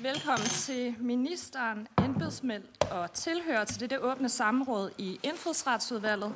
Velkommen 0.00 0.48
til 0.48 0.94
ministeren, 1.00 1.88
embedsmænd 2.04 2.62
og 2.90 3.12
tilhører 3.12 3.64
til 3.64 3.80
dette 3.80 4.00
åbne 4.00 4.28
samråd 4.28 4.90
i 4.98 5.20
Indfødsretsudvalget. 5.22 6.34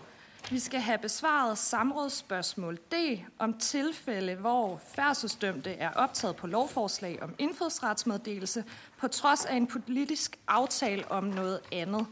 Vi 0.50 0.58
skal 0.58 0.80
have 0.80 0.98
besvaret 0.98 1.58
samrådsspørgsmål 1.58 2.76
D 2.76 2.94
om 3.38 3.58
tilfælde, 3.58 4.34
hvor 4.34 4.80
færdselsdømte 4.94 5.70
er 5.70 5.90
optaget 5.90 6.36
på 6.36 6.46
lovforslag 6.46 7.22
om 7.22 7.34
indfødsretsmeddelelse, 7.38 8.64
på 8.98 9.08
trods 9.08 9.44
af 9.44 9.54
en 9.54 9.66
politisk 9.66 10.38
aftale 10.48 11.10
om 11.10 11.24
noget 11.24 11.60
andet. 11.72 12.06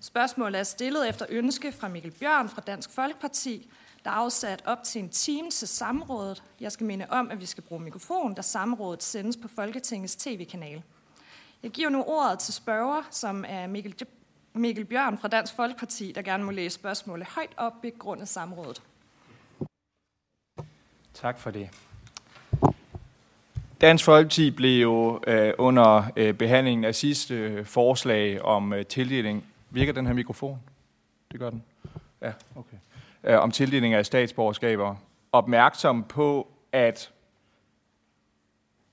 Spørgsmålet 0.00 0.58
er 0.58 0.64
stillet 0.64 1.08
efter 1.08 1.26
ønske 1.28 1.72
fra 1.72 1.88
Mikkel 1.88 2.10
Bjørn 2.10 2.48
fra 2.48 2.62
Dansk 2.66 2.90
Folkeparti, 2.90 3.70
der 4.04 4.10
er 4.10 4.14
afsat 4.14 4.62
op 4.66 4.82
til 4.82 5.02
en 5.02 5.08
time 5.08 5.50
til 5.50 5.68
samrådet. 5.68 6.42
Jeg 6.60 6.72
skal 6.72 6.86
minde 6.86 7.06
om, 7.10 7.30
at 7.30 7.40
vi 7.40 7.46
skal 7.46 7.64
bruge 7.64 7.80
mikrofon, 7.80 8.34
da 8.34 8.42
samrådet 8.42 9.02
sendes 9.02 9.36
på 9.36 9.48
Folketingets 9.48 10.16
tv-kanal. 10.16 10.82
Jeg 11.62 11.70
giver 11.70 11.88
nu 11.88 12.02
ordet 12.02 12.38
til 12.38 12.54
spørger, 12.54 13.02
som 13.10 13.44
er 13.48 13.66
Mikkel, 13.66 13.94
Mikkel 14.54 14.84
Bjørn 14.84 15.18
fra 15.18 15.28
Dansk 15.28 15.56
Folkeparti, 15.56 16.12
der 16.12 16.22
gerne 16.22 16.44
må 16.44 16.50
læse 16.50 16.74
spørgsmålet 16.74 17.26
højt 17.26 17.52
op 17.56 17.72
ved 17.82 17.98
grund 17.98 18.20
af 18.20 18.28
samrådet. 18.28 18.82
Tak 21.14 21.38
for 21.38 21.50
det. 21.50 21.70
Dansk 23.80 24.04
Folkeparti 24.04 24.50
blev 24.50 24.82
jo 24.82 25.20
øh, 25.26 25.54
under 25.58 26.04
øh, 26.16 26.34
behandlingen 26.34 26.84
af 26.84 26.94
sidste 26.94 27.34
øh, 27.34 27.66
forslag 27.66 28.42
om 28.42 28.72
øh, 28.72 28.86
tildeling. 28.86 29.44
Virker 29.70 29.92
den 29.92 30.06
her 30.06 30.12
mikrofon? 30.12 30.60
Det 31.32 31.40
gør 31.40 31.50
den. 31.50 31.64
Ja, 32.22 32.32
okay 32.56 32.76
øh, 33.28 33.38
om 33.38 33.50
tildeling 33.50 33.94
af 33.94 34.06
statsborgerskaber 34.06 34.94
opmærksom 35.32 36.04
på, 36.04 36.48
at 36.72 37.12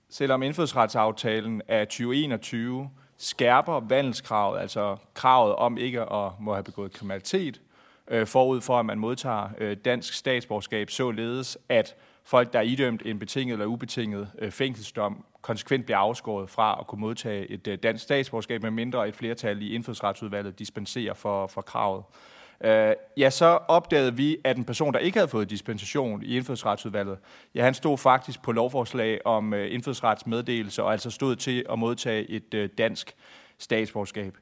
selvom 0.10 0.44
indfødsretsaftalen 0.44 1.62
af 1.68 1.88
2021 1.88 2.90
skærper 3.18 3.80
vandelskravet, 3.80 4.60
altså 4.60 4.98
kravet 5.14 5.56
om 5.56 5.78
ikke 5.78 6.02
at 6.02 6.32
må 6.40 6.54
have 6.54 6.64
begået 6.64 6.92
kriminalitet, 6.94 7.62
øh, 8.08 8.28
forud 8.28 8.62
for 8.62 8.80
at 8.80 8.86
man 8.86 9.00
modtager 9.00 9.50
øh, 9.58 9.78
dansk 9.86 10.14
statsborgerskab, 10.14 10.90
således 10.90 11.58
at 11.70 11.96
folk, 12.24 12.54
der 12.54 12.60
er 12.60 12.64
idømt 12.64 13.02
en 13.06 13.20
betinget 13.20 13.54
eller 13.54 13.66
ubetinget 13.66 14.32
øh, 14.40 14.52
fængselsdom, 14.52 15.26
konsekvent 15.42 15.86
bliver 15.86 15.98
afskåret 15.98 16.50
fra 16.50 16.78
at 16.80 16.88
kunne 16.88 17.02
modtage 17.02 17.52
et 17.52 17.68
øh, 17.68 17.78
dansk 17.84 18.04
statsborgerskab, 18.04 18.62
med 18.62 18.72
mindre 18.72 19.08
et 19.08 19.16
flertal 19.16 19.62
i 19.62 19.76
indfødsretsudvalget 19.76 20.60
dispenserer 20.60 21.14
for, 21.14 21.48
for 21.48 21.62
kravet. 21.62 22.04
Øh, 22.10 22.35
øh, 22.64 22.94
ja, 23.18 23.30
så 23.30 23.46
opdagede 23.46 24.16
vi, 24.16 24.38
at 24.44 24.58
en 24.58 24.64
person, 24.64 24.94
der 24.94 25.00
ikke 25.00 25.18
havde 25.18 25.28
fået 25.28 25.50
dispensation 25.50 26.24
i 26.24 26.36
indfødsretsudvalget, 26.36 27.18
ja, 27.56 27.64
han 27.64 27.74
stod 27.74 27.98
faktisk 27.98 28.42
på 28.42 28.52
lovforslag 28.52 29.26
om 29.26 29.54
øh, 29.54 29.74
indfødsretsmeddelelse, 29.74 30.84
og 30.84 30.92
altså 30.92 31.10
stod 31.10 31.36
til 31.36 31.66
at 31.70 31.80
modtage 31.80 32.30
et 32.30 32.54
øh, 32.54 32.70
dansk 32.78 33.16
statsborgerskab. 33.60 34.38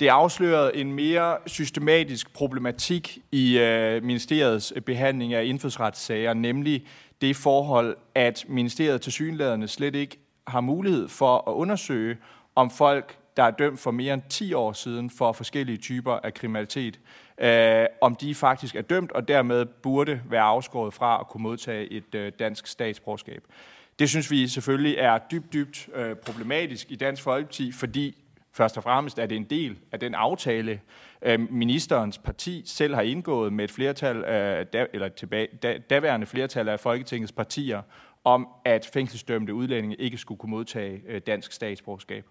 Det 0.00 0.08
afslørede 0.08 0.76
en 0.76 0.92
mere 0.92 1.36
systematisk 1.46 2.32
problematik 2.32 3.18
i 3.32 3.58
øh, 3.58 4.02
ministeriets 4.02 4.72
behandling 4.86 5.34
af 5.34 5.44
indfødsretssager, 5.44 6.34
nemlig 6.34 6.86
det 7.20 7.36
forhold, 7.36 7.96
at 8.14 8.44
ministeriet 8.48 9.00
til 9.00 9.12
synlæderne 9.12 9.68
slet 9.68 9.94
ikke 9.94 10.18
har 10.46 10.60
mulighed 10.60 11.08
for 11.08 11.50
at 11.50 11.52
undersøge, 11.52 12.16
om 12.54 12.70
folk, 12.70 13.18
der 13.36 13.42
er 13.42 13.50
dømt 13.50 13.80
for 13.80 13.90
mere 13.90 14.14
end 14.14 14.22
10 14.28 14.52
år 14.52 14.72
siden 14.72 15.10
for 15.10 15.32
forskellige 15.32 15.78
typer 15.78 16.12
af 16.12 16.34
kriminalitet, 16.34 17.00
øh, 17.40 17.86
om 18.00 18.14
de 18.14 18.34
faktisk 18.34 18.74
er 18.74 18.82
dømt 18.82 19.12
og 19.12 19.28
dermed 19.28 19.64
burde 19.64 20.20
være 20.24 20.42
afskåret 20.42 20.94
fra 20.94 21.20
at 21.20 21.28
kunne 21.28 21.42
modtage 21.42 21.92
et 21.92 22.14
øh, 22.14 22.32
dansk 22.38 22.66
statsborgerskab. 22.66 23.42
Det 23.98 24.08
synes 24.08 24.30
vi 24.30 24.48
selvfølgelig 24.48 24.96
er 24.98 25.18
dybt, 25.18 25.52
dybt 25.52 25.88
øh, 25.94 26.16
problematisk 26.16 26.90
i 26.90 26.96
Dansk 26.96 27.22
Folkeparti, 27.22 27.72
fordi 27.72 28.16
først 28.52 28.76
og 28.76 28.82
fremmest 28.82 29.18
er 29.18 29.26
det 29.26 29.36
en 29.36 29.44
del 29.44 29.76
af 29.92 30.00
den 30.00 30.14
aftale, 30.14 30.80
øh, 31.22 31.52
ministerens 31.52 32.18
parti 32.18 32.62
selv 32.66 32.94
har 32.94 33.02
indgået 33.02 33.52
med 33.52 33.64
et 33.64 33.70
flertal, 33.70 34.16
øh, 34.16 34.66
da, 34.72 34.86
eller 34.92 35.08
tilbage, 35.08 35.48
da, 35.62 35.78
daværende 35.90 36.26
flertal 36.26 36.68
af 36.68 36.80
Folketingets 36.80 37.32
partier, 37.32 37.82
om 38.24 38.48
at 38.64 38.90
fængselsdømte 38.92 39.54
udlændinge 39.54 39.96
ikke 39.96 40.16
skulle 40.16 40.38
kunne 40.38 40.50
modtage 40.50 41.02
øh, 41.06 41.20
dansk 41.26 41.52
statsborgerskab. 41.52 42.24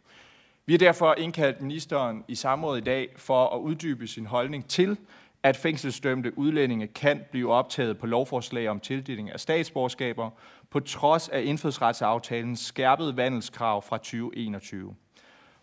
Vi 0.69 0.73
har 0.73 0.77
derfor 0.77 1.13
indkaldt 1.17 1.61
ministeren 1.61 2.23
i 2.27 2.35
samråd 2.35 2.77
i 2.77 2.81
dag 2.81 3.09
for 3.17 3.55
at 3.55 3.59
uddybe 3.59 4.07
sin 4.07 4.25
holdning 4.25 4.67
til, 4.67 4.97
at 5.43 5.57
fængselsdømte 5.57 6.37
udlændinge 6.37 6.87
kan 6.87 7.21
blive 7.31 7.53
optaget 7.53 7.97
på 7.97 8.05
lovforslag 8.05 8.69
om 8.69 8.79
tildeling 8.79 9.31
af 9.31 9.39
statsborgerskaber, 9.39 10.29
på 10.69 10.79
trods 10.79 11.29
af 11.29 11.41
indfødsretsaftalens 11.43 12.59
skærpede 12.59 13.17
vandelskrav 13.17 13.81
fra 13.81 13.97
2021. 13.97 14.95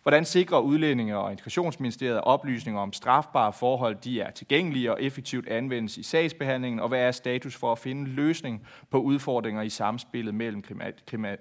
Hvordan 0.03 0.25
sikrer 0.25 0.59
udlændinge 0.59 1.19
og 1.19 1.31
integrationsministeriet 1.31 2.21
oplysninger 2.21 2.81
om 2.81 2.93
strafbare 2.93 3.53
forhold, 3.53 3.97
de 4.05 4.21
er 4.21 4.31
tilgængelige 4.31 4.93
og 4.93 5.03
effektivt 5.03 5.49
anvendes 5.49 5.97
i 5.97 6.03
sagsbehandlingen, 6.03 6.81
og 6.81 6.89
hvad 6.89 7.01
er 7.01 7.11
status 7.13 7.57
for 7.57 7.73
at 7.73 7.79
finde 7.79 8.11
løsning 8.11 8.67
på 8.91 8.99
udfordringer 8.99 9.63
i 9.63 9.69
samspillet 9.69 10.35
mellem 10.35 10.63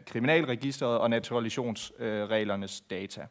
kriminalregisteret 0.06 0.98
og 0.98 1.10
naturalisationsreglernes 1.10 2.82
data? 2.82 3.22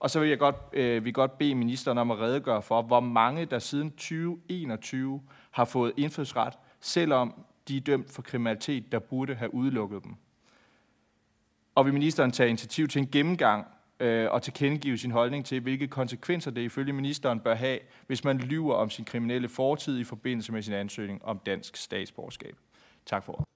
Og 0.00 0.10
så 0.10 0.20
vil 0.20 0.28
jeg 0.28 0.38
godt, 0.38 0.56
øh, 0.72 1.04
vi 1.04 1.12
godt 1.12 1.38
bede 1.38 1.54
ministeren 1.54 1.98
om 1.98 2.10
at 2.10 2.18
redegøre 2.18 2.62
for, 2.62 2.82
hvor 2.82 3.00
mange 3.00 3.44
der 3.44 3.58
siden 3.58 3.90
2021 3.90 5.22
har 5.50 5.64
fået 5.64 5.92
indfødsret, 5.96 6.54
selvom 6.80 7.44
de 7.68 7.76
er 7.76 7.80
dømt 7.80 8.10
for 8.10 8.22
kriminalitet, 8.22 8.92
der 8.92 8.98
burde 8.98 9.34
have 9.34 9.54
udelukket 9.54 10.04
dem. 10.04 10.14
Og 11.74 11.84
vil 11.84 11.94
ministeren 11.94 12.30
tage 12.30 12.48
initiativ 12.48 12.88
til 12.88 12.98
en 12.98 13.08
gennemgang 13.10 13.66
øh, 14.00 14.30
og 14.30 14.42
tilkendegive 14.42 14.98
sin 14.98 15.10
holdning 15.10 15.46
til, 15.46 15.60
hvilke 15.60 15.88
konsekvenser 15.88 16.50
det 16.50 16.62
ifølge 16.62 16.92
ministeren 16.92 17.40
bør 17.40 17.54
have, 17.54 17.78
hvis 18.06 18.24
man 18.24 18.38
lyver 18.38 18.74
om 18.74 18.90
sin 18.90 19.04
kriminelle 19.04 19.48
fortid 19.48 19.98
i 19.98 20.04
forbindelse 20.04 20.52
med 20.52 20.62
sin 20.62 20.74
ansøgning 20.74 21.24
om 21.24 21.38
dansk 21.38 21.76
statsborgerskab. 21.76 22.56
Tak 23.06 23.24
for 23.24 23.32
ordet. 23.32 23.46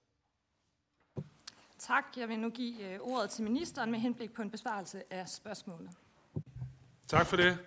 Tak. 1.79 2.05
Jeg 2.17 2.29
vil 2.29 2.39
nu 2.39 2.51
give 2.51 2.93
øh, 2.93 3.01
ordet 3.01 3.31
til 3.31 3.45
ministeren 3.45 3.91
med 3.91 3.99
henblik 3.99 4.33
på 4.33 4.43
en 4.43 4.51
besvarelse 4.51 5.13
af 5.13 5.29
spørgsmålet. 5.29 5.91
Tak 7.11 7.27
for 7.27 7.37
det. 7.37 7.59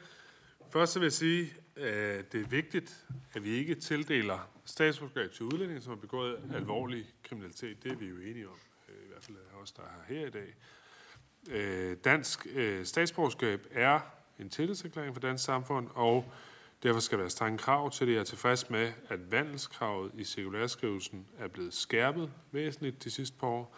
Først 0.69 0.95
vil 0.95 1.03
jeg 1.03 1.13
sige, 1.13 1.53
at 1.75 2.31
det 2.31 2.41
er 2.41 2.47
vigtigt, 2.47 3.05
at 3.33 3.43
vi 3.43 3.49
ikke 3.49 3.75
tildeler 3.75 4.49
statsborgerskab 4.65 5.31
til 5.31 5.45
udlændinge, 5.45 5.81
som 5.81 5.91
har 5.91 6.01
begået 6.01 6.37
alvorlig 6.55 7.05
kriminalitet. 7.23 7.83
Det 7.83 7.91
er 7.91 7.95
vi 7.95 8.05
jo 8.05 8.15
enige 8.15 8.47
om, 8.47 8.55
øh, 8.89 8.95
i 9.05 9.07
hvert 9.07 9.23
fald 9.23 9.37
os, 9.61 9.71
der 9.71 9.81
er 9.81 10.15
her 10.15 10.27
i 10.27 10.29
dag. 10.29 10.55
Øh, 11.49 11.97
dansk 12.03 12.47
statsborgerskab 12.83 13.67
er 13.71 13.99
en 14.39 14.49
tillidserklæring 14.49 15.15
for 15.15 15.21
dansk 15.21 15.43
samfund, 15.43 15.89
og 15.93 16.31
derfor 16.83 16.99
skal 16.99 17.17
der 17.17 17.23
være 17.23 17.29
strenge 17.29 17.57
krav 17.57 17.91
til 17.91 18.07
det. 18.07 18.13
Jeg 18.13 18.19
er 18.19 18.23
tilfreds 18.23 18.69
med, 18.69 18.91
at 19.09 19.31
vandelskravet 19.31 20.11
i 20.17 20.23
cirkulærskrivelsen 20.23 21.27
er 21.37 21.47
blevet 21.47 21.73
skærpet 21.73 22.31
væsentligt 22.51 23.03
de 23.03 23.11
sidste 23.11 23.37
par 23.37 23.47
år. 23.47 23.77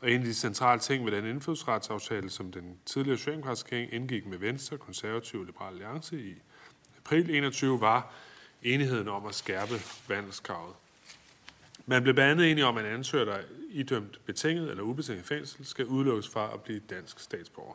Og 0.00 0.10
en 0.10 0.20
af 0.20 0.26
de 0.26 0.34
centrale 0.34 0.80
ting 0.80 1.04
ved 1.04 1.12
den 1.12 1.26
indfødsretsaftale, 1.26 2.30
som 2.30 2.52
den 2.52 2.78
tidligere 2.86 3.18
socialdemokratiske 3.18 3.68
regering 3.76 3.92
indgik 3.92 4.26
med 4.26 4.38
Venstre, 4.38 4.78
Konservative 4.78 5.42
og 5.42 5.46
Liberale 5.46 5.74
Alliance 5.74 6.20
i 6.20 6.34
april 6.98 7.30
21, 7.30 7.80
var 7.80 8.12
enigheden 8.62 9.08
om 9.08 9.26
at 9.26 9.34
skærpe 9.34 9.74
vandelskravet. 10.08 10.74
Man 11.86 12.02
blev 12.02 12.14
blandt 12.14 12.30
andet 12.30 12.50
enige 12.50 12.66
om, 12.66 12.76
at 12.76 12.84
en 12.84 12.92
ansøger, 12.92 13.24
der 13.24 13.32
er 13.32 13.42
idømt 13.70 14.20
betinget 14.26 14.70
eller 14.70 14.82
ubetinget 14.82 15.26
fængsel, 15.26 15.66
skal 15.66 15.86
udelukkes 15.86 16.28
fra 16.28 16.54
at 16.54 16.62
blive 16.62 16.80
dansk 16.90 17.20
statsborger. 17.20 17.74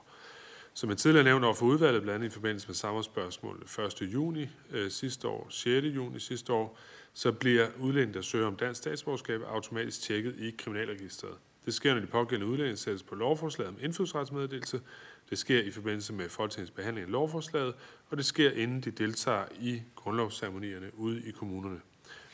Som 0.73 0.89
jeg 0.89 0.97
tidligere 0.97 1.23
nævnte 1.23 1.45
over 1.45 1.55
for 1.55 1.65
udvalget, 1.65 2.01
blandt 2.01 2.15
andet 2.15 2.27
i 2.27 2.33
forbindelse 2.33 2.67
med 2.67 2.75
samarbejdsspørgsmål 2.75 3.67
1. 4.01 4.13
juni 4.13 4.49
øh, 4.71 4.91
sidste 4.91 5.27
år, 5.27 5.47
6. 5.49 5.85
juni 5.85 6.19
sidste 6.19 6.53
år, 6.53 6.77
så 7.13 7.31
bliver 7.31 7.67
udlændinge, 7.79 8.13
der 8.13 8.21
søger 8.21 8.47
om 8.47 8.55
dansk 8.55 8.81
statsborgerskab, 8.81 9.41
automatisk 9.41 10.01
tjekket 10.01 10.35
i 10.39 10.51
kriminalregisteret. 10.57 11.37
Det 11.65 11.73
sker, 11.73 11.93
når 11.93 12.01
de 12.01 12.07
pågældende 12.07 12.51
udlændinge 12.51 12.77
sættes 12.77 13.03
på 13.03 13.15
lovforslaget 13.15 13.69
om 13.69 13.77
indfødsretsmeddelelse. 13.81 14.81
Det 15.29 15.37
sker 15.37 15.61
i 15.61 15.71
forbindelse 15.71 16.13
med 16.13 16.29
Folketingets 16.29 16.71
behandling 16.71 17.05
af 17.05 17.11
lovforslaget, 17.11 17.75
og 18.09 18.17
det 18.17 18.25
sker 18.25 18.51
inden 18.51 18.81
de 18.81 18.91
deltager 18.91 19.45
i 19.59 19.81
grundlovsceremonierne 19.95 20.91
ude 20.93 21.23
i 21.23 21.31
kommunerne. 21.31 21.81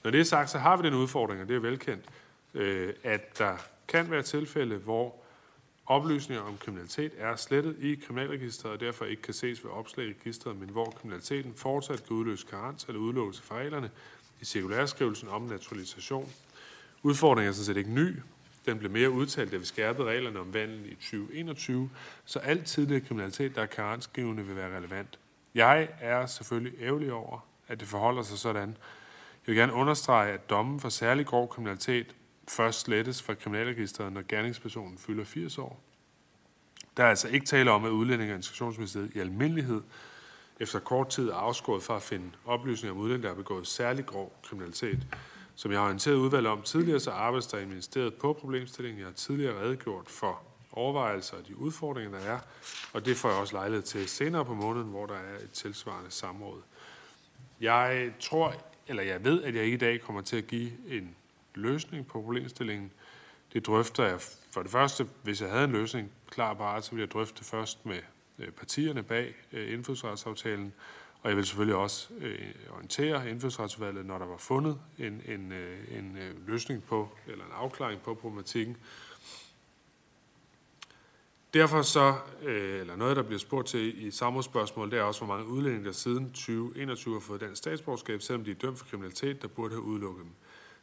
Når 0.04 0.12
det 0.12 0.20
er 0.20 0.24
sagt, 0.24 0.50
så 0.50 0.58
har 0.58 0.78
vi 0.78 0.88
den 0.88 0.94
udfordring, 0.94 1.42
og 1.42 1.48
det 1.48 1.56
er 1.56 1.60
velkendt, 1.60 2.06
øh, 2.54 2.94
at 3.04 3.38
der 3.38 3.58
kan 3.88 4.12
være 4.12 4.24
tilfælde, 4.24 4.76
hvor 4.78 5.16
oplysninger 5.86 6.44
om 6.44 6.58
kriminalitet 6.58 7.12
er 7.18 7.36
slettet 7.36 7.76
i 7.80 7.96
kriminalregisteret, 7.96 8.74
og 8.74 8.80
derfor 8.80 9.06
ikke 9.06 9.22
kan 9.22 9.34
ses 9.34 9.64
ved 9.64 9.72
opslag 9.72 10.08
i 10.08 10.10
registeret, 10.10 10.60
men 10.60 10.70
hvor 10.70 10.86
kriminaliteten 10.86 11.54
fortsat 11.56 12.04
kan 12.08 12.16
udløse 12.16 12.48
karens 12.50 12.84
eller 12.84 13.00
udelukkelse 13.00 13.44
fra 13.44 13.56
reglerne 13.56 13.90
i 14.42 14.46
cirkulærskrivelsen 14.46 15.30
om 15.30 15.42
naturalisation. 15.42 16.32
Udfordringen 17.04 17.50
er 17.50 17.54
sådan 17.54 17.66
set 17.66 17.78
ikke 17.78 17.92
ny. 17.92 18.16
Den 18.68 18.80
blev 18.80 18.92
mere 18.92 19.10
udtalt, 19.10 19.52
da 19.52 19.58
vi 19.58 19.66
skærpede 19.66 20.08
reglerne 20.08 20.40
om 20.40 20.54
vandel 20.54 20.92
i 20.92 20.96
2021, 20.96 21.90
så 22.26 22.40
alt 22.40 22.66
tidligere 22.66 23.02
kriminalitet, 23.02 23.56
der 23.56 23.62
er 23.62 23.66
karensgivende, 23.66 24.46
vil 24.46 24.56
være 24.56 24.78
relevant. 24.78 25.20
Jeg 25.56 25.88
er 26.00 26.26
selvfølgelig 26.26 26.82
ærgerlig 26.82 27.14
over, 27.14 27.40
at 27.68 27.80
det 27.80 27.88
forholder 27.88 28.24
sig 28.24 28.38
sådan. 28.38 28.70
Jeg 28.70 28.76
vil 29.46 29.56
gerne 29.56 29.74
understrege, 29.74 30.34
at 30.34 30.50
dommen 30.50 30.80
for 30.80 30.90
særlig 30.90 31.26
grov 31.26 31.50
kriminalitet 31.50 32.16
først 32.48 32.80
slettes 32.80 33.24
fra 33.24 33.34
kriminalregisteret, 33.34 34.14
når 34.14 34.24
gerningspersonen 34.28 34.98
fylder 34.98 35.24
80 35.24 35.58
år. 35.58 35.80
Der 36.98 37.04
er 37.04 37.10
altså 37.10 37.28
ikke 37.28 37.46
tale 37.46 37.72
om, 37.72 37.86
at 37.86 37.90
udlændinge 37.90 38.34
og 38.34 38.36
integrationsministeriet 38.36 39.16
i 39.16 39.20
almindelighed 39.20 39.82
efter 40.60 40.80
kort 40.80 41.10
tid 41.10 41.30
er 41.30 41.36
afskåret 41.36 41.84
fra 41.84 41.96
at 41.96 42.02
finde 42.02 42.32
oplysninger 42.46 42.94
om 42.94 43.00
udlændinge, 43.02 43.24
der 43.24 43.30
har 43.30 43.42
begået 43.42 43.68
særlig 43.68 44.06
grov 44.06 44.40
kriminalitet. 44.44 45.00
Som 45.58 45.72
jeg 45.72 45.80
har 45.80 45.86
orienteret 45.86 46.16
udvalget 46.16 46.52
om 46.52 46.62
tidligere, 46.62 47.00
så 47.00 47.12
arbejdes 47.12 47.48
der 47.48 47.58
i 47.58 47.66
ministeriet 47.66 48.14
på 48.14 48.34
problemstillingen. 48.34 49.00
Jeg 49.00 49.08
har 49.08 49.14
tidligere 49.14 49.62
redegjort 49.62 50.10
for 50.10 50.42
overvejelser 50.72 51.38
og 51.38 51.48
de 51.48 51.58
udfordringer, 51.58 52.20
der 52.20 52.26
er, 52.26 52.40
og 52.94 53.06
det 53.06 53.18
får 53.18 53.30
jeg 53.30 53.38
også 53.38 53.56
lejlighed 53.56 53.84
til 53.84 54.10
senere 54.10 54.46
på 54.46 54.54
måneden, 54.54 54.88
hvor 54.88 55.06
der 55.06 55.14
er 55.14 55.36
et 55.44 55.52
tilsvarende 55.52 56.12
samråd. 56.12 56.62
Jeg 57.62 58.14
tror, 58.20 58.54
eller 58.88 59.04
jeg 59.04 59.24
ved, 59.24 59.44
at 59.44 59.56
jeg 59.56 59.64
ikke 59.64 59.76
i 59.76 59.78
dag 59.80 60.02
kommer 60.02 60.22
til 60.22 60.38
at 60.38 60.48
give 60.48 60.72
en 60.88 61.16
løsning 61.56 62.08
på 62.08 62.22
problemstillingen. 62.22 62.92
Det 63.54 63.68
drøfter 63.68 64.04
jeg 64.04 64.22
for 64.52 64.62
det 64.62 64.72
første, 64.72 65.08
hvis 65.24 65.42
jeg 65.42 65.50
havde 65.50 65.64
en 65.64 65.72
løsning 65.72 66.12
klar 66.30 66.54
bare, 66.54 66.82
så 66.82 66.92
ville 66.92 67.02
jeg 67.02 67.12
drøfte 67.12 67.44
først 67.44 67.86
med 67.86 68.00
øh, 68.40 68.52
partierne 68.52 69.04
bag 69.04 69.36
øh, 69.54 69.74
indfødsretsaftalen, 69.74 70.74
og 71.24 71.30
jeg 71.30 71.38
vil 71.38 71.46
selvfølgelig 71.46 71.76
også 71.76 72.08
øh, 72.20 72.40
orientere 72.70 73.30
indfødsretsudvalget, 73.30 74.06
når 74.06 74.18
der 74.18 74.26
var 74.26 74.38
fundet 74.38 74.80
en, 75.00 75.22
en, 75.26 75.52
øh, 75.52 75.98
en 75.98 76.18
øh, 76.18 76.48
løsning 76.48 76.84
på, 76.84 77.10
eller 77.28 77.46
en 77.46 77.52
afklaring 77.54 78.02
på 78.02 78.14
problematikken. 78.14 78.78
Derfor 81.54 81.82
så, 81.82 82.16
øh, 82.42 82.80
eller 82.80 82.96
noget, 82.96 83.18
der 83.18 83.24
bliver 83.24 83.40
spurgt 83.40 83.68
til 83.68 84.08
i 84.08 84.12
samrådsspørgsmål, 84.12 84.92
det 84.92 85.00
er 85.00 85.04
også, 85.04 85.26
hvor 85.26 85.36
mange 85.36 85.52
udlændinge, 85.52 85.86
der 85.86 85.92
siden 85.92 86.26
2021 86.26 87.14
har 87.14 87.20
fået 87.20 87.42
dansk 87.42 87.58
statsborgerskab, 87.58 88.22
selvom 88.22 88.46
de 88.46 88.52
er 88.52 88.56
dømt 88.56 88.78
for 88.78 88.86
kriminalitet, 88.86 89.42
der 89.42 89.48
burde 89.48 89.74
have 89.74 89.84
udelukket 89.84 90.24
dem. 90.24 90.32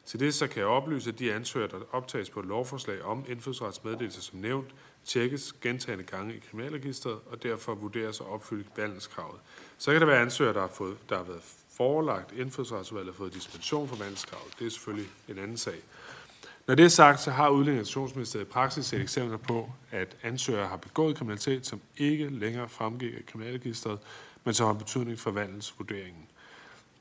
Til 0.07 0.21
det 0.21 0.35
så 0.35 0.47
kan 0.47 0.59
jeg 0.59 0.67
oplyse, 0.67 1.11
at 1.11 1.19
de 1.19 1.33
ansøgere, 1.33 1.71
der 1.71 1.81
optages 1.93 2.31
på 2.31 2.41
et 2.41 2.47
lovforslag 2.47 3.03
om 3.03 3.25
indfødsretsmeddelelse 3.29 4.23
som 4.23 4.39
nævnt, 4.39 4.75
tjekkes 5.05 5.53
gentagende 5.53 6.05
gange 6.05 6.35
i 6.35 6.39
kriminalregisteret, 6.39 7.19
og 7.27 7.43
derfor 7.43 7.75
vurderes 7.75 8.21
at 8.21 8.27
opfylde 8.27 8.65
vandelskravet. 8.77 9.41
Så 9.79 9.93
kan 9.93 10.01
der 10.01 10.07
være 10.07 10.21
ansøgere, 10.21 10.55
der 10.55 10.61
har, 10.61 10.71
fået, 10.75 10.97
der 11.09 11.17
har 11.17 11.25
været 11.25 11.43
forelagt 11.77 12.33
indfødsretsudvalget 12.33 13.11
og 13.11 13.17
fået 13.17 13.35
dispensation 13.35 13.89
fra 13.89 13.97
vandelskravet. 13.97 14.59
Det 14.59 14.67
er 14.67 14.71
selvfølgelig 14.71 15.11
en 15.29 15.39
anden 15.39 15.57
sag. 15.57 15.77
Når 16.67 16.75
det 16.75 16.85
er 16.85 16.89
sagt, 16.89 17.21
så 17.21 17.31
har 17.31 17.49
Udlændingsministeriet 17.49 18.47
i 18.47 18.51
praksis 18.51 18.87
set 18.87 19.01
eksempler 19.01 19.39
på, 19.39 19.71
at 19.91 20.17
ansøgere 20.23 20.67
har 20.67 20.77
begået 20.77 21.17
kriminalitet, 21.17 21.67
som 21.67 21.81
ikke 21.97 22.29
længere 22.29 22.69
fremgik 22.69 23.15
af 23.15 23.27
kriminalregisteret, 23.27 23.99
men 24.45 24.55
som 24.55 24.67
har 24.67 24.73
betydning 24.73 25.19
for 25.19 25.31
vandelsvurderingen. 25.31 26.27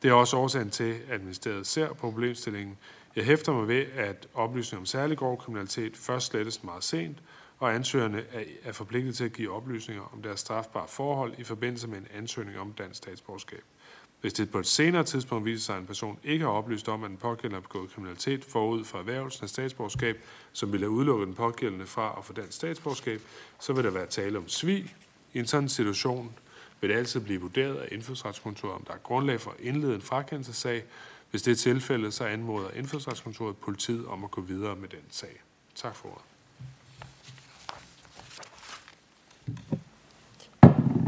Det 0.04 0.10
er 0.10 0.14
også 0.14 0.38
årsagen 0.38 0.70
til, 0.70 1.00
at 1.10 1.22
ministeriet 1.22 1.68
ser 1.68 1.88
på 1.88 1.94
problemstillingen. 1.94 2.78
Jeg 3.16 3.26
hæfter 3.26 3.54
mig 3.54 3.68
ved, 3.68 3.86
at 3.96 4.28
oplysninger 4.34 4.82
om 4.82 4.86
særlig 4.86 5.18
grov 5.18 5.38
kriminalitet 5.38 5.98
først 5.98 6.28
slettes 6.28 6.64
meget 6.64 6.84
sent, 6.84 7.18
og 7.60 7.76
ansøgerne 7.76 8.24
er 8.64 8.72
forpligtet 8.72 9.16
til 9.16 9.24
at 9.24 9.34
give 9.34 9.52
oplysninger 9.52 10.14
om 10.14 10.22
deres 10.22 10.40
strafbare 10.40 10.88
forhold 10.88 11.34
i 11.38 11.44
forbindelse 11.44 11.88
med 11.88 11.98
en 11.98 12.08
ansøgning 12.14 12.60
om 12.60 12.74
dansk 12.74 12.98
statsborgerskab. 12.98 13.64
Hvis 14.22 14.34
det 14.34 14.52
på 14.52 14.60
et 14.60 14.68
senere 14.68 15.04
tidspunkt 15.04 15.46
viser 15.46 15.66
sig, 15.66 15.76
at 15.76 15.82
en 15.82 15.88
person 15.88 16.20
ikke 16.24 16.46
har 16.46 16.52
oplyst 16.52 16.90
om, 16.90 17.04
at 17.04 17.10
den 17.10 17.18
pågældende 17.18 17.56
har 17.56 17.62
begået 17.62 17.92
kriminalitet 17.92 18.46
forud 18.46 18.86
for 18.86 18.98
erhvervelsen 18.98 19.44
af 19.44 19.50
statsborgerskab, 19.50 20.18
som 20.54 20.72
ville 20.72 20.86
have 20.86 20.92
udelukket 20.92 21.28
den 21.28 21.36
pågældende 21.36 21.86
fra 21.86 22.16
at 22.18 22.26
få 22.26 22.34
dansk 22.34 22.58
statsborgerskab, 22.58 23.22
så 23.60 23.74
vil 23.74 23.84
der 23.84 23.92
være 23.92 24.06
tale 24.06 24.38
om 24.38 24.48
svig. 24.48 24.96
I 25.34 25.40
en 25.40 25.48
sådan 25.48 25.70
situation 25.70 26.32
vil 26.84 26.90
det 26.90 26.98
altid 26.98 27.20
blive 27.20 27.42
vurderet 27.42 27.76
af 27.76 27.88
indfødsretskontoret, 27.92 28.74
om 28.76 28.84
der 28.88 28.94
er 28.94 28.98
grundlag 28.98 29.42
for 29.42 29.52
at 29.52 29.60
indlede 29.60 29.96
en 29.96 30.02
frakendelsesag. 30.02 30.84
Hvis 31.32 31.42
det 31.42 31.52
er 31.52 31.56
tilfældet, 31.56 32.14
så 32.14 32.26
anmoder 32.26 32.70
indfødsretskontoret 32.72 33.58
politiet 33.58 34.08
om 34.08 34.24
at 34.24 34.32
gå 34.32 34.42
videre 34.42 34.76
med 34.76 34.90
den 34.90 35.00
sag. 35.10 35.42
Tak 35.76 35.96
for 35.96 36.10
ordet. 36.10 36.24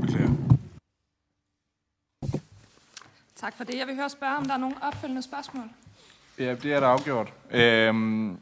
Beklager. 0.01 0.29
Tak 3.35 3.57
for 3.57 3.63
det. 3.63 3.77
Jeg 3.77 3.87
vil 3.87 3.95
høre 3.95 4.09
spørge, 4.09 4.37
om 4.37 4.45
der 4.45 4.53
er 4.53 4.57
nogle 4.57 4.75
opfølgende 4.81 5.21
spørgsmål. 5.21 5.65
Ja, 6.39 6.55
det 6.55 6.73
er 6.73 6.79
der 6.79 6.87
afgjort. 6.87 7.33
Øhm, 7.51 8.37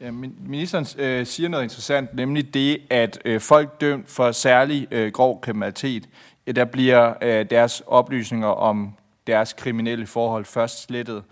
ja, 0.00 0.10
ministeren 0.10 0.86
øh, 0.98 1.26
siger 1.26 1.48
noget 1.48 1.64
interessant, 1.64 2.14
nemlig 2.14 2.54
det, 2.54 2.82
at 2.90 3.18
øh, 3.24 3.40
folk 3.40 3.80
dømt 3.80 4.08
for 4.08 4.32
særlig 4.32 4.88
øh, 4.90 5.12
grov 5.12 5.40
kriminalitet, 5.40 6.08
øh, 6.46 6.56
der 6.56 6.64
bliver 6.64 7.14
øh, 7.22 7.50
deres 7.50 7.82
oplysninger 7.86 8.48
om 8.48 8.94
deres 9.26 9.52
kriminelle 9.52 10.06
forhold 10.06 10.44
først 10.44 10.82
slettet, 10.82 11.24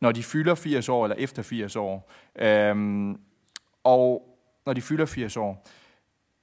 når 0.00 0.12
de 0.12 0.22
fylder 0.22 0.54
80 0.54 0.88
år 0.88 1.04
eller 1.04 1.16
efter 1.16 1.42
80 1.42 1.76
år. 1.76 2.12
Øhm, 2.38 3.18
og 3.84 4.36
når 4.66 4.72
de 4.72 4.82
fylder 4.82 5.06
80 5.06 5.36
år. 5.36 5.66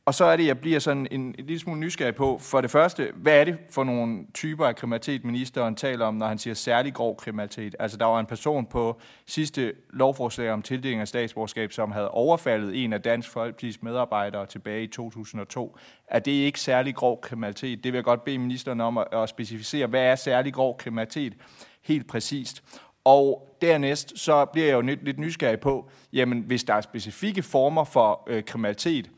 Og 0.05 0.13
så 0.13 0.25
er 0.25 0.35
det, 0.35 0.45
jeg 0.45 0.59
bliver 0.59 0.79
sådan 0.79 1.07
en, 1.11 1.21
en 1.21 1.35
lille 1.37 1.59
smule 1.59 1.79
nysgerrig 1.79 2.15
på, 2.15 2.37
for 2.37 2.61
det 2.61 2.71
første, 2.71 3.11
hvad 3.15 3.39
er 3.39 3.43
det 3.43 3.57
for 3.69 3.83
nogle 3.83 4.25
typer 4.33 4.65
af 4.65 4.75
kriminalitet, 4.75 5.25
ministeren 5.25 5.75
taler 5.75 6.05
om, 6.05 6.15
når 6.15 6.27
han 6.27 6.37
siger 6.37 6.53
særlig 6.53 6.93
grov 6.93 7.17
kriminalitet? 7.17 7.75
Altså, 7.79 7.97
der 7.97 8.05
var 8.05 8.19
en 8.19 8.25
person 8.25 8.65
på 8.65 8.99
sidste 9.25 9.73
lovforslag 9.89 10.51
om 10.51 10.61
tildeling 10.61 11.01
af 11.01 11.07
statsborgerskab, 11.07 11.71
som 11.71 11.91
havde 11.91 12.11
overfaldet 12.11 12.83
en 12.83 12.93
af 12.93 13.01
Dansk 13.01 13.37
Folkeparti's 13.37 13.77
medarbejdere 13.81 14.45
tilbage 14.45 14.83
i 14.83 14.87
2002. 14.87 15.77
Er 16.07 16.19
det 16.19 16.31
ikke 16.31 16.59
særlig 16.59 16.95
grov 16.95 17.21
kriminalitet? 17.21 17.83
Det 17.83 17.93
vil 17.93 17.97
jeg 17.97 18.05
godt 18.05 18.23
bede 18.23 18.37
ministeren 18.37 18.81
om 18.81 18.97
at, 18.97 19.07
at 19.11 19.29
specificere. 19.29 19.87
Hvad 19.87 20.03
er 20.03 20.15
særlig 20.15 20.53
grov 20.53 20.77
kriminalitet? 20.77 21.33
Helt 21.81 22.07
præcist. 22.07 22.63
Og 23.03 23.57
dernæst, 23.61 24.19
så 24.19 24.45
bliver 24.45 24.67
jeg 24.67 24.73
jo 24.73 24.81
lidt, 24.81 25.03
lidt 25.03 25.19
nysgerrig 25.19 25.59
på, 25.59 25.89
jamen, 26.13 26.39
hvis 26.39 26.63
der 26.63 26.73
er 26.73 26.81
specifikke 26.81 27.43
former 27.43 27.83
for 27.83 28.23
øh, 28.27 28.43
kriminalitet, 28.43 29.09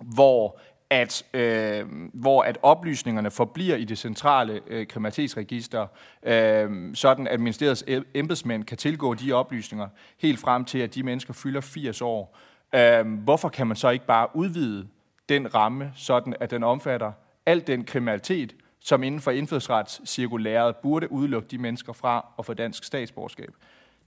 hvor 0.00 0.58
at, 0.90 1.24
øh, 1.34 1.86
hvor 2.14 2.42
at 2.42 2.58
oplysningerne 2.62 3.30
forbliver 3.30 3.76
i 3.76 3.84
det 3.84 3.98
centrale 3.98 4.60
øh, 4.66 4.86
kriminalitetsregister, 4.86 5.86
øh, 6.22 6.94
sådan 6.94 7.26
at 7.26 7.40
ministeriets 7.40 7.84
embedsmænd 8.14 8.64
kan 8.64 8.76
tilgå 8.76 9.14
de 9.14 9.32
oplysninger 9.32 9.88
helt 10.18 10.40
frem 10.40 10.64
til, 10.64 10.78
at 10.78 10.94
de 10.94 11.02
mennesker 11.02 11.34
fylder 11.34 11.60
80 11.60 12.02
år. 12.02 12.36
Øh, 12.74 13.06
hvorfor 13.06 13.48
kan 13.48 13.66
man 13.66 13.76
så 13.76 13.90
ikke 13.90 14.06
bare 14.06 14.28
udvide 14.34 14.88
den 15.28 15.54
ramme, 15.54 15.92
sådan 15.94 16.34
at 16.40 16.50
den 16.50 16.64
omfatter 16.64 17.12
al 17.46 17.66
den 17.66 17.84
kriminalitet, 17.84 18.54
som 18.80 19.02
inden 19.02 19.20
for 19.20 19.30
indfødsretscirkulæret 19.30 20.76
burde 20.76 21.12
udelukke 21.12 21.48
de 21.48 21.58
mennesker 21.58 21.92
fra 21.92 22.26
at 22.38 22.46
få 22.46 22.54
dansk 22.54 22.84
statsborgerskab? 22.84 23.50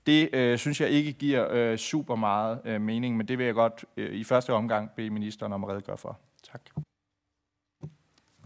Det 0.06 0.30
øh, 0.34 0.58
synes 0.58 0.82
jeg 0.82 0.90
ikke 0.90 1.14
giver 1.14 1.52
øh, 1.52 1.78
super 1.78 2.16
meget 2.16 2.62
øh, 2.66 2.82
mening, 2.82 3.18
men 3.18 3.28
det 3.28 3.38
vil 3.38 3.46
jeg 3.46 3.54
godt 3.54 3.86
øh, 3.98 4.16
i 4.16 4.24
første 4.24 4.54
omgang 4.54 4.92
bede 4.92 5.10
ministeren 5.10 5.54
om 5.54 5.64
at 5.64 5.70
redegøre 5.70 5.98
for. 5.98 6.20
Tak. 6.52 6.62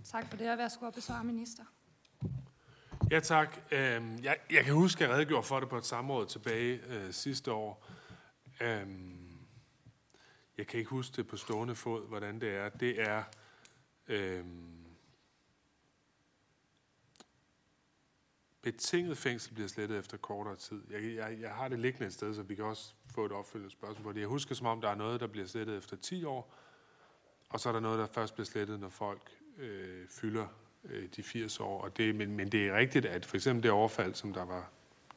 Tak 0.03 0.29
for 0.29 0.37
det, 0.37 0.51
og 0.51 0.57
værsgo 0.57 0.87
at 0.87 0.93
besvare 0.93 1.23
minister. 1.23 1.63
Ja, 3.11 3.19
tak. 3.19 3.57
Øhm, 3.71 4.19
jeg, 4.23 4.37
jeg 4.51 4.63
kan 4.63 4.73
huske, 4.73 5.03
at 5.03 5.09
jeg 5.09 5.17
redegjorde 5.17 5.47
for 5.47 5.59
det 5.59 5.69
på 5.69 5.77
et 5.77 5.85
samråd 5.85 6.25
tilbage 6.25 6.79
øh, 6.89 7.13
sidste 7.13 7.51
år. 7.51 7.85
Øhm, 8.61 9.37
jeg 10.57 10.67
kan 10.67 10.77
ikke 10.79 10.89
huske 10.89 11.15
det 11.15 11.27
på 11.27 11.37
stående 11.37 11.75
fod, 11.75 12.07
hvordan 12.07 12.41
det 12.41 12.55
er. 12.55 12.69
Det 12.69 13.01
er... 13.01 13.23
Øhm, 14.07 14.74
betinget 18.65 19.17
fængsel 19.17 19.53
bliver 19.53 19.67
slettet 19.67 19.99
efter 19.99 20.17
kortere 20.17 20.55
tid. 20.55 20.81
Jeg, 20.91 21.15
jeg, 21.15 21.37
jeg 21.41 21.49
har 21.49 21.67
det 21.67 21.79
liggende 21.79 22.07
et 22.07 22.13
sted, 22.13 22.35
så 22.35 22.41
vi 22.41 22.55
kan 22.55 22.65
også 22.65 22.93
få 23.13 23.25
et 23.25 23.31
opfølgende 23.31 23.71
spørgsmål 23.71 24.03
på 24.03 24.11
det. 24.11 24.19
Jeg 24.19 24.27
husker 24.27 24.55
som 24.55 24.67
om, 24.67 24.81
der 24.81 24.89
er 24.89 24.95
noget, 24.95 25.19
der 25.19 25.27
bliver 25.27 25.47
slettet 25.47 25.77
efter 25.77 25.97
10 25.97 26.23
år, 26.23 26.53
og 27.49 27.59
så 27.59 27.69
er 27.69 27.73
der 27.73 27.79
noget, 27.79 27.99
der 27.99 28.05
først 28.05 28.33
bliver 28.33 28.45
slettet, 28.45 28.79
når 28.79 28.89
folk 28.89 29.31
øh, 29.57 30.07
fylder 30.09 30.47
øh, 30.83 31.03
de 31.15 31.23
80 31.23 31.59
år. 31.59 31.81
Og 31.81 31.97
det, 31.97 32.15
men, 32.15 32.35
men 32.35 32.49
det 32.49 32.67
er 32.67 32.77
rigtigt, 32.77 33.05
at 33.05 33.25
for 33.25 33.37
eksempel 33.37 33.63
det 33.63 33.71
overfald, 33.71 34.13
som 34.13 34.33
der 34.33 34.45
var 34.45 34.69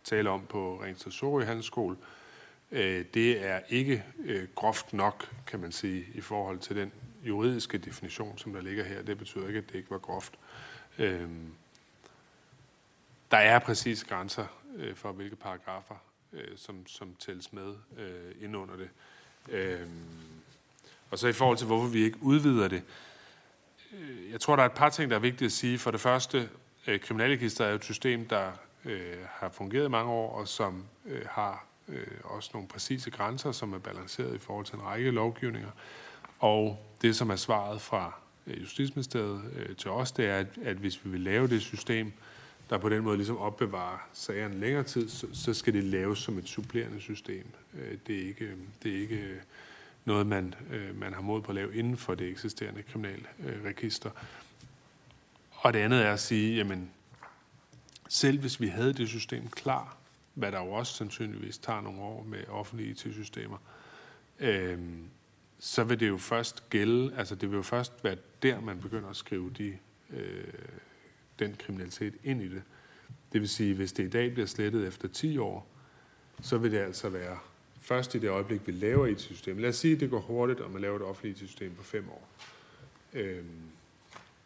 tale 0.05 0.31
om 0.31 0.47
på 0.47 0.83
Ringsted 0.83 1.13
Sorø 1.13 1.45
Handelsskole, 1.45 1.97
øh, 2.71 3.05
det 3.15 3.47
er 3.47 3.61
ikke 3.69 4.05
øh, 4.25 4.49
groft 4.55 4.93
nok, 4.93 5.35
kan 5.47 5.61
man 5.61 5.73
sige, 5.73 6.07
i 6.15 6.21
forhold 6.21 6.59
til 6.59 6.77
den 6.77 6.93
juridiske 7.23 7.79
definition, 7.79 8.39
som 8.39 8.53
der 8.53 8.61
ligger 8.61 8.85
her. 8.85 9.03
Det 9.03 9.19
betyder 9.19 9.47
ikke, 9.47 9.59
at 9.59 9.69
det 9.69 9.75
ikke 9.75 9.91
var 9.91 9.99
groft. 9.99 10.39
Øh, 10.99 11.29
der 13.31 13.37
er 13.37 13.59
præcis 13.59 14.05
grænser 14.05 14.47
øh, 14.77 14.95
for, 14.95 15.13
hvilke 15.13 15.37
paragrafer, 15.37 15.95
øh, 16.33 16.57
som, 16.57 16.87
som 16.87 17.15
tælles 17.19 17.53
med 17.53 17.75
øh, 17.99 18.45
ind 18.45 18.57
under 18.57 18.77
det. 18.77 18.89
Øh, 19.49 19.87
og 21.11 21.19
så 21.19 21.29
i 21.29 21.33
forhold 21.33 21.59
til, 21.59 21.67
hvorfor 21.67 21.89
vi 21.89 22.05
ikke 22.05 22.19
udvider 22.21 22.69
det. 22.69 22.83
Øh, 23.93 24.31
jeg 24.33 24.41
tror, 24.41 24.57
der 24.57 24.63
er 24.63 24.67
et 24.67 24.73
par 24.73 24.89
ting, 24.89 25.11
der 25.11 25.17
er 25.17 25.21
vigtigt 25.21 25.47
at 25.47 25.53
sige. 25.53 25.79
For 25.79 25.91
det 25.91 26.01
første, 26.01 26.49
øh, 26.87 27.01
kriminalregister 27.01 27.65
er 27.65 27.75
et 27.75 27.85
system, 27.85 28.29
der 28.29 28.53
øh, 28.85 29.17
har 29.31 29.49
fungeret 29.49 29.85
i 29.85 29.89
mange 29.89 30.13
år, 30.13 30.33
og 30.33 30.49
som 30.49 30.85
øh, 31.07 31.23
har 31.31 31.67
øh, 31.89 32.07
også 32.25 32.51
nogle 32.53 32.69
præcise 32.69 33.11
grænser, 33.11 33.53
som 33.53 33.73
er 33.73 33.79
balanceret 33.79 34.35
i 34.35 34.39
forhold 34.39 34.67
til 34.67 34.75
en 34.75 34.83
række 34.83 35.11
lovgivninger. 35.11 35.71
Og 36.39 36.87
det, 37.03 37.17
som 37.17 37.31
er 37.31 37.37
svaret 37.37 37.81
fra 37.81 38.13
øh, 38.47 38.61
Justitsministeriet 38.61 39.53
øh, 39.57 39.77
til 39.77 39.91
os, 39.91 40.13
det 40.13 40.27
er, 40.27 40.37
at, 40.37 40.47
at 40.65 40.77
hvis 40.77 41.05
vi 41.05 41.11
vil 41.11 41.21
lave 41.21 41.49
det 41.49 41.63
system, 41.63 42.13
der 42.71 42.79
på 42.79 42.89
den 42.89 43.03
måde 43.03 43.17
ligesom 43.17 43.39
opbevarer 43.39 44.09
sagerne 44.13 44.61
længere 44.61 44.83
tid, 44.83 45.09
så, 45.09 45.27
så 45.33 45.55
skal 45.55 45.73
det 45.73 45.85
laves 45.85 46.19
som 46.19 46.39
et 46.39 46.49
supplerende 46.49 47.01
system. 47.01 47.47
Øh, 47.75 47.99
det 48.07 48.23
er 48.23 48.29
ikke, 48.29 48.55
det 48.83 48.97
er 48.97 49.01
ikke 49.01 49.17
øh, 49.17 49.41
noget, 50.05 50.27
man, 50.27 50.55
øh, 50.71 51.01
man 51.01 51.15
har 51.15 51.21
mod 51.21 51.43
på 51.43 51.49
at 51.49 51.55
lave 51.55 51.77
inden 51.77 51.97
for 51.97 52.15
det 52.15 52.29
eksisterende 52.29 52.83
kriminalregister. 52.83 54.11
Og 55.51 55.73
det 55.73 55.79
andet 55.79 56.05
er 56.05 56.13
at 56.13 56.21
sige, 56.21 56.57
jamen, 56.57 56.91
selv 58.09 58.41
hvis 58.41 58.61
vi 58.61 58.67
havde 58.67 58.93
det 58.93 59.09
system 59.09 59.49
klar, 59.49 59.97
hvad 60.35 60.53
der 60.53 60.65
jo 60.65 60.73
også 60.73 60.93
sandsynligvis 60.93 61.59
tager 61.59 61.81
nogle 61.81 62.01
år 62.01 62.23
med 62.23 62.49
offentlige 62.49 62.91
IT-systemer, 62.91 63.59
øh, 64.41 64.79
så 65.61 65.85
vil 65.85 66.01
det 66.01 66.09
jo 66.09 66.19
først 66.19 66.71
gælde, 66.71 67.17
altså 67.17 67.35
det 67.35 67.51
vil 67.51 67.57
jo 67.57 67.63
først 67.63 68.05
være 68.05 68.17
der, 68.43 68.61
man 68.61 68.81
begynder 68.81 69.09
at 69.09 69.17
skrive 69.17 69.51
de, 69.51 69.79
øh, 70.11 70.45
den 71.39 71.57
kriminalitet 71.59 72.15
ind 72.25 72.43
i 72.43 72.49
det. 72.49 72.63
Det 73.33 73.41
vil 73.41 73.49
sige, 73.49 73.75
hvis 73.75 73.93
det 73.93 74.05
i 74.05 74.09
dag 74.09 74.33
bliver 74.33 74.47
slettet 74.47 74.87
efter 74.87 75.09
10 75.09 75.39
år, 75.39 75.69
så 76.43 76.59
vil 76.59 76.73
det 76.73 76.79
altså 76.79 77.09
være 77.09 77.39
først 77.81 78.15
i 78.15 78.19
det 78.19 78.31
øjeblik, 78.31 78.67
vi 78.67 78.73
laver 78.73 79.07
et 79.07 79.21
system. 79.21 79.59
Lad 79.59 79.69
os 79.69 79.77
sige, 79.77 79.95
at 79.95 80.01
det 80.01 80.11
går 80.11 80.21
hurtigt, 80.21 80.61
og 80.61 80.71
man 80.71 80.83
laver 80.83 80.97
et 80.97 81.03
offentligt 81.03 81.39
system 81.39 81.75
på 81.75 81.83
5 81.83 82.09
år. 82.09 82.29
Øhm, 83.15 83.63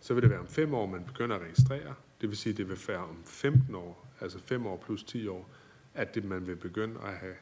så 0.01 0.15
vil 0.15 0.23
det 0.23 0.31
være 0.31 0.41
om 0.41 0.49
5 0.49 0.75
år, 0.75 0.87
man 0.87 1.05
begynder 1.05 1.37
at 1.37 1.43
registrere. 1.43 1.95
Det 2.21 2.29
vil 2.29 2.37
sige, 2.37 2.51
at 2.51 2.57
det 2.57 2.69
vil 2.69 2.79
være 2.89 2.99
om 2.99 3.23
15 3.25 3.75
år, 3.75 4.09
altså 4.21 4.39
5 4.39 4.67
år 4.67 4.77
plus 4.77 5.05
10 5.05 5.27
år, 5.27 5.49
at 5.95 6.15
det, 6.15 6.25
man 6.25 6.47
vil 6.47 6.57
begynde 6.57 7.01
at 7.05 7.15
have 7.15 7.35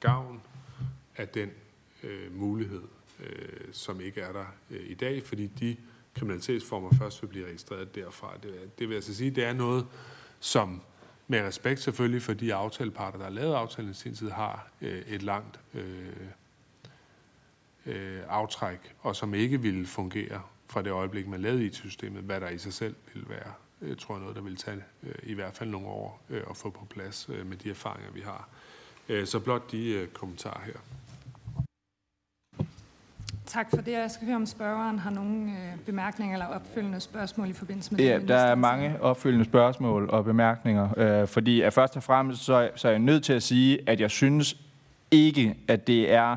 gavn 0.00 0.42
af 1.16 1.28
den 1.28 1.50
øh, 2.02 2.36
mulighed 2.36 2.82
øh, 3.20 3.72
som 3.72 4.00
ikke 4.00 4.20
er 4.20 4.32
der 4.32 4.46
øh, 4.70 4.90
i 4.90 4.94
dag, 4.94 5.22
fordi 5.22 5.46
de 5.46 5.76
kriminalitetsformer 6.16 6.90
først 6.98 7.22
vil 7.22 7.28
blive 7.28 7.46
registreret 7.46 7.94
derfra. 7.94 8.32
Det, 8.42 8.78
det 8.78 8.88
vil 8.88 8.94
altså 8.94 9.14
sige, 9.14 9.30
det 9.30 9.44
er 9.44 9.52
noget, 9.52 9.86
som 10.40 10.82
med 11.28 11.42
respekt 11.42 11.80
selvfølgelig 11.80 12.22
for 12.22 12.32
de 12.32 12.54
aftaleparter, 12.54 13.18
der 13.18 13.24
har 13.24 13.32
lavet 13.32 13.54
aftalen 13.54 13.90
i 13.90 13.94
sin 13.94 14.14
tid, 14.14 14.30
har 14.30 14.68
øh, 14.80 15.02
et 15.08 15.22
langt 15.22 15.60
øh, 15.74 16.06
øh, 17.86 18.20
aftræk, 18.28 18.94
og 19.00 19.16
som 19.16 19.34
ikke 19.34 19.62
ville 19.62 19.86
fungere 19.86 20.42
fra 20.66 20.82
det 20.82 20.90
øjeblik, 20.90 21.28
man 21.28 21.40
lavede 21.40 21.66
IT-systemet, 21.66 22.22
hvad 22.22 22.40
der 22.40 22.48
i 22.48 22.58
sig 22.58 22.72
selv 22.72 22.94
ville 23.14 23.28
være, 23.28 23.52
øh, 23.82 23.96
tror 23.96 24.14
jeg 24.14 24.20
noget, 24.20 24.36
der 24.36 24.42
vil 24.42 24.56
tage 24.56 24.82
øh, 25.02 25.14
i 25.22 25.34
hvert 25.34 25.56
fald 25.56 25.70
nogle 25.70 25.86
år 25.86 26.22
øh, 26.30 26.42
at 26.50 26.56
få 26.56 26.70
på 26.70 26.84
plads 26.84 27.28
øh, 27.32 27.46
med 27.46 27.56
de 27.56 27.70
erfaringer, 27.70 28.10
vi 28.12 28.20
har. 28.20 28.48
Øh, 29.08 29.26
så 29.26 29.40
blot 29.40 29.72
de 29.72 29.88
øh, 29.88 30.08
kommentarer 30.08 30.60
her. 30.64 30.76
Tak 33.56 33.70
for 33.70 33.82
det. 33.82 33.92
Jeg 33.92 34.10
skal 34.10 34.26
høre, 34.26 34.36
om 34.36 34.46
spørgeren 34.46 34.98
har 34.98 35.10
nogle 35.10 35.50
øh, 35.50 35.78
bemærkninger 35.86 36.34
eller 36.34 36.46
opfølgende 36.46 37.00
spørgsmål 37.00 37.50
i 37.50 37.52
forbindelse 37.52 37.94
med 37.94 38.04
Ja, 38.04 38.18
der 38.18 38.36
er 38.36 38.54
mange 38.54 39.02
opfølgende 39.02 39.44
spørgsmål 39.44 40.10
og 40.10 40.24
bemærkninger. 40.24 40.88
Øh, 40.96 41.28
fordi 41.28 41.60
at 41.60 41.72
først 41.72 41.96
og 41.96 42.02
fremmest 42.02 42.44
så, 42.44 42.70
så 42.74 42.88
er 42.88 42.92
jeg 42.92 42.98
nødt 42.98 43.24
til 43.24 43.32
at 43.32 43.42
sige, 43.42 43.78
at 43.86 44.00
jeg 44.00 44.10
synes 44.10 44.56
ikke, 45.10 45.56
at 45.68 45.86
det 45.86 46.12
er 46.12 46.36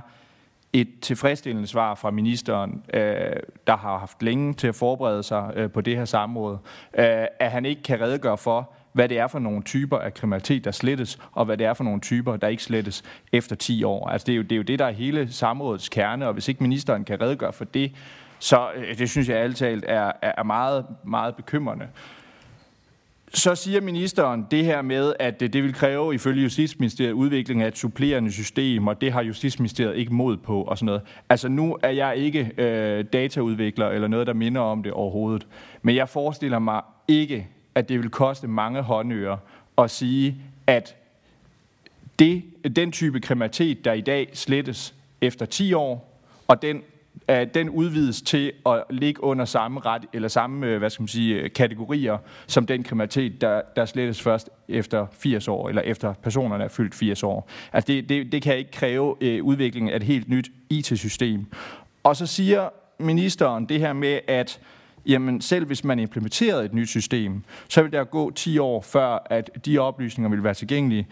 et 0.74 0.90
tilfredsstillende 1.02 1.68
svar 1.68 1.96
fra 1.96 2.12
ministeren, 2.12 2.84
øh, 2.94 3.02
der 3.68 3.78
har 3.78 3.98
haft 3.98 4.24
længe 4.24 4.54
til 4.54 4.68
at 4.68 4.76
forberede 4.76 5.24
sig 5.24 5.52
øh, 5.56 5.72
på 5.72 5.82
det 5.82 5.98
her 5.98 6.06
samråd, 6.06 6.58
øh, 6.94 7.26
at 7.40 7.52
han 7.52 7.66
ikke 7.66 7.84
kan 7.84 8.02
redegøre 8.02 8.38
for, 8.38 8.70
hvad 8.94 9.10
det 9.10 9.18
er 9.18 9.28
for 9.28 9.40
nogle 9.40 9.64
typer 9.64 9.98
af 9.98 10.14
kriminalitet, 10.14 10.66
der 10.66 10.72
slettes, 10.72 11.20
og 11.32 11.46
hvad 11.46 11.58
det 11.58 11.68
er 11.68 11.74
for 11.74 11.84
nogle 11.84 12.02
typer, 12.02 12.38
der 12.38 12.48
ikke 12.48 12.64
slettes 12.64 13.04
efter 13.32 13.56
10 13.56 13.84
år. 13.84 14.08
Altså 14.10 14.26
det 14.26 14.32
er 14.32 14.38
jo 14.38 14.44
det, 14.44 14.52
er 14.52 14.56
jo 14.58 14.64
det 14.64 14.80
der 14.80 14.86
er 14.86 14.92
hele 14.92 15.34
samrådets 15.34 15.90
kerne, 15.90 16.28
og 16.28 16.34
hvis 16.34 16.48
ikke 16.48 16.64
ministeren 16.64 17.06
kan 17.06 17.22
redegøre 17.22 17.54
for 17.54 17.66
det, 17.66 17.92
så 18.40 18.70
øh, 18.76 18.98
det 18.98 19.10
synes 19.10 19.30
jeg 19.30 19.38
altalt 19.38 19.86
er, 19.88 20.12
er 20.22 20.44
meget, 20.44 20.86
meget 21.04 21.36
bekymrende. 21.36 21.88
Så 23.34 23.56
siger 23.56 23.82
ministeren 23.82 24.46
det 24.52 24.66
her 24.66 24.82
med, 24.82 25.14
at 25.20 25.40
det 25.40 25.64
vil 25.64 25.74
kræve 25.74 26.16
ifølge 26.16 26.44
Justitsministeriet 26.44 27.12
udvikling 27.12 27.62
af 27.62 27.68
et 27.68 27.78
supplerende 27.78 28.32
system, 28.32 28.88
og 28.88 29.02
det 29.02 29.12
har 29.12 29.22
Justitsministeriet 29.24 29.98
ikke 29.98 30.14
mod 30.14 30.38
på 30.38 30.62
og 30.62 30.78
sådan 30.78 30.86
noget. 30.86 31.02
Altså 31.30 31.50
nu 31.50 31.78
er 31.84 31.90
jeg 31.90 32.18
ikke 32.18 32.52
øh, 32.58 33.06
dataudvikler 33.14 33.90
eller 33.90 34.08
noget, 34.08 34.28
der 34.28 34.34
minder 34.34 34.62
om 34.62 34.84
det 34.84 34.92
overhovedet. 34.92 35.48
Men 35.82 35.96
jeg 35.96 36.10
forestiller 36.10 36.60
mig 36.60 36.82
ikke, 37.08 37.48
at 37.80 37.90
det 37.90 38.00
vil 38.00 38.10
koste 38.10 38.48
mange 38.48 38.82
håndører 38.82 39.38
at 39.78 39.92
sige, 39.92 40.36
at 40.68 40.96
det, 42.20 42.44
den 42.76 42.92
type 42.92 43.20
kriminalitet, 43.20 43.86
der 43.86 43.94
i 43.94 44.02
dag 44.02 44.30
slettes 44.34 44.96
efter 45.22 45.46
10 45.46 45.74
år, 45.74 46.22
og 46.48 46.62
den, 46.62 46.82
at 47.28 47.54
den 47.54 47.70
udvides 47.70 48.22
til 48.22 48.52
at 48.66 48.84
ligge 48.90 49.24
under 49.24 49.46
samme 49.46 49.80
ret, 49.80 50.06
eller 50.14 50.28
samme 50.28 50.68
øh, 50.68 50.78
hvad 50.78 50.90
skal 50.90 51.02
man 51.02 51.08
sige, 51.08 51.36
øh, 51.36 51.52
kategorier, 51.52 52.18
som 52.48 52.66
den 52.66 52.84
kriminalitet, 52.84 53.42
der, 53.42 53.62
der 53.76 53.86
slettes 53.86 54.22
først 54.22 54.50
efter 54.68 55.08
80 55.12 55.48
år, 55.48 55.70
eller 55.70 55.82
efter 55.82 56.14
personerne 56.14 56.64
er 56.64 56.68
fyldt 56.68 56.96
80 56.96 57.24
år. 57.24 57.50
Altså 57.74 57.88
det, 57.88 58.10
det, 58.10 58.32
det 58.32 58.42
kan 58.42 58.58
ikke 58.58 58.72
kræve 58.72 59.44
udviklingen 59.44 59.92
af 59.92 59.96
et 59.96 60.04
helt 60.04 60.30
nyt 60.30 60.52
IT-system. 60.70 61.46
Og 62.04 62.16
så 62.16 62.26
siger 62.26 62.70
ministeren 63.00 63.66
det 63.66 63.80
her 63.80 63.94
med, 63.94 64.20
at 64.28 64.60
jamen 65.10 65.42
selv 65.42 65.66
hvis 65.66 65.84
man 65.84 66.00
implementerede 66.00 66.66
et 66.66 66.74
nyt 66.74 66.90
system, 66.90 67.44
så 67.68 67.82
vil 67.82 67.92
der 67.92 68.04
gå 68.04 68.32
10 68.32 68.58
år 68.58 68.82
før, 68.82 69.28
at 69.30 69.66
de 69.66 69.78
oplysninger 69.78 70.30
vil 70.30 70.44
være 70.44 70.54
tilgængelige. 70.54 71.08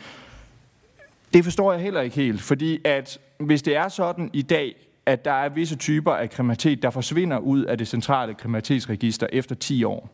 Det 1.34 1.44
forstår 1.44 1.74
jeg 1.74 1.82
heller 1.82 2.02
ikke 2.02 2.16
helt, 2.16 2.42
fordi 2.42 2.80
at 2.86 3.20
hvis 3.38 3.62
det 3.62 3.76
er 3.76 3.88
sådan 3.88 4.30
i 4.34 4.42
dag, 4.42 4.76
at 5.06 5.26
der 5.26 5.32
er 5.32 5.50
visse 5.50 5.76
typer 5.76 6.12
af 6.12 6.30
kriminalitet, 6.30 6.84
der 6.84 6.90
forsvinder 6.90 7.38
ud 7.38 7.64
af 7.64 7.78
det 7.78 7.88
centrale 7.88 8.34
kriminalitetsregister 8.34 9.28
efter 9.32 9.56
10 9.56 9.84
år, 9.84 10.10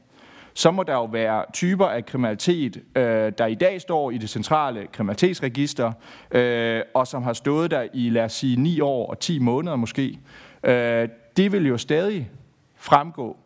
så 0.54 0.72
må 0.72 0.84
der 0.84 0.94
jo 0.94 1.06
være 1.06 1.46
typer 1.54 1.86
af 1.86 2.06
kriminalitet, 2.06 2.82
øh, 2.96 3.32
der 3.38 3.46
i 3.46 3.56
dag 3.56 3.82
står 3.82 4.12
i 4.12 4.18
det 4.18 4.30
centrale 4.30 4.88
kriminalitetsregister, 4.92 5.92
øh, 6.32 6.82
og 6.94 7.08
som 7.08 7.24
har 7.24 7.34
stået 7.34 7.72
der 7.72 7.88
i, 7.94 8.10
lad 8.10 8.24
os 8.24 8.34
sige, 8.34 8.56
9 8.56 8.80
år 8.80 9.10
og 9.10 9.20
10 9.20 9.40
måneder 9.40 9.76
måske. 9.76 10.20
Øh, 10.64 11.10
det 11.38 11.52
vil 11.52 11.68
jo 11.68 11.78
stadig 11.78 12.30
fremgå 12.76 13.38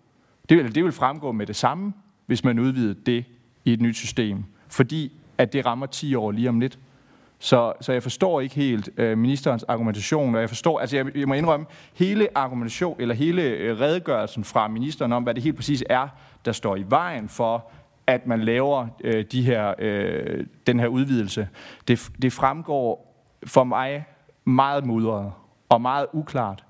det 0.49 0.57
vil, 0.57 0.75
det 0.75 0.83
vil 0.83 0.91
fremgå 0.91 1.31
med 1.31 1.45
det 1.45 1.55
samme, 1.55 1.93
hvis 2.25 2.43
man 2.43 2.59
udvider 2.59 2.93
det 3.05 3.25
i 3.65 3.73
et 3.73 3.81
nyt 3.81 3.95
system, 3.95 4.43
fordi 4.67 5.11
at 5.37 5.53
det 5.53 5.65
rammer 5.65 5.85
10 5.85 6.15
år 6.15 6.31
lige 6.31 6.49
om 6.49 6.59
lidt. 6.59 6.79
Så, 7.39 7.73
så 7.81 7.93
jeg 7.93 8.03
forstår 8.03 8.41
ikke 8.41 8.55
helt 8.55 8.89
øh, 8.97 9.17
ministerens 9.17 9.63
argumentation, 9.63 10.35
og 10.35 10.41
jeg 10.41 10.49
forstår, 10.49 10.79
altså 10.79 10.95
jeg, 10.95 11.17
jeg 11.17 11.27
må 11.27 11.33
indrømme, 11.33 11.65
hele 11.93 12.37
argumentation, 12.37 12.95
eller 12.99 13.15
hele 13.15 13.41
øh, 13.41 13.79
redegørelsen 13.79 14.43
fra 14.43 14.67
ministeren 14.67 15.13
om, 15.13 15.23
hvad 15.23 15.33
det 15.33 15.43
helt 15.43 15.55
præcis 15.55 15.83
er, 15.89 16.07
der 16.45 16.51
står 16.51 16.75
i 16.75 16.85
vejen 16.87 17.29
for, 17.29 17.71
at 18.07 18.27
man 18.27 18.41
laver 18.41 18.87
øh, 19.03 19.25
de 19.31 19.41
her, 19.41 19.73
øh, 19.79 20.45
den 20.67 20.79
her 20.79 20.87
udvidelse, 20.87 21.47
det, 21.87 22.09
det 22.21 22.33
fremgår 22.33 23.13
for 23.45 23.63
mig 23.63 24.05
meget 24.45 24.85
mudret 24.85 25.31
og 25.69 25.81
meget 25.81 26.07
uklart 26.13 26.63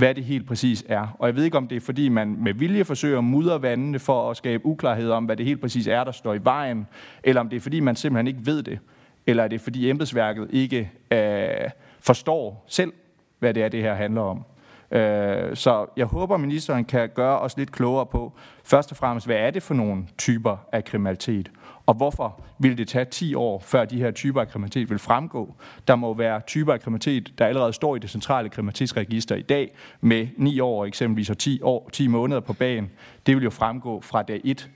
hvad 0.00 0.14
det 0.14 0.24
helt 0.24 0.46
præcis 0.46 0.84
er. 0.88 1.16
Og 1.18 1.28
jeg 1.28 1.36
ved 1.36 1.44
ikke, 1.44 1.56
om 1.56 1.68
det 1.68 1.76
er, 1.76 1.80
fordi 1.80 2.08
man 2.08 2.36
med 2.38 2.54
vilje 2.54 2.84
forsøger 2.84 3.18
at 3.18 3.24
mudre 3.24 3.62
vandene 3.62 3.98
for 3.98 4.30
at 4.30 4.36
skabe 4.36 4.66
uklarhed 4.66 5.10
om, 5.10 5.24
hvad 5.24 5.36
det 5.36 5.46
helt 5.46 5.60
præcis 5.60 5.86
er, 5.86 6.04
der 6.04 6.12
står 6.12 6.34
i 6.34 6.44
vejen, 6.44 6.86
eller 7.24 7.40
om 7.40 7.48
det 7.48 7.56
er, 7.56 7.60
fordi 7.60 7.80
man 7.80 7.96
simpelthen 7.96 8.26
ikke 8.26 8.46
ved 8.46 8.62
det, 8.62 8.78
eller 9.26 9.44
er 9.44 9.48
det, 9.48 9.60
fordi 9.60 9.90
embedsværket 9.90 10.48
ikke 10.50 10.90
øh, 11.10 11.70
forstår 12.00 12.64
selv, 12.68 12.92
hvad 13.38 13.54
det 13.54 13.62
er, 13.62 13.68
det 13.68 13.82
her 13.82 13.94
handler 13.94 14.20
om. 14.20 14.44
Øh, 14.90 15.56
så 15.56 15.86
jeg 15.96 16.06
håber, 16.06 16.36
ministeren 16.36 16.84
kan 16.84 17.08
gøre 17.14 17.38
os 17.38 17.56
lidt 17.56 17.72
klogere 17.72 18.06
på, 18.06 18.32
først 18.64 18.90
og 18.90 18.96
fremmest, 18.96 19.26
hvad 19.26 19.36
er 19.36 19.50
det 19.50 19.62
for 19.62 19.74
nogle 19.74 20.04
typer 20.18 20.56
af 20.72 20.84
kriminalitet? 20.84 21.50
Og 21.90 21.96
hvorfor 21.96 22.40
vil 22.58 22.78
det 22.78 22.88
tage 22.88 23.04
10 23.04 23.34
år, 23.34 23.60
før 23.60 23.84
de 23.84 23.98
her 23.98 24.10
typer 24.10 24.40
af 24.40 24.48
kriminalitet 24.48 24.90
vil 24.90 24.98
fremgå? 24.98 25.54
Der 25.88 25.94
må 25.94 26.14
være 26.14 26.40
typer 26.46 26.72
af 26.72 26.80
kriminalitet, 26.80 27.32
der 27.38 27.46
allerede 27.46 27.72
står 27.72 27.96
i 27.96 27.98
det 27.98 28.10
centrale 28.10 28.48
kriminalitetsregister 28.48 29.36
i 29.36 29.42
dag, 29.42 29.74
med 30.00 30.28
9 30.36 30.60
år 30.60 30.84
eksempelvis 30.84 31.30
og 31.30 31.38
10, 31.38 31.62
år, 31.62 31.88
10 31.92 32.06
måneder 32.06 32.40
på 32.40 32.52
banen. 32.52 32.90
Det 33.26 33.36
vil 33.36 33.44
jo 33.44 33.50
fremgå 33.50 34.00
fra 34.00 34.22
dag 34.22 34.40
1, 34.44 34.70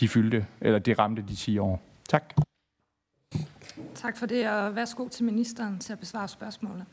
de 0.00 0.08
fyldte, 0.08 0.46
eller 0.60 0.78
det 0.78 0.98
ramte 0.98 1.22
de 1.28 1.34
10 1.34 1.58
år. 1.58 1.82
Tak. 2.08 2.34
Tak 3.94 4.16
for 4.16 4.26
det, 4.26 4.48
og 4.48 4.76
værsgo 4.76 5.08
til 5.08 5.24
ministeren 5.24 5.78
til 5.78 5.92
at 5.92 5.98
besvare 5.98 6.28
spørgsmålet. 6.28 6.84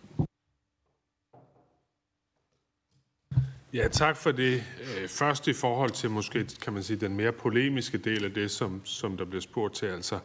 Ja, 3.73 3.87
tak 3.87 4.17
for 4.17 4.31
det. 4.31 4.63
Øh, 4.81 5.07
først 5.07 5.47
i 5.47 5.53
forhold 5.53 5.91
til 5.91 6.09
måske, 6.09 6.45
kan 6.61 6.73
man 6.73 6.83
sige, 6.83 6.97
den 6.97 7.15
mere 7.15 7.31
polemiske 7.31 7.97
del 7.97 8.25
af 8.25 8.33
det, 8.33 8.51
som, 8.51 8.81
som 8.83 9.17
der 9.17 9.25
bliver 9.25 9.41
spurgt 9.41 9.75
til, 9.75 9.85
altså, 9.85 10.19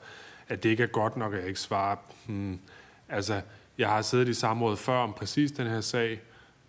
at 0.49 0.63
det 0.63 0.69
ikke 0.69 0.83
er 0.83 0.87
godt 0.87 1.17
nok, 1.17 1.33
at 1.33 1.39
jeg 1.39 1.49
ikke 1.49 1.61
svarer. 1.61 1.97
Hmm, 2.27 2.59
altså, 3.09 3.41
jeg 3.79 3.89
har 3.89 4.03
siddet 4.03 4.29
i 4.29 4.35
samrådet 4.35 4.79
før 4.79 4.97
om 4.97 5.13
præcis 5.13 5.53
den 5.53 5.67
her 5.67 5.81
sag 5.81 6.21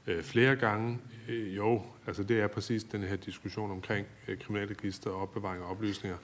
øh, 0.07 0.23
flere 0.23 0.55
gange. 0.55 0.99
Øh, 1.29 1.55
jo, 1.55 1.81
altså 2.07 2.23
det 2.23 2.41
er 2.41 2.47
præcis 2.47 2.83
den 2.83 3.01
her 3.03 3.15
diskussion 3.15 3.71
omkring 3.71 4.07
øh, 4.27 4.39
kriminalregister 4.39 5.09
og 5.09 5.21
opbevaring 5.21 5.63
af 5.63 5.69
oplysninger. 5.69 6.17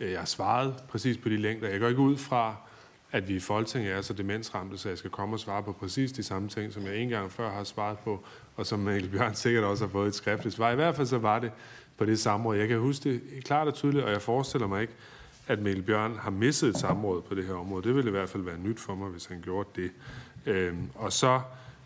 Øh, 0.00 0.10
jeg 0.10 0.18
har 0.18 0.26
svaret 0.26 0.74
præcis 0.88 1.16
på 1.18 1.28
de 1.28 1.36
længder. 1.36 1.68
Jeg 1.68 1.80
går 1.80 1.88
ikke 1.88 2.00
ud 2.00 2.16
fra, 2.16 2.56
at 3.12 3.28
vi 3.28 3.34
i 3.34 3.40
Folketinget 3.40 3.92
er 3.92 4.00
så 4.00 4.12
demensramte, 4.12 4.78
så 4.78 4.88
jeg 4.88 4.98
skal 4.98 5.10
komme 5.10 5.36
og 5.36 5.40
svare 5.40 5.62
på 5.62 5.72
præcis 5.72 6.12
de 6.12 6.22
samme 6.22 6.48
ting, 6.48 6.72
som 6.72 6.86
jeg 6.86 6.96
en 6.96 7.08
gang 7.08 7.32
før 7.32 7.50
har 7.50 7.64
svaret 7.64 7.98
på, 7.98 8.24
og 8.56 8.66
som 8.66 8.78
Mikkel 8.78 9.10
Bjørn 9.10 9.34
sikkert 9.34 9.64
også 9.64 9.84
har 9.84 9.90
fået 9.90 10.08
et 10.08 10.14
skriftligt 10.14 10.56
svar. 10.56 10.70
I 10.70 10.74
hvert 10.74 10.96
fald 10.96 11.06
så 11.06 11.18
var 11.18 11.38
det 11.38 11.50
på 11.96 12.04
det 12.04 12.20
samråd. 12.20 12.56
Jeg 12.56 12.68
kan 12.68 12.78
huske 12.78 13.12
det 13.12 13.44
klart 13.44 13.68
og 13.68 13.74
tydeligt, 13.74 14.04
og 14.04 14.10
jeg 14.10 14.22
forestiller 14.22 14.66
mig 14.66 14.82
ikke, 14.82 14.92
at 15.48 15.58
Mikkel 15.58 15.82
Bjørn 15.82 16.18
har 16.18 16.30
misset 16.30 16.68
et 16.68 16.76
samråd 16.76 17.22
på 17.22 17.34
det 17.34 17.44
her 17.44 17.54
område. 17.54 17.88
Det 17.88 17.94
ville 17.94 18.08
i 18.08 18.10
hvert 18.10 18.28
fald 18.28 18.42
være 18.42 18.58
nyt 18.58 18.80
for 18.80 18.94
mig, 18.94 19.08
hvis 19.08 19.26
han 19.26 19.40
gjorde 19.40 19.68
det. 19.76 19.90
Øhm, 20.46 20.90
og 20.94 21.12
så 21.12 21.40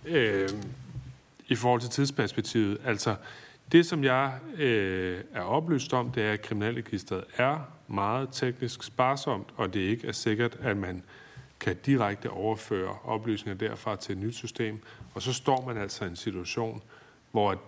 øhm, 0.06 0.62
i 1.48 1.54
forhold 1.54 1.80
til 1.80 1.90
tidsperspektivet. 1.90 2.78
Altså, 2.84 3.14
det 3.72 3.86
som 3.86 4.04
jeg 4.04 4.32
øh, 4.58 5.20
er 5.34 5.42
oplyst 5.42 5.92
om, 5.92 6.10
det 6.10 6.22
er, 6.22 6.32
at 6.32 6.42
kriminalregisteret 6.42 7.24
er 7.36 7.58
meget 7.88 8.28
teknisk 8.32 8.82
sparsomt, 8.82 9.48
og 9.56 9.74
det 9.74 9.80
ikke 9.80 10.08
er 10.08 10.12
sikkert, 10.12 10.58
at 10.60 10.76
man 10.76 11.02
kan 11.60 11.76
direkte 11.86 12.30
overføre 12.30 12.98
oplysninger 13.04 13.68
derfra 13.68 13.96
til 13.96 14.12
et 14.12 14.18
nyt 14.18 14.34
system. 14.34 14.82
Og 15.14 15.22
så 15.22 15.32
står 15.32 15.66
man 15.66 15.76
altså 15.76 16.04
i 16.04 16.08
en 16.08 16.16
situation, 16.16 16.82
hvor 17.30 17.50
at 17.50 17.58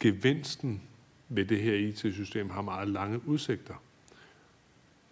gevinsten 0.00 0.82
ved 1.28 1.44
det 1.44 1.60
her 1.60 1.74
IT-system 1.74 2.50
har 2.50 2.62
meget 2.62 2.88
lange 2.88 3.28
udsigter. 3.28 3.74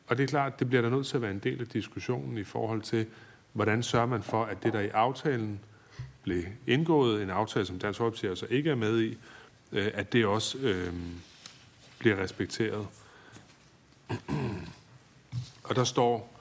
Og 0.07 0.17
det 0.17 0.23
er 0.23 0.29
klart, 0.29 0.59
det 0.59 0.69
bliver 0.69 0.83
der 0.83 0.91
nødt 0.91 1.07
til 1.07 1.17
at 1.17 1.23
være 1.23 1.31
en 1.31 1.39
del 1.39 1.61
af 1.61 1.67
diskussionen 1.67 2.39
i 2.39 2.45
forhold 2.45 2.83
til, 2.83 3.07
hvordan 3.53 3.83
sørger 3.83 4.07
man 4.07 4.23
for, 4.23 4.45
at 4.45 4.63
det, 4.63 4.73
der 4.73 4.81
i 4.81 4.89
aftalen 4.89 5.61
blev 6.23 6.45
indgået, 6.67 7.23
en 7.23 7.31
aftale, 7.31 7.67
som 7.67 7.79
Dansk 7.79 7.99
Folkeparti 7.99 8.27
altså 8.27 8.47
ikke 8.51 8.71
er 8.71 8.75
med 8.75 9.01
i, 9.01 9.19
øh, 9.73 9.91
at 9.95 10.13
det 10.13 10.27
også 10.27 10.59
øh, 10.59 10.93
bliver 11.99 12.17
respekteret. 12.17 12.87
Og 15.65 15.77
der 15.77 15.85
står, 15.85 16.41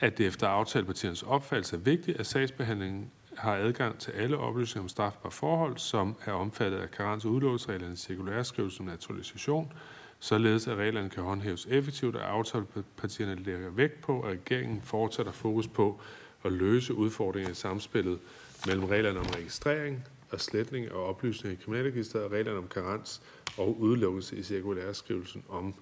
at 0.00 0.18
det 0.18 0.26
efter 0.26 0.48
aftalepartiernes 0.48 1.22
opfattelse 1.22 1.76
er 1.76 1.80
vigtigt, 1.80 2.20
at 2.20 2.26
sagsbehandlingen 2.26 3.10
har 3.36 3.56
adgang 3.56 3.98
til 3.98 4.10
alle 4.10 4.38
oplysninger 4.38 4.84
om 4.84 4.88
strafbare 4.88 5.32
forhold, 5.32 5.78
som 5.78 6.16
er 6.24 6.32
omfattet 6.32 6.78
af 6.78 6.90
karens- 6.90 7.24
og 7.24 7.30
udlåsreglerne 7.30 7.96
cirkulæreskrivelse 7.96 8.80
om 8.80 8.86
naturalisation, 8.86 9.72
således 10.20 10.68
at 10.68 10.76
reglerne 10.76 11.10
kan 11.10 11.22
håndhæves 11.22 11.66
effektivt, 11.70 12.16
og 12.16 12.30
aftalepartierne 12.30 13.34
lægger 13.34 13.70
vægt 13.70 14.00
på, 14.00 14.20
at 14.20 14.30
regeringen 14.30 14.82
fortsætter 14.82 15.32
fokus 15.32 15.68
på 15.68 16.00
at 16.44 16.52
løse 16.52 16.94
udfordringer 16.94 17.50
i 17.50 17.54
samspillet 17.54 18.18
mellem 18.66 18.84
reglerne 18.84 19.20
om 19.20 19.26
registrering 19.26 20.04
og 20.30 20.40
sletning 20.40 20.86
af 20.86 21.08
oplysninger 21.08 21.58
i 21.58 21.62
kriminalregisteret 21.64 22.24
og 22.24 22.32
reglerne 22.32 22.58
om 22.58 22.68
karens 22.68 23.22
og 23.58 23.80
udelukkelse 23.80 24.36
i 24.36 24.42
cirkulærskrivelsen 24.42 25.44
om 25.48 25.74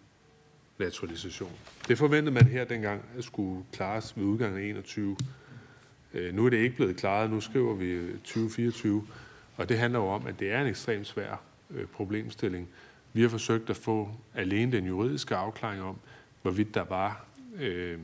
naturalisation. 0.85 1.53
Det 1.89 1.99
forventede 1.99 2.35
man 2.35 2.47
her 2.47 2.65
dengang 2.65 3.03
at 3.19 3.25
skulle 3.25 3.65
klares 3.73 4.17
ved 4.17 4.25
udgangen 4.25 4.61
af 4.61 4.65
21. 4.65 5.17
Øh, 6.15 6.35
nu 6.35 6.47
er 6.47 6.51
det 6.51 6.57
ikke 6.57 6.77
blevet 6.77 6.97
klaret, 6.97 7.31
nu 7.31 7.41
skriver 7.41 7.75
vi 7.75 7.87
øh, 7.87 8.15
2024, 8.19 9.07
og 9.57 9.69
det 9.69 9.79
handler 9.79 9.99
jo 9.99 10.07
om, 10.07 10.27
at 10.27 10.41
det 10.41 10.53
er 10.53 10.61
en 10.61 10.67
ekstremt 10.67 11.07
svær 11.07 11.43
øh, 11.71 11.87
problemstilling. 11.87 12.69
Vi 13.13 13.23
har 13.23 13.29
forsøgt 13.29 13.71
at 13.71 13.77
få 13.77 14.11
alene 14.35 14.73
den 14.73 14.87
juridiske 14.87 15.37
afklaring 15.37 15.83
om, 15.83 15.97
hvorvidt 16.43 16.75
der 16.75 16.85
var 16.85 17.27
øh, 17.61 17.99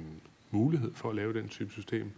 mulighed 0.50 0.90
for 0.94 1.10
at 1.10 1.16
lave 1.16 1.34
den 1.34 1.48
type 1.48 1.72
system. 1.72 2.10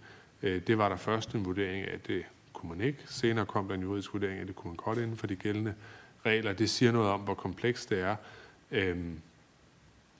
Øh, 0.42 0.62
det 0.66 0.78
var 0.78 0.88
der 0.88 0.96
først 0.96 1.34
en 1.34 1.44
vurdering 1.44 1.84
af, 1.84 1.94
at 1.94 2.06
det 2.06 2.22
kunne 2.52 2.68
man 2.76 2.80
ikke. 2.80 2.98
Senere 3.06 3.46
kom 3.46 3.68
der 3.68 3.74
en 3.74 3.82
juridisk 3.82 4.12
vurdering 4.12 4.36
af, 4.36 4.40
at 4.40 4.48
det 4.48 4.56
kunne 4.56 4.70
man 4.70 4.76
godt 4.76 4.98
inden 4.98 5.16
for 5.16 5.26
de 5.26 5.36
gældende 5.36 5.74
regler. 6.26 6.52
Det 6.52 6.70
siger 6.70 6.92
noget 6.92 7.08
om, 7.10 7.20
hvor 7.20 7.34
komplekst 7.34 7.90
det 7.90 8.00
er. 8.00 8.16
Øh, 8.70 8.96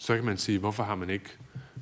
så 0.01 0.17
kan 0.17 0.25
man 0.25 0.37
sige, 0.37 0.59
hvorfor 0.59 0.83
har 0.83 0.95
man 0.95 1.11
ikke 1.11 1.31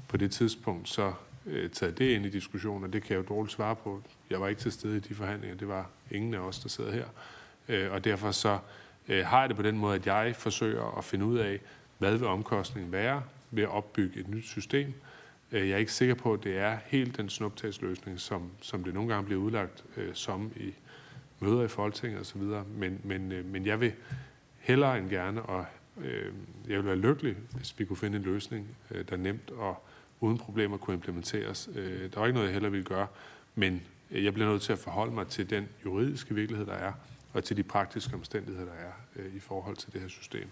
på 0.09 0.17
det 0.17 0.31
tidspunkt 0.31 0.89
så 0.89 1.13
øh, 1.47 1.71
taget 1.71 1.99
det 1.99 2.11
ind 2.11 2.27
i 2.27 2.29
diskussionen, 2.29 2.85
og 2.85 2.93
det 2.93 3.03
kan 3.03 3.17
jeg 3.17 3.25
jo 3.25 3.35
dårligt 3.35 3.53
svare 3.53 3.77
på. 3.77 4.03
Jeg 4.31 4.41
var 4.41 4.49
ikke 4.49 4.61
til 4.61 4.73
stede 4.73 4.97
i 4.97 5.01
de 5.01 5.15
forhandlinger, 5.15 5.57
det 5.57 5.69
var 5.69 5.91
ingen 6.11 6.35
af 6.35 6.39
os, 6.39 6.59
der 6.59 6.69
sidder 6.69 6.93
her. 6.93 7.05
Øh, 7.69 7.93
og 7.93 8.05
derfor 8.05 8.31
så 8.31 8.59
øh, 9.09 9.27
har 9.27 9.41
jeg 9.41 9.49
det 9.49 9.57
på 9.57 9.63
den 9.63 9.79
måde, 9.79 9.95
at 9.95 10.07
jeg 10.07 10.37
forsøger 10.37 10.99
at 10.99 11.05
finde 11.05 11.25
ud 11.25 11.39
af, 11.39 11.61
hvad 11.99 12.17
vil 12.17 12.27
omkostningen 12.27 12.93
være 12.93 13.23
ved 13.51 13.63
at 13.63 13.69
opbygge 13.69 14.21
et 14.21 14.29
nyt 14.29 14.45
system. 14.45 14.95
Øh, 15.53 15.69
jeg 15.69 15.75
er 15.75 15.79
ikke 15.79 15.93
sikker 15.93 16.15
på, 16.15 16.33
at 16.33 16.45
det 16.45 16.59
er 16.59 16.79
helt 16.87 17.17
den 17.17 17.29
snuptagsløsning, 17.29 18.21
som, 18.21 18.51
som 18.61 18.85
det 18.85 18.95
nogle 18.95 19.09
gange 19.09 19.27
bliver 19.27 19.41
udlagt 19.41 19.85
øh, 19.97 20.15
som 20.15 20.53
i 20.57 20.75
møder 21.41 21.63
i 21.63 21.69
Folketinget 21.69 22.21
osv., 22.21 22.43
men, 22.77 23.01
men, 23.05 23.33
øh, 23.33 23.45
men 23.45 23.67
jeg 23.67 23.81
vil 23.81 23.93
hellere 24.59 24.99
end 24.99 25.11
gerne, 25.11 25.43
og 25.43 25.67
øh, 26.01 26.33
jeg 26.69 26.77
vil 26.77 26.85
være 26.85 26.97
lykkelig, 26.97 27.37
hvis 27.57 27.75
vi 27.79 27.85
kunne 27.85 27.97
finde 27.97 28.17
en 28.17 28.25
løsning, 28.25 28.69
øh, 28.91 29.05
der 29.09 29.17
nemt 29.17 29.51
og 29.51 29.87
uden 30.21 30.39
problemer 30.39 30.77
kunne 30.77 30.95
implementeres. 30.95 31.69
Øh, 31.75 32.13
der 32.13 32.19
var 32.21 32.27
ikke 32.27 32.35
noget, 32.35 32.47
jeg 32.47 32.53
heller 32.53 32.69
ville 32.69 32.85
gøre, 32.85 33.07
men 33.55 33.83
øh, 34.11 34.25
jeg 34.25 34.35
bliver 34.35 34.49
nødt 34.49 34.63
til 34.63 34.73
at 34.73 34.79
forholde 34.79 35.15
mig 35.15 35.27
til 35.27 35.51
den 35.51 35.69
juridiske 35.85 36.35
virkelighed, 36.35 36.67
der 36.67 36.73
er, 36.73 36.93
og 37.33 37.45
til 37.45 37.57
de 37.57 37.63
praktiske 37.63 38.15
omstændigheder, 38.15 38.65
der 38.65 38.73
er 38.73 38.93
øh, 39.17 39.35
i 39.35 39.41
forhold 39.41 39.77
til 39.77 39.93
det 39.93 40.01
her 40.01 40.09
system. 40.09 40.49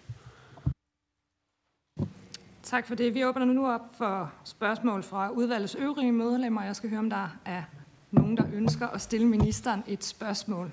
Tak 2.62 2.87
for 2.87 2.94
det. 2.94 3.14
Vi 3.14 3.24
åbner 3.24 3.44
nu 3.44 3.66
op 3.66 3.94
for 3.98 4.32
spørgsmål 4.44 5.02
fra 5.02 5.30
udvalgets 5.30 5.74
øvrige 5.74 6.12
medlemmer. 6.12 6.62
Jeg 6.62 6.76
skal 6.76 6.90
høre, 6.90 6.98
om 6.98 7.11
der 7.11 7.28
er 7.44 7.62
nogen, 8.11 8.37
der 8.37 8.44
ønsker 8.52 8.87
at 8.87 9.00
stille 9.00 9.26
ministeren 9.26 9.85
et 9.87 10.04
spørgsmål. 10.04 10.72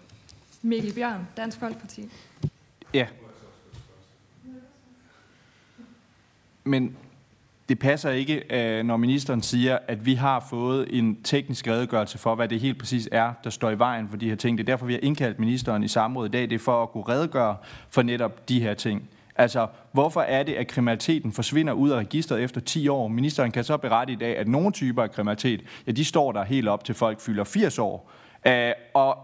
Mikkel 0.62 0.94
Bjørn, 0.94 1.28
Dansk 1.38 1.60
Folkeparti. 1.60 2.10
Ja. 2.94 3.08
Men 6.64 6.96
det 7.70 7.80
passer 7.80 8.10
ikke, 8.10 8.44
øh, 8.50 8.86
når 8.86 8.98
ministeren 8.98 9.42
siger, 9.42 9.78
at 9.88 10.06
vi 10.06 10.14
har 10.14 10.46
fået 10.50 10.88
en 10.90 11.24
teknisk 11.24 11.68
redegørelse 11.68 12.18
for, 12.18 12.36
hvad 12.36 12.48
det 12.48 12.60
helt 12.60 12.80
præcis 12.80 13.10
er, 13.12 13.34
der 13.44 13.50
står 13.50 13.70
i 13.70 13.80
vejen 13.80 14.10
for 14.10 14.18
de 14.18 14.30
her 14.30 14.36
ting. 14.36 14.58
Det 14.58 14.64
er 14.64 14.72
derfor, 14.72 14.86
vi 14.86 14.94
har 14.94 15.00
indkaldt 15.04 15.40
ministeren 15.40 15.84
i 15.84 15.88
samråd 15.88 16.26
i 16.26 16.32
dag. 16.32 16.42
Det 16.42 16.54
er 16.54 16.60
for 16.60 16.84
at 16.84 16.90
kunne 16.90 17.04
redegøre 17.10 17.56
for 17.90 18.02
netop 18.02 18.50
de 18.50 18.62
her 18.62 18.74
ting. 18.74 19.10
Altså, 19.36 19.68
hvorfor 19.92 20.22
er 20.22 20.44
det, 20.44 20.54
at 20.54 20.68
kriminaliteten 20.68 21.32
forsvinder 21.32 21.74
ud 21.74 21.90
af 21.90 21.98
registret 21.98 22.44
efter 22.44 22.62
10 22.62 22.88
år? 22.88 23.08
Ministeren 23.08 23.52
kan 23.52 23.64
så 23.64 23.78
berette 23.78 24.14
i 24.14 24.16
dag, 24.16 24.38
at 24.38 24.48
nogle 24.48 24.72
typer 24.72 25.04
af 25.04 25.12
kriminalitet, 25.12 25.62
ja, 25.88 25.92
de 25.92 26.06
står 26.06 26.32
der 26.32 26.44
helt 26.44 26.68
op 26.68 26.84
til 26.84 26.96
folk 26.96 27.22
fylder 27.22 27.44
80 27.44 27.80
år. 27.80 28.12
Øh, 28.48 28.72
og 28.94 29.18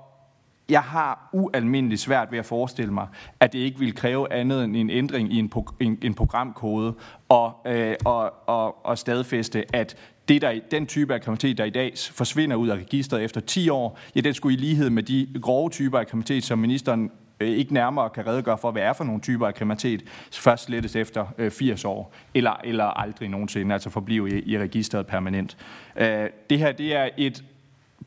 jeg 0.70 0.82
har 0.82 1.30
ualmindeligt 1.34 2.02
svært 2.02 2.32
ved 2.32 2.40
at 2.40 2.46
forestille 2.46 2.94
mig, 2.94 3.08
at 3.40 3.54
det 3.54 3.60
ikke 3.60 3.80
vil 3.80 3.96
kræve 3.96 4.34
andet 4.34 4.64
end 4.64 4.76
en 4.76 4.90
ændring 4.90 5.34
i 5.34 5.40
en, 5.40 5.52
en, 5.80 5.98
en 6.02 6.14
programkode 6.14 6.94
og, 7.30 7.54
øh, 7.66 7.96
og, 8.06 8.34
og, 8.48 8.86
og 8.86 8.98
stadfæste, 8.98 9.76
at 9.76 9.98
det 10.28 10.42
der, 10.42 10.60
den 10.72 10.88
type 10.88 11.14
af 11.14 11.22
kriminalitet, 11.22 11.58
der 11.58 11.64
i 11.64 11.70
dag 11.70 11.94
forsvinder 12.12 12.56
ud 12.56 12.68
af 12.68 12.76
registret 12.76 13.24
efter 13.24 13.42
10 13.42 13.70
år, 13.70 14.00
ja, 14.16 14.22
den 14.22 14.34
skulle 14.34 14.58
i 14.58 14.60
lighed 14.60 14.90
med 14.90 15.04
de 15.04 15.28
grove 15.42 15.70
typer 15.70 16.00
af 16.00 16.08
kriminalitet, 16.08 16.44
som 16.44 16.60
ministeren 16.60 17.12
øh, 17.40 17.50
ikke 17.50 17.74
nærmere 17.74 18.10
kan 18.10 18.28
redegøre 18.28 18.58
for, 18.58 18.72
hvad 18.72 18.82
er 18.82 18.94
for 18.94 19.04
nogle 19.04 19.22
typer 19.22 19.48
af 19.48 19.56
kriminalitet, 19.56 20.04
først 20.32 20.66
slettes 20.66 20.96
efter 20.96 21.26
øh, 21.38 21.52
80 21.52 21.86
år, 21.86 22.14
eller, 22.34 22.62
eller 22.64 22.86
aldrig 22.86 23.30
nogensinde, 23.30 23.74
altså 23.74 23.90
forblive 23.90 24.30
i, 24.30 24.54
i 24.54 24.60
registret 24.60 25.08
permanent. 25.08 25.58
Øh, 25.96 26.30
det 26.50 26.60
her, 26.60 26.72
det 26.72 26.96
er 26.96 27.10
et 27.18 27.44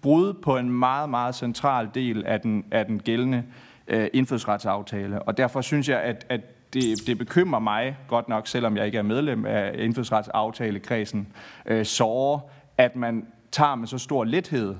brud 0.02 0.32
på 0.32 0.56
en 0.56 0.70
meget, 0.70 1.10
meget 1.10 1.34
central 1.34 1.88
del 1.94 2.26
af 2.26 2.40
den, 2.40 2.64
af 2.70 2.86
den 2.86 3.02
gældende 3.02 3.44
øh, 3.88 4.08
indfødsretsaftale. 4.12 5.22
Og 5.22 5.36
derfor 5.36 5.60
synes 5.60 5.88
jeg, 5.88 6.00
at, 6.00 6.26
at 6.28 6.40
det, 6.72 7.06
det 7.06 7.18
bekymrer 7.18 7.60
mig 7.60 7.96
godt 8.08 8.28
nok, 8.28 8.46
selvom 8.46 8.76
jeg 8.76 8.86
ikke 8.86 8.98
er 8.98 9.02
medlem 9.02 9.46
af 9.46 9.74
indfødsretsaftalekredsen, 9.78 11.28
øh, 11.66 11.84
så 11.84 12.40
at 12.78 12.96
man 12.96 13.26
tager 13.52 13.74
med 13.74 13.86
så 13.86 13.98
stor 13.98 14.24
lethed, 14.24 14.74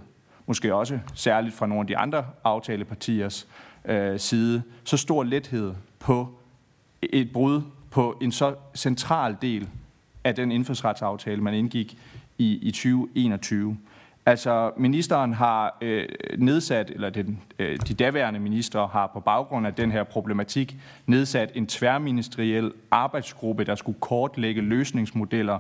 måske 0.47 0.75
også 0.75 0.99
særligt 1.15 1.55
fra 1.55 1.67
nogle 1.67 1.81
af 1.81 1.87
de 1.87 1.97
andre 1.97 2.25
aftalepartiers 2.45 3.49
øh, 3.85 4.19
side, 4.19 4.63
så 4.85 4.97
stor 4.97 5.23
lethed 5.23 5.75
på 5.99 6.29
et 7.03 7.33
brud 7.33 7.63
på 7.91 8.19
en 8.21 8.33
så 8.33 8.55
central 8.75 9.37
del 9.43 9.69
af 10.25 10.35
den 10.35 10.53
indfødsretsaftale, 10.53 11.43
man 11.43 11.55
indgik 11.55 11.99
i, 12.39 12.59
i 12.63 12.71
2021. 12.71 13.79
Altså, 14.27 14.71
ministeren 14.77 15.33
har 15.33 15.79
øh, 15.81 16.09
nedsat, 16.39 16.91
eller 16.91 17.11
den, 17.11 17.41
øh, 17.59 17.79
de 17.89 17.95
daværende 17.95 18.41
ministre 18.41 18.87
har 18.93 19.07
på 19.07 19.21
baggrund 19.21 19.67
af 19.67 19.75
den 19.75 19.93
her 19.93 20.05
problematik 20.05 20.77
nedsat 21.07 21.51
en 21.55 21.67
tværministeriel 21.67 22.73
arbejdsgruppe, 22.91 23.65
der 23.65 23.75
skulle 23.75 23.99
kortlægge 24.01 24.61
løsningsmodeller 24.61 25.59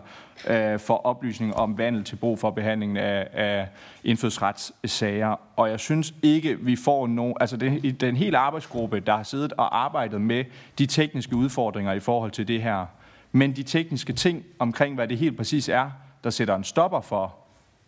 øh, 0.48 0.78
for 0.78 1.06
oplysning 1.06 1.56
om 1.56 1.78
vandel 1.78 2.04
til 2.04 2.16
brug 2.16 2.38
for 2.38 2.50
behandlingen 2.50 2.96
af, 2.96 3.28
af 3.32 3.68
indfødsretssager. 4.04 5.40
Og 5.56 5.70
jeg 5.70 5.80
synes 5.80 6.14
ikke, 6.22 6.58
vi 6.60 6.76
får 6.76 7.06
nogen... 7.06 7.34
Altså, 7.40 7.56
den, 7.56 7.90
den 7.90 8.16
hele 8.16 8.38
arbejdsgruppe, 8.38 9.00
der 9.00 9.16
har 9.16 9.22
siddet 9.22 9.52
og 9.52 9.84
arbejdet 9.84 10.20
med 10.20 10.44
de 10.78 10.86
tekniske 10.86 11.36
udfordringer 11.36 11.92
i 11.92 12.00
forhold 12.00 12.30
til 12.30 12.48
det 12.48 12.62
her, 12.62 12.86
men 13.32 13.56
de 13.56 13.62
tekniske 13.62 14.12
ting 14.12 14.44
omkring, 14.58 14.94
hvad 14.94 15.08
det 15.08 15.18
helt 15.18 15.36
præcis 15.36 15.68
er, 15.68 15.90
der 16.24 16.30
sætter 16.30 16.56
en 16.56 16.64
stopper 16.64 17.00
for 17.00 17.41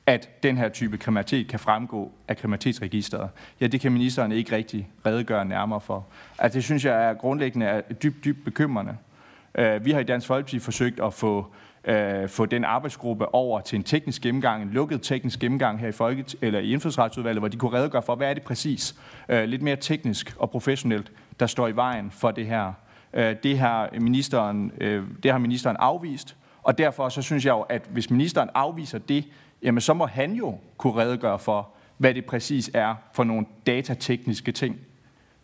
at 0.07 0.43
den 0.43 0.57
her 0.57 0.69
type 0.69 0.99
kriminalitet 0.99 1.49
kan 1.49 1.59
fremgå 1.59 2.13
af 2.29 2.37
kriminalitetsregisteret. 2.37 3.31
Ja, 3.61 3.67
det 3.67 3.81
kan 3.81 3.93
ministeren 3.93 4.33
ikke 4.33 4.57
rigtig 4.57 4.89
redegøre 5.07 5.45
nærmere 5.45 5.81
for. 5.81 6.07
Altså, 6.39 6.57
det 6.57 6.65
synes 6.65 6.85
jeg 6.85 7.09
er 7.09 7.15
grundlæggende 7.15 7.67
er 7.67 7.81
dybt, 7.81 8.25
dybt 8.25 8.45
bekymrende. 8.45 8.97
Øh, 9.55 9.85
vi 9.85 9.91
har 9.91 10.01
i 10.01 10.05
Dansk 10.05 10.27
Folkeparti 10.27 10.59
forsøgt 10.59 11.01
at 11.01 11.15
få, 11.15 11.47
uh, 11.89 12.29
få 12.29 12.47
den 12.47 12.65
arbejdsgruppe 12.65 13.35
over 13.35 13.61
til 13.61 13.77
en 13.77 13.83
teknisk 13.83 14.23
gennemgang, 14.23 14.63
en 14.63 14.71
lukket 14.71 15.03
teknisk 15.03 15.39
gennemgang 15.39 15.81
her 15.81 15.89
i, 15.89 15.93
Folket, 15.93 16.35
eller 16.41 16.61
i 16.61 16.73
Indfødsretsudvalget, 16.73 17.41
hvor 17.41 17.49
de 17.49 17.57
kunne 17.57 17.73
redegøre 17.73 18.03
for, 18.03 18.15
hvad 18.15 18.31
er 18.31 18.35
det 18.35 18.43
præcis, 18.43 18.95
uh, 19.33 19.43
lidt 19.43 19.63
mere 19.63 19.77
teknisk 19.77 20.37
og 20.39 20.51
professionelt, 20.51 21.13
der 21.41 21.47
står 21.47 21.69
i 21.69 21.77
vejen 21.77 22.11
for 22.11 22.31
det 22.31 22.47
her. 22.47 22.73
Uh, 23.13 23.23
det, 23.43 23.59
har 23.59 23.91
ministeren, 24.01 24.73
uh, 24.81 25.05
det 25.23 25.31
har 25.31 25.39
ministeren 25.39 25.77
afvist, 25.81 26.37
og 26.65 26.79
derfor 26.79 27.09
så 27.09 27.23
synes 27.23 27.45
jeg 27.45 27.53
jo, 27.53 27.61
at 27.61 27.83
hvis 27.91 28.11
ministeren 28.11 28.51
afviser 28.55 28.99
det, 28.99 29.25
jamen 29.63 29.81
så 29.81 29.95
må 29.95 30.07
han 30.07 30.33
jo 30.33 30.59
kunne 30.77 30.97
redegøre 30.97 31.39
for, 31.39 31.71
hvad 31.99 32.15
det 32.15 32.25
præcis 32.25 32.71
er 32.75 32.95
for 33.13 33.25
nogle 33.25 33.47
datatekniske 33.67 34.53
ting, 34.53 34.79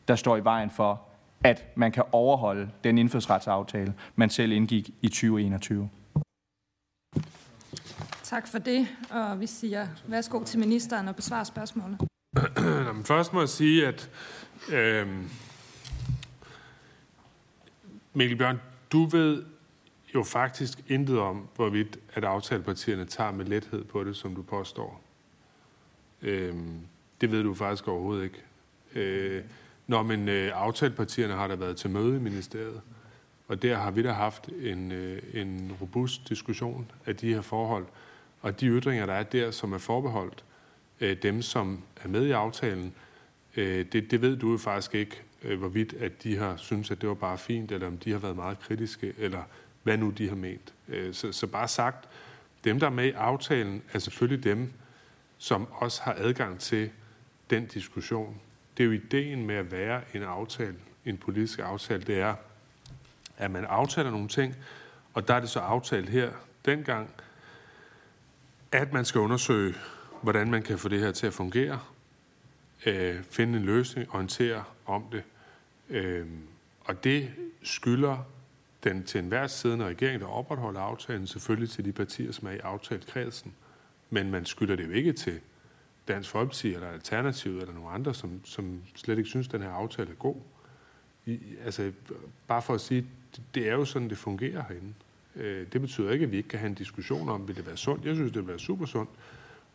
der 0.08 0.16
står 0.16 0.36
i 0.36 0.44
vejen 0.44 0.70
for, 0.70 1.02
at 1.44 1.64
man 1.76 1.92
kan 1.92 2.02
overholde 2.12 2.70
den 2.84 2.98
indfødsretsaftale, 2.98 3.94
man 4.16 4.30
selv 4.30 4.52
indgik 4.52 4.90
i 5.02 5.08
2021. 5.08 5.90
Tak 8.22 8.46
for 8.46 8.58
det, 8.58 8.88
og 9.10 9.40
vi 9.40 9.46
siger 9.46 9.86
værsgo 10.06 10.44
til 10.44 10.58
ministeren 10.58 11.08
og 11.08 11.16
besvare 11.16 11.44
spørgsmålet. 11.44 12.00
Først 13.04 13.32
må 13.32 13.40
jeg 13.40 13.48
sige, 13.48 13.86
at 13.86 14.10
øh, 14.72 15.06
Mikkel 18.14 18.38
Bjørn, 18.38 18.60
du 18.92 19.04
ved 19.04 19.44
jo 20.14 20.22
faktisk 20.22 20.78
intet 20.88 21.18
om, 21.18 21.48
hvorvidt 21.56 21.98
at 22.14 22.24
aftalepartierne 22.24 23.04
tager 23.04 23.30
med 23.30 23.44
lethed 23.44 23.84
på 23.84 24.04
det, 24.04 24.16
som 24.16 24.34
du 24.34 24.42
påstår. 24.42 25.00
Øhm, 26.22 26.80
det 27.20 27.30
ved 27.30 27.42
du 27.42 27.54
faktisk 27.54 27.88
overhovedet 27.88 28.24
ikke. 28.24 28.42
Øh, 28.94 29.44
når 29.86 30.02
men 30.02 30.28
øh, 30.28 30.52
aftalepartierne 30.54 31.34
har 31.34 31.48
der 31.48 31.56
været 31.56 31.76
til 31.76 31.90
møde 31.90 32.16
i 32.16 32.20
ministeriet, 32.20 32.80
og 33.48 33.62
der 33.62 33.76
har 33.76 33.90
vi 33.90 34.02
da 34.02 34.12
haft 34.12 34.48
en, 34.48 34.92
øh, 34.92 35.22
en 35.34 35.76
robust 35.80 36.28
diskussion 36.28 36.90
af 37.06 37.16
de 37.16 37.34
her 37.34 37.40
forhold, 37.40 37.86
og 38.40 38.60
de 38.60 38.66
ytringer, 38.66 39.06
der 39.06 39.12
er 39.12 39.22
der, 39.22 39.50
som 39.50 39.72
er 39.72 39.78
forbeholdt 39.78 40.44
øh, 41.00 41.16
dem, 41.22 41.42
som 41.42 41.82
er 42.04 42.08
med 42.08 42.26
i 42.26 42.30
aftalen, 42.30 42.94
øh, 43.56 43.86
det, 43.92 44.10
det 44.10 44.22
ved 44.22 44.36
du 44.36 44.50
jo 44.50 44.58
faktisk 44.58 44.94
ikke, 44.94 45.22
øh, 45.42 45.58
hvorvidt 45.58 45.92
at 45.92 46.22
de 46.22 46.36
har 46.36 46.56
synes 46.56 46.90
at 46.90 47.00
det 47.00 47.08
var 47.08 47.14
bare 47.14 47.38
fint, 47.38 47.72
eller 47.72 47.86
om 47.86 47.98
de 47.98 48.12
har 48.12 48.18
været 48.18 48.36
meget 48.36 48.60
kritiske, 48.60 49.12
eller 49.18 49.42
hvad 49.90 49.98
nu 49.98 50.10
de 50.10 50.28
har 50.28 50.36
ment. 50.36 50.74
Øh, 50.88 51.14
så, 51.14 51.32
så 51.32 51.46
bare 51.46 51.68
sagt, 51.68 52.08
dem, 52.64 52.80
der 52.80 52.86
er 52.86 52.90
med 52.90 53.04
i 53.04 53.10
aftalen, 53.10 53.82
er 53.92 53.98
selvfølgelig 53.98 54.44
dem, 54.44 54.72
som 55.38 55.68
også 55.72 56.02
har 56.02 56.14
adgang 56.18 56.60
til 56.60 56.90
den 57.50 57.66
diskussion. 57.66 58.40
Det 58.76 58.82
er 58.82 58.86
jo 58.86 58.92
ideen 58.92 59.46
med 59.46 59.54
at 59.54 59.72
være 59.72 60.02
en 60.14 60.22
aftale, 60.22 60.76
en 61.04 61.16
politisk 61.16 61.58
aftale, 61.58 62.02
det 62.02 62.20
er, 62.20 62.34
at 63.36 63.50
man 63.50 63.64
aftaler 63.64 64.10
nogle 64.10 64.28
ting, 64.28 64.56
og 65.14 65.28
der 65.28 65.34
er 65.34 65.40
det 65.40 65.48
så 65.48 65.60
aftalt 65.60 66.08
her 66.08 66.30
dengang, 66.64 67.10
at 68.72 68.92
man 68.92 69.04
skal 69.04 69.20
undersøge, 69.20 69.74
hvordan 70.22 70.50
man 70.50 70.62
kan 70.62 70.78
få 70.78 70.88
det 70.88 71.00
her 71.00 71.12
til 71.12 71.26
at 71.26 71.32
fungere, 71.32 71.80
øh, 72.86 73.22
finde 73.30 73.58
en 73.58 73.64
løsning, 73.64 74.14
orientere 74.14 74.64
om 74.86 75.04
det. 75.12 75.22
Øh, 75.88 76.26
og 76.80 77.04
det 77.04 77.30
skylder 77.62 78.18
den 78.84 79.04
til 79.04 79.18
enhver 79.18 79.46
siddende 79.46 79.84
regering, 79.84 80.20
der 80.20 80.26
opretholder 80.26 80.80
aftalen, 80.80 81.26
selvfølgelig 81.26 81.70
til 81.70 81.84
de 81.84 81.92
partier, 81.92 82.32
som 82.32 82.48
er 82.48 82.52
i 82.52 82.58
aftalekredsen. 82.58 83.54
Men 84.10 84.30
man 84.30 84.44
skylder 84.44 84.76
det 84.76 84.86
jo 84.86 84.90
ikke 84.90 85.12
til 85.12 85.40
Dansk 86.08 86.30
Folkeparti 86.30 86.74
eller 86.74 86.88
Alternativet 86.88 87.60
eller 87.60 87.74
nogen 87.74 87.94
andre, 87.94 88.14
som, 88.14 88.40
som 88.44 88.82
slet 88.94 89.18
ikke 89.18 89.30
synes, 89.30 89.46
at 89.46 89.52
den 89.52 89.62
her 89.62 89.70
aftale 89.70 90.10
er 90.10 90.14
god. 90.14 90.36
I, 91.26 91.38
altså, 91.64 91.92
bare 92.46 92.62
for 92.62 92.74
at 92.74 92.80
sige, 92.80 93.06
det, 93.36 93.42
det 93.54 93.68
er 93.68 93.72
jo 93.72 93.84
sådan, 93.84 94.08
det 94.08 94.18
fungerer 94.18 94.64
herinde. 94.68 94.94
Øh, 95.36 95.66
det 95.72 95.80
betyder 95.80 96.10
ikke, 96.10 96.24
at 96.24 96.32
vi 96.32 96.36
ikke 96.36 96.48
kan 96.48 96.58
have 96.58 96.68
en 96.68 96.74
diskussion 96.74 97.28
om, 97.28 97.48
vil 97.48 97.56
det 97.56 97.66
være 97.66 97.76
sundt. 97.76 98.04
Jeg 98.04 98.14
synes, 98.14 98.32
det 98.32 98.40
vil 98.40 98.48
være 98.48 98.58
super 98.58 98.86
sundt 98.86 99.10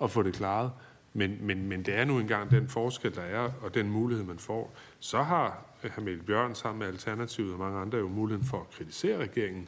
at 0.02 0.12
få 0.12 0.24
det 0.24 0.34
klaret. 0.34 0.72
Men, 1.18 1.38
men, 1.42 1.68
men 1.68 1.84
det 1.84 1.94
er 1.94 2.06
nu 2.06 2.20
engang 2.20 2.52
den 2.52 2.68
forskel, 2.68 3.16
der 3.16 3.22
er, 3.22 3.52
og 3.62 3.74
den 3.74 3.90
mulighed, 3.90 4.26
man 4.26 4.40
får. 4.40 4.76
Så 5.00 5.24
har 5.24 5.66
øh, 5.84 5.92
Hamel 5.92 6.24
Bjørn 6.24 6.56
sammen 6.56 6.80
med 6.80 6.88
Alternativet 6.88 7.54
og 7.54 7.60
mange 7.60 7.80
andre 7.80 7.98
jo 7.98 8.10
muligheden 8.10 8.48
for 8.48 8.62
at 8.62 8.70
kritisere 8.70 9.18
regeringen 9.18 9.68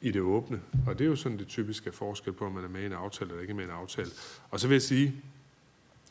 i 0.00 0.10
det 0.10 0.20
åbne. 0.20 0.60
Og 0.86 0.98
det 0.98 1.04
er 1.04 1.08
jo 1.08 1.16
sådan 1.16 1.38
det 1.38 1.46
typiske 1.46 1.92
forskel 1.92 2.32
på, 2.32 2.44
om 2.44 2.52
man 2.52 2.64
er 2.64 2.68
med 2.68 2.82
i 2.82 2.86
en 2.86 2.92
aftale 2.92 3.30
eller 3.30 3.42
ikke 3.42 3.54
med 3.54 3.64
i 3.64 3.66
en 3.66 3.72
aftale. 3.72 4.08
Og 4.50 4.60
så 4.60 4.68
vil 4.68 4.74
jeg 4.74 4.82
sige, 4.82 5.14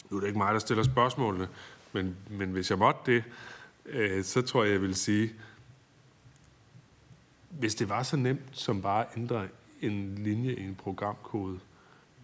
nu 0.10 0.18
er 0.18 0.22
det 0.22 0.28
ikke 0.28 0.40
mig, 0.40 0.54
der 0.54 0.60
stiller 0.60 0.84
spørgsmålene, 0.84 1.48
men, 1.94 2.16
men 2.30 2.52
hvis 2.52 2.70
jeg 2.70 2.78
måtte 2.78 3.12
det, 3.12 3.24
øh, 3.86 4.24
så 4.24 4.42
tror 4.42 4.64
jeg, 4.64 4.74
jeg 4.74 4.82
vil 4.82 4.96
sige, 4.96 5.34
hvis 7.50 7.76
det 7.76 7.90
var 7.90 8.04
så 8.04 8.18
nemt 8.18 8.50
som 8.52 8.82
bare 8.82 9.06
at 9.06 9.18
ændre 9.18 9.48
en 9.82 10.16
linje 10.16 10.54
i 10.54 10.64
en 10.64 10.76
programkode, 10.76 11.60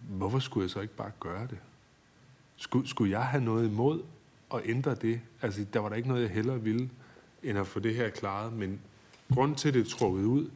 hvorfor 0.08 0.38
skulle 0.38 0.64
jeg 0.64 0.70
så 0.70 0.80
ikke 0.80 0.96
bare 0.96 1.12
gøre 1.20 1.46
det? 1.46 1.58
Skulle, 2.62 2.88
skulle 2.88 3.12
jeg 3.12 3.26
have 3.26 3.44
noget 3.44 3.68
imod 3.68 4.02
at 4.54 4.60
ændre 4.64 4.94
det? 4.94 5.20
Altså, 5.42 5.64
der 5.72 5.80
var 5.80 5.88
der 5.88 5.96
ikke 5.96 6.08
noget, 6.08 6.22
jeg 6.22 6.30
hellere 6.30 6.60
ville, 6.60 6.90
end 7.42 7.58
at 7.58 7.66
få 7.66 7.80
det 7.80 7.94
her 7.94 8.10
klaret. 8.10 8.52
Men 8.52 8.80
grund 9.34 9.56
til, 9.56 9.68
at 9.68 9.74
det 9.74 9.86
trukket 9.86 10.24
ud, 10.24 10.50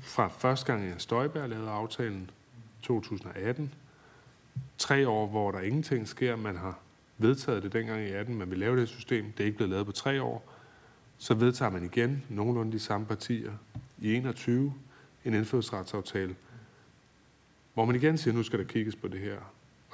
fra 0.00 0.28
første 0.28 0.66
gang, 0.66 0.84
jeg 0.84 0.94
Støjberg 0.98 1.48
lavede 1.48 1.70
aftalen, 1.70 2.30
2018, 2.82 3.74
tre 4.78 5.08
år, 5.08 5.26
hvor 5.26 5.50
der 5.50 5.60
ingenting 5.60 6.08
sker, 6.08 6.36
man 6.36 6.56
har 6.56 6.78
vedtaget 7.18 7.62
det 7.62 7.72
dengang 7.72 8.02
i 8.02 8.10
18, 8.10 8.34
man 8.34 8.50
vil 8.50 8.58
lave 8.58 8.80
det 8.80 8.88
system, 8.88 9.32
det 9.32 9.40
er 9.40 9.44
ikke 9.44 9.56
blevet 9.56 9.70
lavet 9.70 9.86
på 9.86 9.92
tre 9.92 10.22
år, 10.22 10.52
så 11.18 11.34
vedtager 11.34 11.70
man 11.70 11.84
igen 11.84 12.24
nogenlunde 12.28 12.72
de 12.72 12.78
samme 12.78 13.06
partier 13.06 13.52
i 13.98 14.14
21 14.14 14.74
en 15.24 15.34
indfødsretsaftale, 15.34 16.36
hvor 17.74 17.84
man 17.84 17.96
igen 17.96 18.18
siger, 18.18 18.34
nu 18.34 18.42
skal 18.42 18.58
der 18.58 18.64
kigges 18.64 18.96
på 18.96 19.08
det 19.08 19.20
her. 19.20 19.38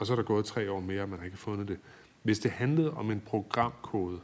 Og 0.03 0.07
så 0.07 0.13
er 0.13 0.17
der 0.17 0.23
gået 0.23 0.45
tre 0.45 0.71
år 0.71 0.81
mere, 0.81 1.03
og 1.03 1.09
man 1.09 1.19
har 1.19 1.27
ikke 1.27 1.37
fundet 1.37 1.69
det. 1.69 1.79
Hvis 2.23 2.39
det 2.39 2.51
handlede 2.51 2.95
om 2.95 3.11
en 3.11 3.21
programkode, 3.21 4.21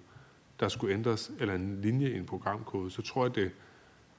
der 0.60 0.68
skulle 0.68 0.94
ændres, 0.94 1.30
eller 1.38 1.54
en 1.54 1.80
linje 1.80 2.10
i 2.10 2.16
en 2.16 2.26
programkode, 2.26 2.90
så 2.90 3.02
tror 3.02 3.24
jeg, 3.24 3.34
det 3.34 3.52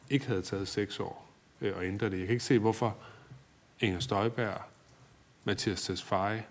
ikke 0.10 0.28
havde 0.28 0.42
taget 0.42 0.68
seks 0.68 1.00
år 1.00 1.30
øh, 1.62 1.78
at 1.78 1.84
ændre 1.84 2.10
det. 2.10 2.18
Jeg 2.18 2.28
kan 2.28 2.34
ikke 2.34 2.44
se, 2.44 2.60
hvorfor 2.60 2.98
Inger 3.80 4.00
Støjberg, 4.00 4.62
Mathias 5.44 5.82
Tesfaye, 5.82 6.44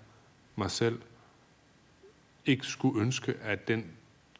mig 0.56 0.70
selv, 0.70 1.00
ikke 2.46 2.66
skulle 2.66 3.00
ønske, 3.00 3.34
at 3.42 3.68
den 3.68 3.86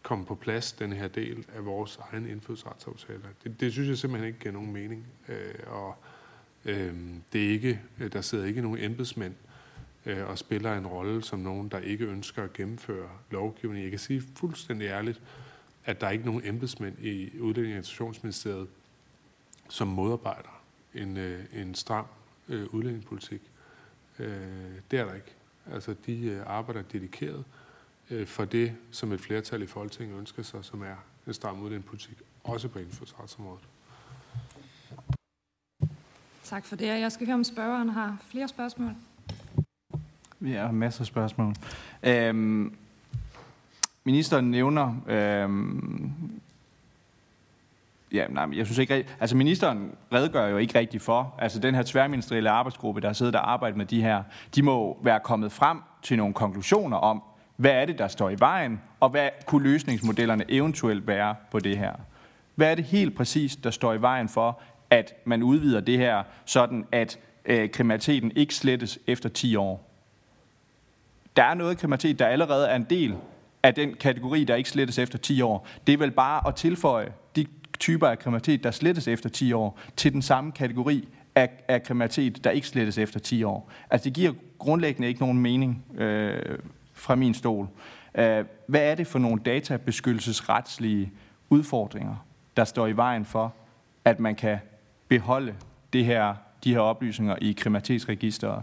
kom 0.03 0.25
på 0.25 0.35
plads, 0.35 0.73
den 0.73 0.93
her 0.93 1.09
del 1.09 1.47
af 1.55 1.65
vores 1.65 1.99
egen 2.13 2.27
indfødsretsaftale. 2.27 3.21
Det, 3.45 3.61
det 3.61 3.73
synes 3.73 3.89
jeg 3.89 3.99
simpelthen 3.99 4.29
ikke 4.29 4.41
giver 4.41 4.53
nogen 4.53 4.73
mening. 4.73 5.07
Øh, 5.29 5.55
og 5.67 5.97
øh, 6.65 6.95
det 7.33 7.47
er 7.47 7.51
ikke, 7.51 7.81
øh, 8.01 8.13
der 8.13 8.21
sidder 8.21 8.45
ikke 8.45 8.63
nogen 8.63 8.79
embedsmænd 8.79 9.35
øh, 10.07 10.29
og 10.29 10.39
spiller 10.39 10.75
en 10.75 10.87
rolle 10.87 11.23
som 11.23 11.39
nogen, 11.39 11.69
der 11.69 11.79
ikke 11.79 12.05
ønsker 12.05 12.43
at 12.43 12.53
gennemføre 12.53 13.09
lovgivning. 13.31 13.83
Jeg 13.83 13.91
kan 13.91 13.99
sige 13.99 14.23
fuldstændig 14.37 14.87
ærligt, 14.87 15.23
at 15.85 16.01
der 16.01 16.07
er 16.07 16.11
ikke 16.11 16.25
nogen 16.25 16.43
embedsmænd 16.45 16.99
i 16.99 17.39
Udlænding- 17.41 17.73
og 17.73 17.79
Integrationsministeriet, 17.79 18.69
som 19.69 19.89
modarbejder 19.89 20.63
en, 20.95 21.17
øh, 21.17 21.45
en 21.53 21.75
stram 21.75 22.07
øh, 22.49 22.75
udlændingepolitik. 22.75 23.41
Øh, 24.19 24.29
det 24.91 24.99
er 24.99 25.05
der 25.05 25.15
ikke. 25.15 25.35
Altså, 25.73 25.95
de 26.07 26.21
øh, 26.21 26.43
arbejder 26.47 26.83
dedikeret 26.83 27.45
øh, 28.11 28.27
for 28.27 28.45
det, 28.45 28.77
som 28.91 29.13
et 29.13 29.21
flertal 29.21 29.63
i 29.63 29.67
Folketinget 29.67 30.19
ønsker 30.19 30.43
sig, 30.43 30.65
som 30.65 30.83
er 30.83 30.97
en 31.27 31.35
stram 31.35 31.61
udlændingepolitik, 31.61 32.23
også 32.45 32.69
på 32.69 32.79
indfødsretsområdet. 32.79 33.69
Tak 36.45 36.65
for 36.65 36.77
det. 36.77 36.87
Jeg 36.87 37.13
skal 37.13 37.27
høre, 37.27 37.35
om 37.35 37.45
spørgeren 37.45 37.89
har 37.89 38.19
flere 38.31 38.49
spørgsmål. 38.49 38.93
Vi 40.41 40.53
har 40.53 40.73
masser 40.73 41.01
af 41.01 41.07
spørgsmål. 41.07 41.55
Øhm, 42.03 42.75
ministeren 44.05 44.51
nævner... 44.51 44.95
Øhm, 45.07 46.13
ja, 48.13 48.27
nej, 48.29 48.47
jeg 48.57 48.67
synes 48.67 48.79
ikke 48.79 49.07
Altså, 49.21 49.37
ministeren 49.37 49.93
redegør 50.13 50.47
jo 50.49 50.57
ikke 50.57 50.79
rigtigt 50.79 51.03
for... 51.03 51.35
Altså, 51.39 51.59
den 51.59 51.75
her 51.75 51.83
tværministerielle 51.83 52.51
arbejdsgruppe, 52.51 53.01
der 53.01 53.07
har 53.07 53.13
siddet 53.13 53.35
og 53.35 53.53
arbejdet 53.53 53.77
med 53.77 53.87
de 53.87 54.03
her, 54.03 54.23
de 54.55 54.63
må 54.63 54.99
være 55.03 55.21
kommet 55.21 55.53
frem 55.53 55.79
til 56.03 56.17
nogle 56.17 56.35
konklusioner 56.35 56.97
om, 56.97 57.23
hvad 57.57 57.71
er 57.71 57.85
det, 57.85 57.99
der 57.99 58.09
står 58.09 58.31
i 58.31 58.37
vejen, 58.39 58.81
og 59.01 59.09
hvad 59.09 59.29
kunne 59.47 59.63
løsningsmodellerne 59.63 60.45
eventuelt 60.49 61.07
være 61.07 61.35
på 61.51 61.59
det 61.59 61.79
her? 61.79 61.93
Hvad 62.55 62.71
er 62.71 62.75
det 62.75 62.85
helt 62.85 63.17
præcis, 63.17 63.57
der 63.57 63.71
står 63.71 63.95
i 63.95 64.01
vejen 64.01 64.29
for, 64.29 64.61
at 64.91 65.15
man 65.25 65.43
udvider 65.43 65.81
det 65.81 65.99
her, 65.99 66.23
sådan 66.45 66.85
at 66.93 67.19
øh, 67.45 67.71
kriminaliteten 67.71 68.33
ikke 68.37 68.55
slettes 68.55 68.99
efter 69.07 69.29
10 69.29 69.57
år? 69.57 69.88
Der 71.39 71.45
er 71.45 71.55
noget 71.55 71.79
kriminalitet, 71.79 72.19
der 72.19 72.27
allerede 72.27 72.69
er 72.69 72.77
en 72.77 72.87
del 72.91 73.15
af 73.63 73.75
den 73.75 73.95
kategori, 73.95 74.45
der 74.45 74.55
ikke 74.55 74.71
slettes 74.71 74.99
efter 74.99 75.19
10 75.19 75.43
år. 75.43 75.67
Det 75.87 75.93
er 75.93 75.97
vel 75.99 76.11
bare 76.11 76.49
at 76.49 76.55
tilføje 76.55 77.13
de 77.37 77.47
typer 77.79 78.09
af 78.09 78.19
kriminalitet, 78.19 78.65
der 78.65 78.71
slettes 78.71 79.09
efter 79.09 79.29
10 79.29 79.53
år, 79.53 79.79
til 79.97 80.13
den 80.13 80.23
samme 80.23 80.53
kategori 80.53 81.09
af, 81.35 81.51
af 81.69 81.83
kriminalitet, 81.83 82.45
der 82.45 82.51
ikke 82.51 82.67
slettes 82.67 82.99
efter 82.99 83.21
10 83.21 83.43
år. 83.43 83.71
Altså 83.91 84.05
det 84.05 84.13
giver 84.13 84.33
grundlæggende 84.59 85.09
ikke 85.09 85.21
nogen 85.21 85.39
mening 85.39 85.85
øh, 85.99 86.59
fra 86.93 87.15
min 87.15 87.35
stol. 87.35 87.69
Øh, 88.15 88.45
hvad 88.67 88.91
er 88.91 88.95
det 88.95 89.07
for 89.07 89.19
nogle 89.19 89.41
databeskyttelsesretslige 89.45 91.13
udfordringer, 91.51 92.27
der 92.57 92.65
står 92.65 92.87
i 92.87 92.97
vejen 92.97 93.25
for, 93.25 93.55
at 94.05 94.21
man 94.21 94.35
kan 94.35 94.59
beholde 95.09 95.55
det 95.93 96.05
her, 96.05 96.35
de 96.65 96.73
her 96.73 96.81
oplysninger 96.81 97.37
i 97.41 97.53
kriminalitetsregisteret 97.53 98.63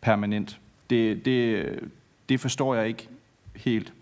permanent? 0.00 0.60
Det, 0.90 1.24
det, 1.24 1.64
det 2.28 2.40
forstår 2.40 2.74
jeg 2.74 2.88
ikke 2.88 3.08
helt. 3.56 3.92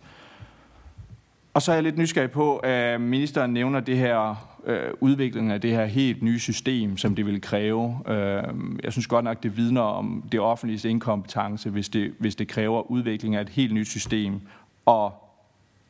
Og 1.55 1.63
så 1.63 1.73
er 1.73 1.77
jeg 1.77 1.83
lidt 1.83 1.99
nysgerrig 1.99 2.31
på, 2.31 2.57
at 2.57 3.01
ministeren 3.01 3.53
nævner 3.53 3.81
det 3.81 3.99
her 3.99 4.49
øh, 4.67 4.91
udviklingen 5.01 5.53
af 5.53 5.61
det 5.61 5.71
her 5.71 5.85
helt 5.85 6.23
nye 6.23 6.39
system, 6.39 6.97
som 6.97 7.15
det 7.15 7.27
vil 7.27 7.41
kræve. 7.41 7.99
Øh, 8.07 8.43
jeg 8.83 8.93
synes 8.93 9.07
godt 9.07 9.25
nok, 9.25 9.43
det 9.43 9.57
vidner 9.57 9.81
om 9.81 10.25
det 10.33 10.41
offentlige 10.41 10.89
inkompetence, 10.89 11.71
hvis 11.71 11.89
det, 11.89 12.15
hvis 12.19 12.37
det 12.37 12.49
kræver 12.49 12.91
udvikling 12.91 13.37
af 13.37 13.41
et 13.41 13.49
helt 13.49 13.75
nyt 13.75 13.89
system. 13.89 14.41
Og 14.87 15.13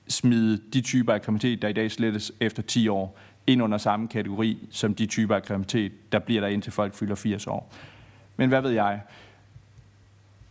smide 0.09 0.61
de 0.73 0.81
typer 0.81 1.13
af 1.13 1.23
kriminalitet, 1.23 1.63
der 1.63 1.69
i 1.69 1.73
dag 1.73 1.91
slettes 1.91 2.33
efter 2.41 2.63
10 2.63 2.89
år, 2.89 3.19
ind 3.47 3.63
under 3.63 3.79
samme 3.79 4.09
kategori 4.09 4.69
som 4.71 4.95
de 4.95 5.07
typer 5.07 5.35
af 5.35 5.43
kriminalitet, 5.43 6.13
der 6.13 6.19
bliver 6.19 6.41
der 6.41 6.49
indtil 6.49 6.73
folk 6.73 6.95
fylder 6.95 7.15
80 7.15 7.47
år. 7.47 7.73
Men 8.37 8.49
hvad 8.49 8.61
ved 8.61 8.71
jeg? 8.71 9.01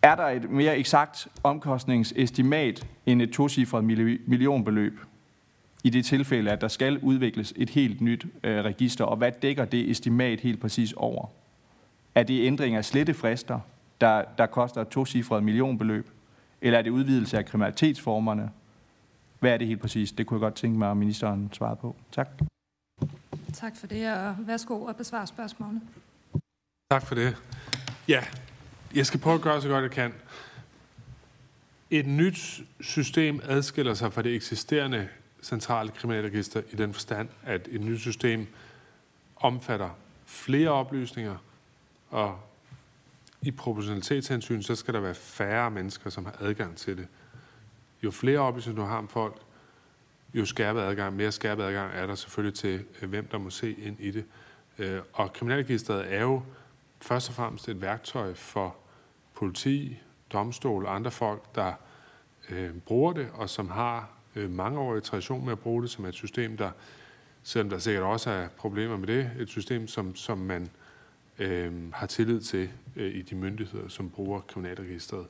Er 0.02 0.16
der 0.16 0.24
et 0.24 0.50
mere 0.50 0.78
eksakt 0.78 1.28
omkostningsestimat 1.44 2.88
end 3.06 3.22
et 3.22 3.32
tocifret 3.32 3.84
millionbeløb 4.28 5.00
i 5.84 5.90
det 5.90 6.06
tilfælde, 6.06 6.52
at 6.52 6.62
der 6.62 6.68
skal 6.68 7.00
udvikles 7.00 7.54
et 7.56 7.70
helt 7.70 8.02
nyt 8.02 8.26
øh, 8.44 8.64
register, 8.64 9.06
og 9.06 9.18
hvad 9.18 9.32
dækker 9.32 9.66
det 9.66 9.92
estimat 9.92 10.40
helt 10.40 10.60
præcis 10.60 10.94
over? 10.94 11.26
Er 12.16 12.24
det 12.24 12.48
ændring 12.48 12.76
af 12.76 12.86
slettefrister, 12.86 13.60
der, 14.02 14.24
der 14.38 14.46
koster 14.46 14.82
et 14.82 14.88
tocifret 14.88 15.44
millionbeløb? 15.44 16.10
Eller 16.62 16.80
er 16.80 16.82
det 16.82 16.90
udvidelse 16.90 17.38
af 17.38 17.46
kriminalitetsformerne? 17.46 18.52
Hvad 19.40 19.54
er 19.54 19.58
det 19.58 19.68
helt 19.68 19.82
præcis? 19.82 20.12
Det 20.12 20.28
kunne 20.28 20.38
jeg 20.38 20.42
godt 20.42 20.56
tænke 20.56 20.80
mig, 20.80 20.92
at 20.92 20.98
ministeren 20.98 21.50
svarede 21.54 21.76
på. 21.76 21.96
Tak. 22.12 22.30
Tak 23.54 23.76
for 23.76 23.88
det, 23.88 24.14
og 24.14 24.36
værsgo 24.40 24.86
at 24.86 24.96
besvare 24.96 25.28
spørgsmålet. 25.28 25.82
Tak 26.92 27.06
for 27.06 27.16
det. 27.16 27.38
Ja, 28.08 28.24
jeg 28.96 29.06
skal 29.06 29.20
prøve 29.20 29.36
at 29.36 29.42
gøre 29.42 29.62
så 29.62 29.68
godt 29.68 29.84
jeg 29.84 29.92
kan. 29.92 30.14
Et 31.90 32.08
nyt 32.08 32.62
system 32.80 33.42
adskiller 33.44 33.94
sig 33.94 34.14
fra 34.14 34.22
det 34.22 34.36
eksisterende 34.36 35.10
centrale 35.44 35.92
kriminalregister 35.92 36.62
i 36.72 36.76
den 36.76 36.94
forstand, 36.94 37.30
at 37.44 37.68
et 37.72 37.82
nyt 37.82 38.00
system 38.00 38.48
omfatter 39.36 39.90
flere 40.26 40.70
oplysninger, 40.70 41.38
og 42.10 42.40
i 43.42 43.52
proportionalitetshensyn, 43.52 44.62
så 44.62 44.76
skal 44.76 44.94
der 44.94 45.00
være 45.00 45.16
færre 45.16 45.72
mennesker, 45.72 46.10
som 46.10 46.26
har 46.26 46.36
adgang 46.40 46.78
til 46.78 46.98
det. 46.98 47.08
Jo 48.04 48.12
flere 48.12 48.40
oplysninger 48.40 48.84
du 48.84 48.88
har 48.88 48.98
om 48.98 49.08
folk, 49.08 49.42
jo 50.34 50.46
skærpet 50.46 50.82
adgang, 50.82 51.16
mere 51.16 51.32
skærpet 51.32 51.64
adgang 51.64 51.92
er 51.94 52.08
der 52.08 52.16
selvfølgelig 52.16 52.60
til, 52.60 52.86
øh, 53.02 53.10
hvem 53.10 53.28
der 53.28 53.38
må 53.38 53.50
se 53.50 53.72
ind 53.72 54.00
i 54.00 54.12
det. 54.12 54.26
Øh, 54.78 55.02
og 55.14 55.34
kriminalregisteret 55.34 56.14
er 56.14 56.22
jo 56.22 56.42
først 57.02 57.30
og 57.30 57.36
fremmest 57.36 57.70
et 57.70 57.82
værktøj 57.82 58.34
for 58.34 58.76
politi, 59.42 60.00
domstol 60.34 60.86
og 60.86 60.96
andre 60.96 61.12
folk, 61.12 61.56
der 61.56 61.74
øh, 62.50 62.78
bruger 62.78 63.14
det, 63.14 63.28
og 63.34 63.50
som 63.50 63.70
har 63.70 64.10
øh, 64.36 64.50
mangeårig 64.50 65.04
tradition 65.04 65.46
med 65.46 65.52
at 65.52 65.60
bruge 65.60 65.82
det 65.82 65.90
som 65.90 66.06
et 66.06 66.14
system, 66.14 66.58
der, 66.58 66.72
selvom 67.44 67.70
der 67.70 67.78
sikkert 67.78 68.04
også 68.04 68.30
er 68.30 68.48
problemer 68.48 68.98
med 68.98 69.08
det, 69.08 69.32
et 69.40 69.50
system, 69.50 69.88
som, 69.88 70.16
som 70.16 70.38
man 70.38 70.70
øh, 71.40 71.94
har 71.94 72.08
tillid 72.08 72.42
til 72.42 72.70
øh, 72.96 73.16
i 73.16 73.22
de 73.22 73.36
myndigheder, 73.36 73.88
som 73.88 74.10
bruger 74.10 74.40
kriminalregisteret. 74.40 75.28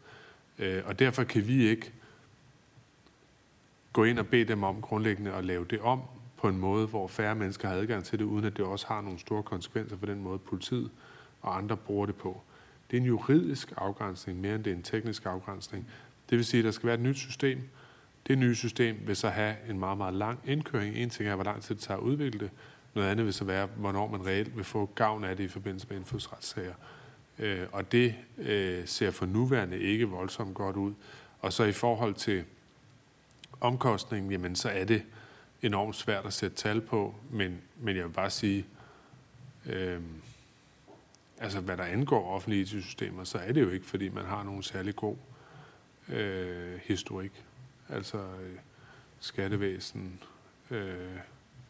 Øh, 0.59 0.83
og 0.85 0.99
derfor 0.99 1.23
kan 1.23 1.47
vi 1.47 1.67
ikke 1.67 1.91
gå 3.93 4.03
ind 4.03 4.19
og 4.19 4.27
bede 4.27 4.45
dem 4.45 4.63
om 4.63 4.81
grundlæggende 4.81 5.33
at 5.33 5.45
lave 5.45 5.65
det 5.65 5.79
om 5.79 6.01
på 6.37 6.47
en 6.47 6.57
måde, 6.57 6.87
hvor 6.87 7.07
færre 7.07 7.35
mennesker 7.35 7.67
har 7.67 7.75
adgang 7.75 8.03
til 8.03 8.19
det, 8.19 8.25
uden 8.25 8.45
at 8.45 8.57
det 8.57 8.65
også 8.65 8.87
har 8.87 9.01
nogle 9.01 9.19
store 9.19 9.43
konsekvenser 9.43 9.97
for 9.97 10.05
den 10.05 10.23
måde, 10.23 10.39
politiet 10.39 10.91
og 11.41 11.57
andre 11.57 11.77
bruger 11.77 12.05
det 12.05 12.15
på. 12.15 12.41
Det 12.91 12.97
er 12.97 13.01
en 13.01 13.07
juridisk 13.07 13.73
afgrænsning, 13.77 14.41
mere 14.41 14.55
end 14.55 14.63
det 14.63 14.71
er 14.71 14.75
en 14.75 14.83
teknisk 14.83 15.25
afgrænsning. 15.25 15.87
Det 16.29 16.37
vil 16.37 16.45
sige, 16.45 16.59
at 16.59 16.65
der 16.65 16.71
skal 16.71 16.87
være 16.87 16.95
et 16.95 17.01
nyt 17.01 17.17
system. 17.17 17.69
Det 18.27 18.37
nye 18.37 18.55
system 18.55 18.97
vil 19.05 19.15
så 19.15 19.29
have 19.29 19.55
en 19.69 19.79
meget, 19.79 19.97
meget 19.97 20.13
lang 20.13 20.39
indkøring. 20.45 20.95
En 20.95 21.09
ting 21.09 21.29
er, 21.29 21.35
hvor 21.35 21.43
lang 21.43 21.61
tid 21.61 21.75
det 21.75 21.83
tager 21.83 21.97
at 21.97 22.03
udvikle 22.03 22.39
det. 22.39 22.49
Noget 22.93 23.09
andet 23.09 23.25
vil 23.25 23.33
så 23.33 23.45
være, 23.45 23.67
hvornår 23.75 24.07
man 24.07 24.25
reelt 24.25 24.57
vil 24.57 24.63
få 24.63 24.89
gavn 24.95 25.23
af 25.23 25.37
det 25.37 25.43
i 25.43 25.47
forbindelse 25.47 25.87
med 25.89 25.97
indfødsretssager. 25.97 26.73
Øh, 27.39 27.67
og 27.71 27.91
det 27.91 28.15
øh, 28.37 28.87
ser 28.87 29.11
for 29.11 29.25
nuværende 29.25 29.79
ikke 29.79 30.05
voldsomt 30.05 30.53
godt 30.53 30.75
ud. 30.75 30.93
Og 31.39 31.53
så 31.53 31.63
i 31.63 31.71
forhold 31.71 32.13
til 32.13 32.43
omkostningen, 33.61 34.31
jamen 34.31 34.55
så 34.55 34.69
er 34.69 34.83
det 34.83 35.03
enormt 35.61 35.95
svært 35.95 36.25
at 36.25 36.33
sætte 36.33 36.55
tal 36.55 36.81
på, 36.81 37.15
men, 37.29 37.61
men 37.79 37.95
jeg 37.95 38.05
vil 38.05 38.11
bare 38.11 38.29
sige, 38.29 38.65
øh, 39.65 39.99
altså 41.41 41.61
hvad 41.61 41.77
der 41.77 41.83
angår 41.83 42.35
offentlige 42.35 42.67
systemer, 42.67 43.23
så 43.23 43.37
er 43.37 43.51
det 43.51 43.61
jo 43.61 43.69
ikke, 43.69 43.85
fordi 43.85 44.09
man 44.09 44.25
har 44.25 44.43
nogen 44.43 44.63
særlig 44.63 44.95
god 44.95 45.15
øh, 46.09 46.79
historik. 46.83 47.45
Altså 47.89 48.17
øh, 48.17 48.57
skattevæsen, 49.19 50.19
øh, 50.71 51.17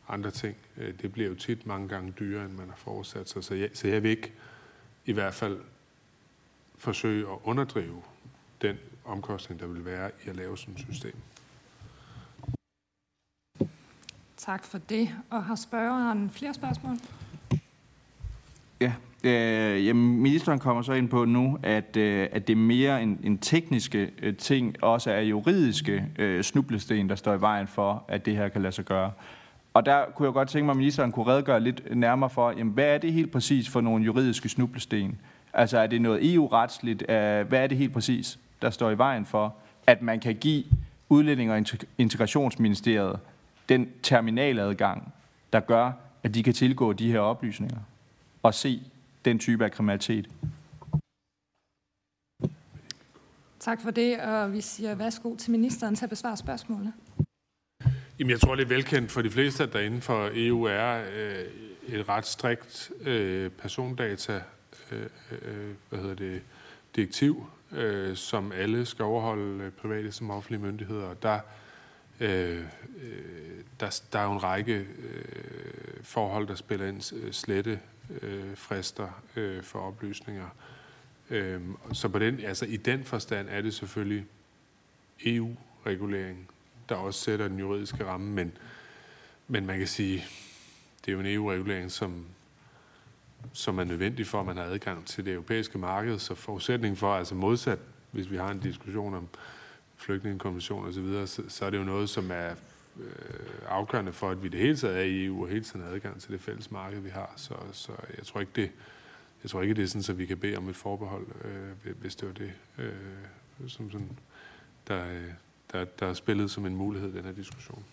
andre 0.07 0.31
ting. 0.31 0.57
Øh, 0.77 0.93
det 1.01 1.11
bliver 1.11 1.29
jo 1.29 1.35
tit 1.35 1.65
mange 1.65 1.87
gange 1.87 2.11
dyrere, 2.11 2.45
end 2.45 2.53
man 2.53 2.69
har 2.69 2.75
forudsat 2.75 3.29
sig. 3.29 3.43
Så 3.43 3.55
jeg, 3.55 3.69
så 3.73 3.87
jeg 3.87 4.03
vil 4.03 4.11
ikke 4.11 4.33
i 5.05 5.11
hvert 5.11 5.33
fald 5.33 5.59
forsøge 6.77 7.31
at 7.31 7.37
underdrive 7.43 8.01
den 8.61 8.77
omkostning, 9.05 9.61
der 9.61 9.67
vil 9.67 9.85
være 9.85 10.11
i 10.25 10.29
at 10.29 10.35
lave 10.35 10.57
sådan 10.57 10.73
et 10.73 10.79
system. 10.79 11.15
Tak 14.37 14.63
for 14.63 14.77
det. 14.77 15.09
Og 15.29 15.43
har 15.43 15.55
spørgeren 15.55 16.29
flere 16.29 16.53
spørgsmål? 16.53 16.97
Ja, 18.81 18.93
øh, 19.23 19.85
jamen, 19.85 20.21
ministeren 20.21 20.59
kommer 20.59 20.81
så 20.81 20.93
ind 20.93 21.09
på 21.09 21.25
nu, 21.25 21.57
at, 21.63 21.97
øh, 21.97 22.27
at 22.31 22.47
det 22.47 22.53
er 22.53 22.57
mere 22.57 23.03
en, 23.03 23.19
en 23.23 23.37
tekniske 23.37 24.11
øh, 24.21 24.35
ting, 24.35 24.83
også 24.83 25.11
er 25.11 25.21
juridiske 25.21 26.05
øh, 26.19 26.43
snublesten, 26.43 27.09
der 27.09 27.15
står 27.15 27.33
i 27.33 27.41
vejen 27.41 27.67
for, 27.67 28.03
at 28.07 28.25
det 28.25 28.35
her 28.35 28.49
kan 28.49 28.61
lade 28.61 28.71
sig 28.71 28.85
gøre. 28.85 29.11
Og 29.73 29.85
der 29.85 30.05
kunne 30.15 30.25
jeg 30.25 30.33
godt 30.33 30.49
tænke 30.49 30.65
mig, 30.65 30.73
at 30.73 30.77
ministeren 30.77 31.11
kunne 31.11 31.27
redegøre 31.27 31.59
lidt 31.59 31.95
nærmere 31.95 32.29
for, 32.29 32.51
jamen, 32.51 32.73
hvad 32.73 32.85
er 32.85 32.97
det 32.97 33.13
helt 33.13 33.31
præcis 33.31 33.69
for 33.69 33.81
nogle 33.81 34.05
juridiske 34.05 34.49
snublesten? 34.49 35.19
Altså 35.53 35.77
er 35.77 35.87
det 35.87 36.01
noget 36.01 36.33
EU-retsligt? 36.33 37.01
Øh, 37.01 37.47
hvad 37.47 37.63
er 37.63 37.67
det 37.67 37.77
helt 37.77 37.93
præcis, 37.93 38.39
der 38.61 38.69
står 38.69 38.89
i 38.89 38.97
vejen 38.97 39.25
for, 39.25 39.55
at 39.87 40.01
man 40.01 40.19
kan 40.19 40.35
give 40.35 40.63
Udlænding- 41.09 41.51
og 41.51 41.65
Integrationsministeriet 41.97 43.19
den 43.69 43.89
terminaladgang, 44.03 45.13
der 45.53 45.59
gør, 45.59 45.91
at 46.23 46.35
de 46.35 46.43
kan 46.43 46.53
tilgå 46.53 46.93
de 46.93 47.11
her 47.11 47.19
oplysninger 47.19 47.77
og 48.43 48.53
se 48.53 48.81
den 49.25 49.39
type 49.39 49.65
af 49.65 49.71
kriminalitet. 49.71 50.29
Tak 53.59 53.81
for 53.81 53.91
det, 53.91 54.19
og 54.19 54.53
vi 54.53 54.61
siger 54.61 54.95
værsgo 54.95 55.35
til 55.35 55.51
ministeren 55.51 55.95
til 55.95 56.05
at 56.05 56.09
besvare 56.09 56.37
spørgsmålet. 56.37 56.93
Jamen, 58.19 58.31
jeg 58.31 58.39
tror, 58.39 58.55
det 58.55 58.63
er 58.63 58.67
velkendt 58.67 59.11
for 59.11 59.21
de 59.21 59.29
fleste, 59.29 59.63
at 59.63 59.73
der 59.73 59.79
inden 59.79 60.01
for 60.01 60.29
EU 60.33 60.63
er 60.63 61.03
øh, 61.13 61.45
et 61.87 62.09
ret 62.09 62.25
strikt 62.25 62.91
øh, 63.01 63.49
persondata 63.49 64.41
øh, 64.91 65.09
øh, 65.31 65.75
hvad 65.89 65.99
hedder 65.99 66.15
det, 66.15 66.41
direktiv, 66.95 67.45
øh, 67.71 68.15
som 68.15 68.51
alle 68.51 68.85
skal 68.85 69.05
overholde 69.05 69.63
øh, 69.63 69.71
private 69.71 70.11
som 70.11 70.31
offentlige 70.31 70.61
myndigheder. 70.61 71.13
Der, 71.13 71.39
Øh, 72.21 72.65
øh, 73.01 73.63
der, 73.79 74.01
der 74.13 74.19
er 74.19 74.23
jo 74.23 74.31
en 74.31 74.43
række 74.43 74.73
øh, 74.73 76.03
forhold, 76.03 76.47
der 76.47 76.55
spiller 76.55 76.87
ind. 76.87 77.13
Øh, 77.15 77.33
slette 77.33 77.79
øh, 78.21 78.57
frister 78.57 79.23
øh, 79.35 79.63
for 79.63 79.79
oplysninger. 79.79 80.47
Øh, 81.29 81.61
så 81.93 82.09
på 82.09 82.19
den, 82.19 82.39
altså 82.39 82.65
i 82.65 82.77
den 82.77 83.03
forstand 83.03 83.47
er 83.49 83.61
det 83.61 83.73
selvfølgelig 83.73 84.25
EU-regulering, 85.25 86.49
der 86.89 86.95
også 86.95 87.19
sætter 87.19 87.47
den 87.47 87.59
juridiske 87.59 88.05
ramme, 88.05 88.31
men, 88.31 88.57
men 89.47 89.65
man 89.65 89.77
kan 89.77 89.87
sige, 89.87 90.25
det 91.05 91.07
er 91.07 91.13
jo 91.13 91.19
en 91.19 91.25
EU-regulering, 91.25 91.91
som, 91.91 92.25
som 93.53 93.79
er 93.79 93.83
nødvendig 93.83 94.27
for, 94.27 94.39
at 94.39 94.45
man 94.45 94.57
har 94.57 94.63
adgang 94.63 95.05
til 95.05 95.25
det 95.25 95.33
europæiske 95.33 95.77
marked. 95.77 96.19
Så 96.19 96.35
forudsætningen 96.35 96.97
for, 96.97 97.15
altså 97.15 97.35
modsat, 97.35 97.79
hvis 98.11 98.31
vi 98.31 98.37
har 98.37 98.51
en 98.51 98.59
diskussion 98.59 99.13
om 99.13 99.27
flygtningekonvention 100.01 100.87
osv., 100.87 101.27
så, 101.27 101.43
så 101.47 101.65
er 101.65 101.69
det 101.69 101.77
jo 101.77 101.83
noget, 101.83 102.09
som 102.09 102.31
er 102.31 102.49
øh, 102.99 103.05
afgørende 103.67 104.13
for, 104.13 104.29
at 104.29 104.43
vi 104.43 104.47
det 104.47 104.59
hele 104.59 104.77
taget 104.77 104.97
er 104.97 105.01
i 105.01 105.25
EU 105.25 105.43
og 105.43 105.49
hele 105.49 105.63
tiden 105.63 105.81
har 105.81 105.91
adgang 105.91 106.21
til 106.21 106.31
det 106.31 106.41
fælles 106.41 106.71
marked, 106.71 106.99
vi 106.99 107.09
har. 107.09 107.33
Så, 107.35 107.55
så 107.71 107.91
jeg 108.17 108.25
tror 108.25 108.39
ikke, 108.39 108.51
det, 108.55 108.71
jeg 109.43 109.51
tror 109.51 109.61
ikke, 109.61 109.73
det 109.73 109.83
er 109.83 109.87
sådan, 109.87 110.15
at 110.15 110.17
vi 110.17 110.25
kan 110.25 110.37
bede 110.37 110.57
om 110.57 110.69
et 110.69 110.75
forbehold, 110.75 111.27
øh, 111.43 111.95
hvis 112.01 112.15
det 112.15 112.27
var 112.27 112.33
det, 112.33 112.51
øh, 112.77 113.69
som 113.69 113.91
sådan, 113.91 114.17
der, 114.87 115.05
der, 115.71 115.85
der 115.85 116.07
er 116.07 116.13
spillet 116.13 116.51
som 116.51 116.65
en 116.65 116.75
mulighed 116.75 117.13
i 117.13 117.17
den 117.17 117.25
her 117.25 117.31
diskussion. 117.31 117.83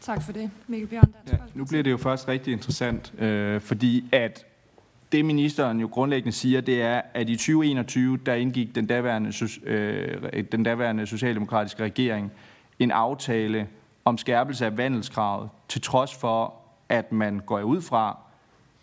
Tak 0.00 0.22
for 0.22 0.32
det, 0.32 0.50
Mikkel 0.66 0.88
Bjørn. 0.88 1.14
Ja, 1.32 1.36
nu 1.54 1.64
bliver 1.64 1.82
det 1.82 1.90
jo 1.90 1.96
først 1.96 2.28
rigtig 2.28 2.52
interessant, 2.52 3.20
øh, 3.20 3.60
fordi 3.60 4.04
at 4.12 4.46
det 5.12 5.24
ministeren 5.24 5.80
jo 5.80 5.86
grundlæggende 5.86 6.32
siger, 6.32 6.60
det 6.60 6.82
er, 6.82 7.02
at 7.14 7.28
i 7.28 7.36
2021, 7.36 8.18
der 8.26 8.34
indgik 8.34 8.74
den 8.74 8.86
daværende, 8.86 9.32
øh, 9.64 10.44
den 10.52 10.62
daværende 10.62 11.06
socialdemokratiske 11.06 11.82
regering 11.82 12.32
en 12.78 12.90
aftale 12.90 13.68
om 14.04 14.18
skærpelse 14.18 14.66
af 14.66 14.76
vandelskravet, 14.76 15.50
til 15.68 15.80
trods 15.80 16.14
for, 16.14 16.54
at 16.88 17.12
man 17.12 17.40
går 17.46 17.62
ud 17.62 17.80
fra, 17.80 18.18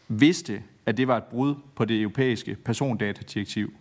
vidste, 0.07 0.63
at 0.85 0.97
det 0.97 1.07
var 1.07 1.17
et 1.17 1.23
brud 1.23 1.55
på 1.75 1.85
det 1.85 2.01
europæiske 2.01 2.55
persondatadirektiv. 2.65 3.73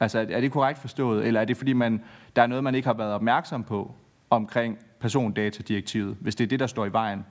Altså, 0.00 0.26
er 0.30 0.40
det 0.40 0.52
korrekt 0.52 0.78
forstået, 0.78 1.26
eller 1.26 1.40
er 1.40 1.44
det 1.44 1.56
fordi, 1.56 1.72
man, 1.72 2.02
der 2.36 2.42
er 2.42 2.46
noget, 2.46 2.64
man 2.64 2.74
ikke 2.74 2.88
har 2.88 2.94
været 2.94 3.12
opmærksom 3.12 3.64
på 3.64 3.94
omkring 4.30 4.78
persondatadirektivet, 5.00 6.16
hvis 6.20 6.34
det 6.34 6.44
er 6.44 6.48
det, 6.48 6.60
der 6.60 6.66
står 6.66 6.86
i 6.86 6.92
vejen? 6.92 7.24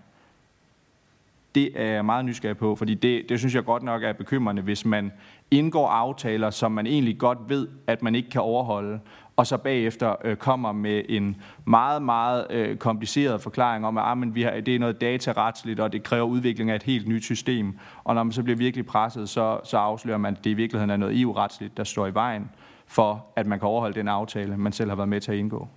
Det 1.56 1.82
er 1.82 1.92
jeg 1.92 2.06
meget 2.06 2.26
nysgerrig 2.26 2.58
på, 2.58 2.76
fordi 2.76 2.94
det, 2.94 3.26
det 3.30 3.40
synes 3.40 3.56
jeg 3.56 3.66
godt 3.66 3.84
nok 3.84 4.04
er 4.04 4.14
bekymrende, 4.14 4.62
hvis 4.62 4.86
man 4.86 5.12
indgår 5.52 5.88
aftaler, 5.88 6.50
som 6.50 6.72
man 6.72 6.88
egentlig 6.88 7.20
godt 7.20 7.38
ved, 7.48 7.68
at 7.88 8.04
man 8.04 8.16
ikke 8.16 8.30
kan 8.30 8.42
overholde, 8.42 9.00
og 9.36 9.48
så 9.48 9.58
bagefter 9.58 10.16
øh, 10.24 10.36
kommer 10.36 10.72
med 10.72 11.02
en 11.10 11.42
meget, 11.66 12.02
meget 12.02 12.48
øh, 12.50 12.78
kompliceret 12.78 13.42
forklaring 13.42 13.86
om, 13.86 13.98
at 13.98 14.04
ah, 14.06 14.18
men 14.18 14.36
vi 14.36 14.42
har, 14.42 14.52
det 14.52 14.76
er 14.76 14.80
noget 14.80 15.02
dataretsligt, 15.02 15.80
og 15.80 15.94
det 15.94 16.04
kræver 16.04 16.26
udvikling 16.26 16.72
af 16.72 16.76
et 16.76 16.84
helt 16.84 17.08
nyt 17.08 17.24
system. 17.24 17.78
Og 18.04 18.16
når 18.16 18.24
man 18.24 18.32
så 18.32 18.44
bliver 18.44 18.58
virkelig 18.58 18.86
presset, 18.86 19.30
så, 19.30 19.60
så 19.64 19.78
afslører 19.78 20.18
man, 20.18 20.34
at 20.34 20.44
det 20.44 20.50
i 20.50 20.54
virkeligheden 20.54 20.90
er 20.90 20.98
noget 20.98 21.22
EU-retsligt, 21.22 21.78
der 21.78 21.84
står 21.84 22.08
i 22.08 22.14
vejen 22.14 22.50
for, 22.88 23.26
at 23.36 23.48
man 23.48 23.60
kan 23.60 23.68
overholde 23.68 24.00
den 24.00 24.08
aftale, 24.08 24.58
man 24.58 24.72
selv 24.72 24.90
har 24.90 24.96
været 24.96 25.10
med 25.10 25.22
til 25.22 25.32
at 25.32 25.38
indgå. 25.38 25.68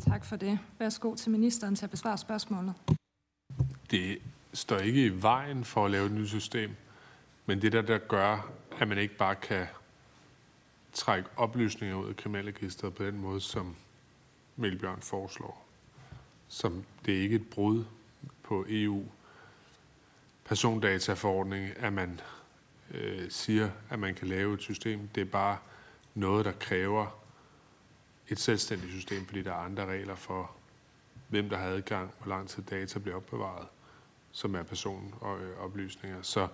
Tak 0.00 0.24
for 0.24 0.36
det. 0.36 0.58
Værsgo 0.78 1.14
til 1.14 1.30
ministeren 1.30 1.74
til 1.74 1.84
at 1.84 1.90
besvare 1.90 2.18
spørgsmålet. 2.18 2.74
Det 3.90 4.18
står 4.52 4.78
ikke 4.78 5.06
i 5.06 5.22
vejen 5.22 5.64
for 5.64 5.84
at 5.84 5.90
lave 5.90 6.06
et 6.06 6.12
nyt 6.12 6.28
system, 6.28 6.76
men 7.46 7.62
det 7.62 7.72
der, 7.72 7.82
der 7.82 7.98
gør, 7.98 8.50
at 8.78 8.88
man 8.88 8.98
ikke 8.98 9.16
bare 9.16 9.34
kan 9.34 9.66
trække 10.92 11.28
oplysninger 11.36 11.96
ud 11.96 12.08
af 12.08 12.16
kriminalregisteret 12.16 12.94
på 12.94 13.04
den 13.04 13.18
måde, 13.18 13.40
som 13.40 13.76
Melbjørn 14.56 15.00
foreslår. 15.00 15.66
Som 16.48 16.84
det 17.06 17.18
er 17.18 17.22
ikke 17.22 17.36
et 17.36 17.50
brud 17.50 17.84
på 18.42 18.64
EU 18.68 19.04
persondataforordning, 20.44 21.76
at 21.76 21.92
man 21.92 22.20
øh, 22.90 23.30
siger, 23.30 23.70
at 23.90 23.98
man 23.98 24.14
kan 24.14 24.28
lave 24.28 24.54
et 24.54 24.60
system. 24.60 25.08
Det 25.14 25.20
er 25.20 25.24
bare 25.24 25.58
noget, 26.14 26.44
der 26.44 26.52
kræver 26.52 27.06
et 28.28 28.38
selvstændigt 28.38 28.92
system, 28.92 29.26
fordi 29.26 29.42
der 29.42 29.50
er 29.50 29.56
andre 29.56 29.86
regler 29.86 30.14
for, 30.14 30.50
hvem 31.28 31.48
der 31.48 31.56
har 31.56 31.66
adgang, 31.66 32.10
hvor 32.18 32.28
lang 32.28 32.48
tid 32.48 32.62
data 32.62 32.98
bliver 32.98 33.16
opbevaret, 33.16 33.66
som 34.36 34.54
er 34.54 34.62
personoplysninger. 34.62 36.18
Så, 36.22 36.48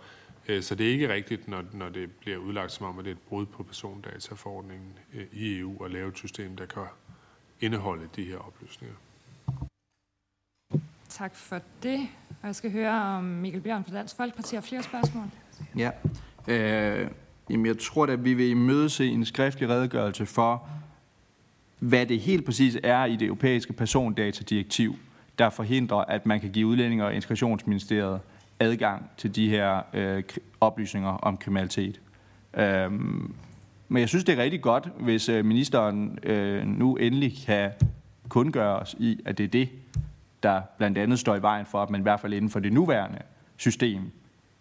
øh, 0.49 0.63
så 0.63 0.75
det 0.75 0.87
er 0.87 0.91
ikke 0.91 1.09
rigtigt, 1.09 1.49
når, 1.49 1.65
når 1.73 1.89
det 1.89 2.11
bliver 2.11 2.39
udlagt 2.39 2.73
som 2.73 2.87
om, 2.87 2.99
at 2.99 3.05
det 3.05 3.11
er 3.11 3.15
et 3.15 3.21
brud 3.21 3.47
på 3.47 3.63
persondataforordningen 3.63 4.99
øh, 5.15 5.27
i 5.33 5.59
EU 5.59 5.85
at 5.85 5.91
lave 5.91 6.09
et 6.09 6.19
system, 6.19 6.57
der 6.57 6.67
kan 6.67 6.83
indeholde 7.61 8.09
de 8.17 8.25
her 8.25 8.37
oplysninger. 8.37 8.97
Tak 11.09 11.35
for 11.35 11.61
det. 11.83 12.09
Og 12.43 12.47
jeg 12.47 12.55
skal 12.55 12.73
høre 12.73 12.91
om 12.91 13.25
Mikkel 13.25 13.61
Bjørn 13.61 13.85
fra 13.85 13.97
Dansk 13.97 14.17
Folkeparti 14.17 14.55
har 14.55 14.63
flere 14.63 14.83
spørgsmål. 14.83 15.25
Ja. 15.77 15.91
Øh, 16.49 17.11
jamen 17.51 17.67
jeg 17.67 17.79
tror 17.79 18.07
at 18.07 18.25
vi 18.25 18.35
vil 18.35 18.51
imødese 18.51 19.07
en 19.07 19.25
skriftlig 19.25 19.69
redegørelse 19.69 20.27
for, 20.27 20.69
hvad 21.79 22.07
det 22.07 22.21
helt 22.21 22.45
præcis 22.45 22.79
er 22.83 23.05
i 23.05 23.17
det 23.17 23.27
europæiske 23.27 23.73
persondatadirektiv, 23.73 24.97
der 25.39 25.51
forhindrer, 25.51 25.97
at 25.97 26.27
man 26.27 26.41
kan 26.41 26.51
give 26.51 26.67
udlændinge 26.67 27.05
og 27.05 27.15
integrationsministeriet 27.15 28.21
adgang 28.61 29.11
til 29.17 29.35
de 29.35 29.49
her 29.49 29.83
øh, 29.93 30.23
oplysninger 30.61 31.11
om 31.11 31.37
kriminalitet. 31.37 32.01
Øhm, 32.55 33.35
men 33.89 34.01
jeg 34.01 34.09
synes, 34.09 34.25
det 34.25 34.39
er 34.39 34.43
rigtig 34.43 34.63
godt, 34.63 34.89
hvis 35.01 35.29
øh, 35.29 35.45
ministeren 35.45 36.19
øh, 36.23 36.67
nu 36.67 36.97
endelig 36.97 37.35
kan 37.47 37.71
kundgøre 38.29 38.79
os 38.79 38.97
i, 38.99 39.21
at 39.25 39.39
det 39.39 39.45
er 39.45 39.49
det, 39.49 39.69
der 40.43 40.63
blandt 40.79 40.99
andet 40.99 41.19
står 41.19 41.37
i 41.37 41.43
vejen 41.43 41.67
for, 41.67 41.83
at 41.83 41.91
man 41.91 42.01
i 42.01 42.03
hvert 42.03 42.21
fald 42.21 42.33
inden 42.33 42.51
for 42.51 42.61
det 42.61 42.73
nuværende 42.73 43.19
system 43.57 44.01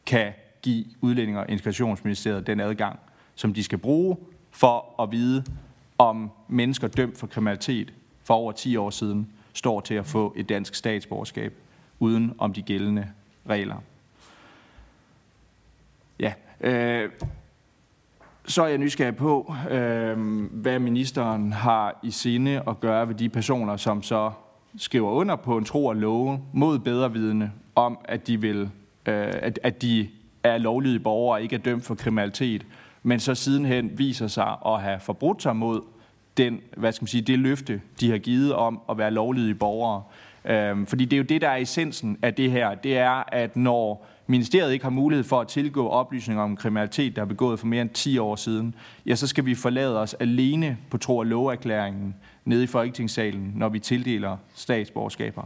kan 0.06 0.34
give 0.62 0.86
udlændinge 1.02 1.40
og 1.40 1.46
integrationsministeriet 1.50 2.48
den 2.48 2.60
adgang, 2.60 3.00
som 3.36 3.54
de 3.54 3.64
skal 3.64 3.78
bruge 3.78 4.18
for 4.52 5.02
at 5.04 5.12
vide, 5.12 5.44
om 5.98 6.32
mennesker 6.48 6.88
dømt 6.88 7.18
for 7.18 7.28
kriminalitet 7.28 7.94
for 8.24 8.34
over 8.34 8.52
10 8.52 8.76
år 8.76 8.90
siden 8.90 9.28
står 9.54 9.82
til 9.82 9.94
at 9.94 10.06
få 10.06 10.34
et 10.36 10.50
dansk 10.50 10.76
statsborgerskab 10.76 11.54
uden 12.00 12.34
om 12.38 12.54
de 12.54 12.62
gældende 12.62 13.08
regler. 13.50 13.76
Ja, 16.20 16.34
øh, 16.62 17.10
så 18.46 18.64
er 18.64 18.68
jeg 18.68 18.78
nysgerrig 18.78 19.16
på, 19.16 19.56
øh, 19.70 20.18
hvad 20.52 20.80
ministeren 20.80 21.52
har 21.52 22.00
i 22.04 22.12
sinde 22.12 22.64
at 22.68 22.80
gøre 22.80 23.08
ved 23.08 23.16
de 23.16 23.30
personer, 23.30 23.78
som 23.78 24.04
så 24.04 24.32
skriver 24.78 25.10
under 25.12 25.36
på 25.36 25.58
en 25.58 25.66
tro 25.66 25.86
og 25.86 25.96
love 25.96 26.40
mod 26.54 26.80
bedrevidende 26.80 27.52
om, 27.76 27.98
at 28.06 28.28
de 28.28 28.42
vil, 28.42 28.62
øh, 29.06 29.34
at, 29.42 29.60
at 29.64 29.82
de 29.82 30.10
er 30.44 30.58
lovlydige 30.58 31.00
borgere 31.00 31.38
og 31.38 31.42
ikke 31.42 31.56
er 31.56 31.60
dømt 31.60 31.86
for 31.86 31.96
kriminalitet, 31.96 32.66
men 33.04 33.20
så 33.20 33.36
sidenhen 33.36 33.98
viser 33.98 34.28
sig 34.28 34.56
at 34.66 34.82
have 34.82 35.00
forbrudt 35.00 35.42
sig 35.42 35.56
mod 35.56 35.82
den, 36.38 36.60
hvad 36.78 36.92
skal 36.92 37.04
man 37.04 37.08
sige, 37.08 37.22
det 37.22 37.40
løfte, 37.40 37.82
de 38.00 38.12
har 38.12 38.18
givet 38.18 38.54
om 38.54 38.82
at 38.90 38.98
være 38.98 39.12
lovlydige 39.12 39.56
borgere. 39.56 40.04
Øhm, 40.46 40.86
fordi 40.86 41.06
det 41.06 41.14
er 41.14 41.18
jo 41.18 41.24
det, 41.24 41.42
der 41.42 41.50
er 41.50 41.58
essensen 41.58 42.18
af 42.22 42.34
det 42.34 42.52
her. 42.52 42.76
Det 42.76 42.98
er, 42.98 43.24
at 43.34 43.56
når 43.56 44.08
ministeriet 44.28 44.74
ikke 44.74 44.86
har 44.86 44.90
mulighed 44.90 45.24
for 45.24 45.42
at 45.42 45.48
tilgå 45.48 45.88
oplysninger 45.88 46.44
om 46.44 46.56
kriminalitet, 46.56 47.16
der 47.16 47.22
er 47.22 47.26
begået 47.26 47.60
for 47.60 47.68
mere 47.68 47.82
end 47.82 47.90
10 47.90 48.18
år 48.18 48.36
siden, 48.36 48.76
ja, 49.06 49.16
så 49.16 49.28
skal 49.28 49.46
vi 49.46 49.56
forlade 49.56 50.00
os 50.00 50.14
alene 50.14 50.78
på 50.90 50.98
tro- 50.98 51.18
og 51.18 51.26
loverklæringen 51.26 52.16
nede 52.46 52.64
i 52.64 52.68
Folketingssalen, 52.68 53.54
når 53.56 53.70
vi 53.70 53.80
tildeler 53.80 54.38
statsborgerskaber. 54.56 55.44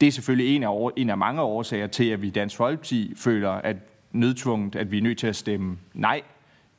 Det 0.00 0.06
er 0.06 0.12
selvfølgelig 0.12 0.56
en 0.56 0.62
af, 0.62 0.90
en 0.96 1.10
af 1.10 1.18
mange 1.18 1.42
årsager 1.42 1.86
til, 1.86 2.04
at 2.04 2.22
vi 2.22 2.26
i 2.26 2.30
Dansk 2.30 2.56
Folkeparti 2.56 3.12
føler, 3.16 3.50
at 3.50 3.76
nødtvunget, 4.12 4.76
at 4.76 4.90
vi 4.90 4.98
er 4.98 5.02
nødt 5.02 5.18
til 5.18 5.26
at 5.26 5.36
stemme 5.36 5.78
nej 5.94 6.22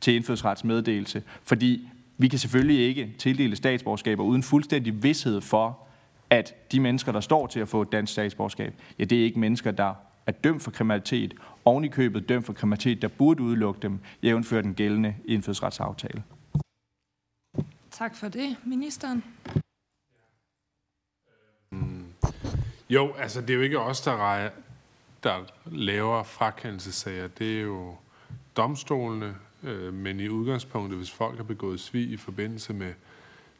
til 0.01 0.15
indfødsretsmeddelelse, 0.15 1.23
fordi 1.43 1.87
vi 2.21 2.27
kan 2.27 2.39
selvfølgelig 2.39 2.87
ikke 2.87 3.15
tildele 3.17 3.55
statsborgerskaber 3.55 4.23
uden 4.23 4.43
fuldstændig 4.43 5.03
vidshed 5.03 5.41
for, 5.41 5.79
at 6.29 6.71
de 6.71 6.79
mennesker, 6.79 7.11
der 7.11 7.19
står 7.19 7.47
til 7.47 7.59
at 7.59 7.69
få 7.69 7.81
et 7.81 7.91
dansk 7.91 8.13
statsborgerskab, 8.13 8.73
ja, 8.99 9.03
det 9.03 9.19
er 9.19 9.23
ikke 9.23 9.39
mennesker, 9.39 9.71
der 9.71 9.93
er 10.27 10.31
dømt 10.31 10.61
for 10.61 10.71
kriminalitet, 10.71 11.33
oven 11.65 11.85
i 11.85 11.87
købet 11.87 12.29
dømt 12.29 12.45
for 12.45 12.53
kriminalitet, 12.53 13.01
der 13.01 13.07
burde 13.07 13.43
udelukke 13.43 13.81
dem, 13.81 13.99
jævnfør 14.23 14.61
den 14.61 14.73
gældende 14.73 15.15
indfødsretsaftale. 15.25 16.23
Tak 17.91 18.15
for 18.15 18.27
det. 18.27 18.55
Ministeren? 18.65 19.23
Mm. 21.69 22.05
Jo, 22.89 23.13
altså 23.13 23.41
det 23.41 23.49
er 23.49 23.53
jo 23.53 23.61
ikke 23.61 23.79
os, 23.79 24.01
der, 24.01 24.15
rejer, 24.15 24.49
der 25.23 25.45
laver 25.65 26.23
frakendelsesager. 26.23 27.27
Det 27.27 27.57
er 27.57 27.61
jo 27.61 27.95
domstolene, 28.57 29.35
øh, 29.63 29.93
men 29.93 30.19
i 30.19 30.29
udgangspunktet, 30.29 30.97
hvis 30.97 31.11
folk 31.11 31.37
har 31.37 31.43
begået 31.43 31.79
svig 31.79 32.09
i 32.09 32.17
forbindelse 32.17 32.73
med 32.73 32.93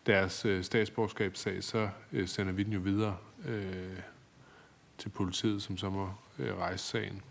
deres 0.06 0.46
øh, 0.46 0.64
statsborgerskabssag, 0.64 1.64
så 1.64 1.90
øh, 2.12 2.28
sender 2.28 2.54
vi 2.54 2.64
den 2.64 2.74
jo 2.74 2.80
videre 2.80 3.18
øh, 3.48 4.00
til 4.98 5.10
politiet, 5.10 5.62
som 5.62 5.78
så 5.78 5.90
må 5.90 6.10
øh, 6.40 6.58
rejse 6.58 6.86
sagen. 6.86 7.22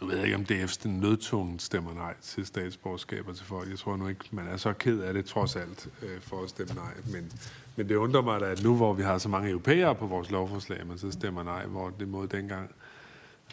Nu 0.00 0.06
ved 0.06 0.16
jeg 0.16 0.24
ikke, 0.24 0.36
om 0.36 0.46
DF's 0.50 0.80
den 0.82 1.00
nødtungen 1.00 1.58
stemmer 1.58 1.94
nej 1.94 2.14
til 2.22 2.46
statsborgerskaber 2.46 3.32
til 3.32 3.46
folk. 3.46 3.70
Jeg 3.70 3.78
tror 3.78 3.96
nu 3.96 4.08
ikke, 4.08 4.24
man 4.30 4.48
er 4.48 4.56
så 4.56 4.72
ked 4.72 5.00
af 5.00 5.14
det 5.14 5.24
trods 5.24 5.56
alt 5.56 5.88
øh, 6.02 6.20
for 6.20 6.42
at 6.42 6.48
stemme 6.48 6.74
nej. 6.74 6.94
Men, 7.12 7.32
men 7.76 7.88
det 7.88 7.96
undrer 7.96 8.22
mig 8.22 8.40
da, 8.40 8.46
at 8.46 8.62
nu 8.62 8.76
hvor 8.76 8.92
vi 8.92 9.02
har 9.02 9.18
så 9.18 9.28
mange 9.28 9.50
europæere 9.50 9.94
på 9.94 10.06
vores 10.06 10.30
lovforslag, 10.30 10.86
man 10.86 10.98
så 10.98 11.10
stemmer 11.10 11.42
nej, 11.42 11.66
hvor 11.66 11.90
det 11.90 12.08
mod 12.08 12.28
dengang, 12.28 12.70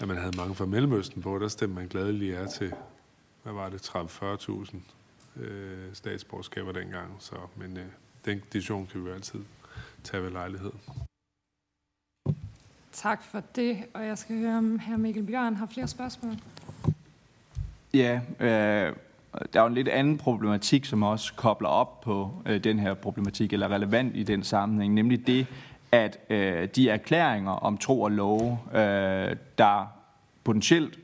at 0.02 0.08
man 0.08 0.18
havde 0.18 0.38
mange 0.38 0.56
fra 0.56 0.66
Mellemøsten 0.66 1.22
på, 1.22 1.40
der 1.40 1.48
stemmer 1.48 1.76
man 1.76 1.88
glædeligt 1.88 2.36
ja 2.36 2.46
til, 2.48 2.74
hvad 3.44 3.54
var 3.54 3.70
det, 3.70 3.82
30-40.000 3.82 5.42
øh, 5.42 5.94
statsborgerskaber 5.94 6.72
dengang. 6.72 7.16
Så, 7.20 7.36
men 7.56 7.78
øh, 7.78 7.86
den 8.26 8.42
diskussion 8.54 8.88
kan 8.88 9.04
vi 9.04 9.10
jo 9.10 9.16
altid 9.16 9.40
tage 10.04 10.24
ved 10.24 10.32
lejlighed. 10.32 10.72
Tak 12.92 13.24
for 13.24 13.44
det, 13.56 13.78
og 13.94 14.06
jeg 14.06 14.18
skal 14.18 14.40
høre, 14.40 14.58
om 14.58 14.80
hr. 14.80 14.98
Mikkel 14.98 15.24
Bjørn 15.24 15.56
har 15.56 15.66
flere 15.66 15.88
spørgsmål. 15.88 16.34
Ja, 17.94 18.22
øh, 18.40 18.96
der 19.54 19.60
er 19.60 19.62
jo 19.62 19.66
en 19.66 19.74
lidt 19.74 19.88
anden 19.88 20.18
problematik, 20.18 20.86
som 20.86 21.04
også 21.04 21.34
kobler 21.34 21.70
op 21.70 22.02
på 22.02 22.32
øh, 22.46 22.64
den 22.64 22.80
her 22.80 22.94
problematik, 22.94 23.54
eller 23.54 23.68
relevant 23.68 24.16
i 24.16 24.24
den 24.24 24.44
sammenhæng, 24.44 24.94
nemlig 24.94 25.28
det, 25.28 25.48
at 25.92 26.20
øh, 26.30 26.68
de 26.76 26.90
erklæringer 26.90 27.52
om 27.52 27.78
tro 27.78 28.02
og 28.02 28.12
love, 28.12 28.60
øh, 28.74 29.36
der 29.58 29.88
potentielt 30.44 31.00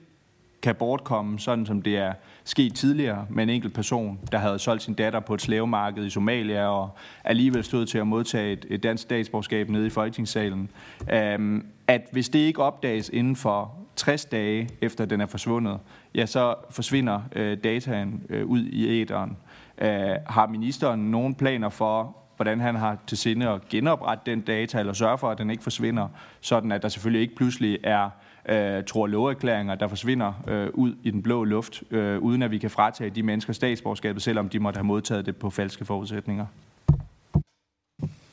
kan 0.61 0.75
bortkomme, 0.75 1.39
sådan 1.39 1.65
som 1.65 1.81
det 1.81 1.97
er 1.97 2.13
sket 2.43 2.75
tidligere 2.75 3.25
med 3.29 3.43
en 3.43 3.49
enkelt 3.49 3.73
person, 3.73 4.19
der 4.31 4.37
havde 4.37 4.59
solgt 4.59 4.83
sin 4.83 4.93
datter 4.93 5.19
på 5.19 5.33
et 5.33 5.41
slavemarked 5.41 6.05
i 6.05 6.09
Somalia 6.09 6.67
og 6.67 6.89
alligevel 7.23 7.63
stod 7.63 7.85
til 7.85 7.97
at 7.97 8.07
modtage 8.07 8.53
et, 8.53 8.65
et 8.69 8.83
dansk 8.83 9.01
statsborgerskab 9.01 9.69
nede 9.69 9.87
i 9.87 9.89
Folketingssalen. 9.89 10.69
Øhm, 11.13 11.65
at 11.87 12.01
hvis 12.11 12.29
det 12.29 12.39
ikke 12.39 12.63
opdages 12.63 13.09
inden 13.09 13.35
for 13.35 13.75
60 13.95 14.25
dage 14.25 14.69
efter 14.81 15.05
den 15.05 15.21
er 15.21 15.25
forsvundet, 15.25 15.79
ja, 16.15 16.25
så 16.25 16.55
forsvinder 16.69 17.21
øh, 17.35 17.57
dataen 17.63 18.23
øh, 18.29 18.45
ud 18.45 18.63
i 18.63 19.01
æderen. 19.01 19.37
Øh, 19.77 20.15
har 20.27 20.47
ministeren 20.47 21.11
nogen 21.11 21.35
planer 21.35 21.69
for, 21.69 22.15
hvordan 22.35 22.59
han 22.59 22.75
har 22.75 22.97
til 23.07 23.17
sinde 23.17 23.49
at 23.49 23.69
genoprette 23.69 24.31
den 24.31 24.41
data, 24.41 24.79
eller 24.79 24.93
sørge 24.93 25.17
for, 25.17 25.29
at 25.29 25.37
den 25.37 25.49
ikke 25.49 25.63
forsvinder, 25.63 26.07
sådan 26.41 26.71
at 26.71 26.81
der 26.81 26.89
selvfølgelig 26.89 27.21
ikke 27.21 27.35
pludselig 27.35 27.77
er 27.83 28.09
øh, 28.49 28.83
tror 28.83 29.07
loverklæringer, 29.07 29.75
der 29.75 29.87
forsvinder 29.87 30.33
øh, 30.47 30.69
ud 30.73 30.95
i 31.03 31.11
den 31.11 31.21
blå 31.21 31.43
luft, 31.43 31.83
øh, 31.91 32.19
uden 32.19 32.41
at 32.41 32.51
vi 32.51 32.57
kan 32.57 32.69
fratage 32.69 33.09
de 33.09 33.23
mennesker 33.23 33.53
statsborgerskabet, 33.53 34.21
selvom 34.21 34.49
de 34.49 34.59
måtte 34.59 34.77
have 34.77 34.85
modtaget 34.85 35.25
det 35.25 35.37
på 35.37 35.49
falske 35.49 35.85
forudsætninger. 35.85 36.45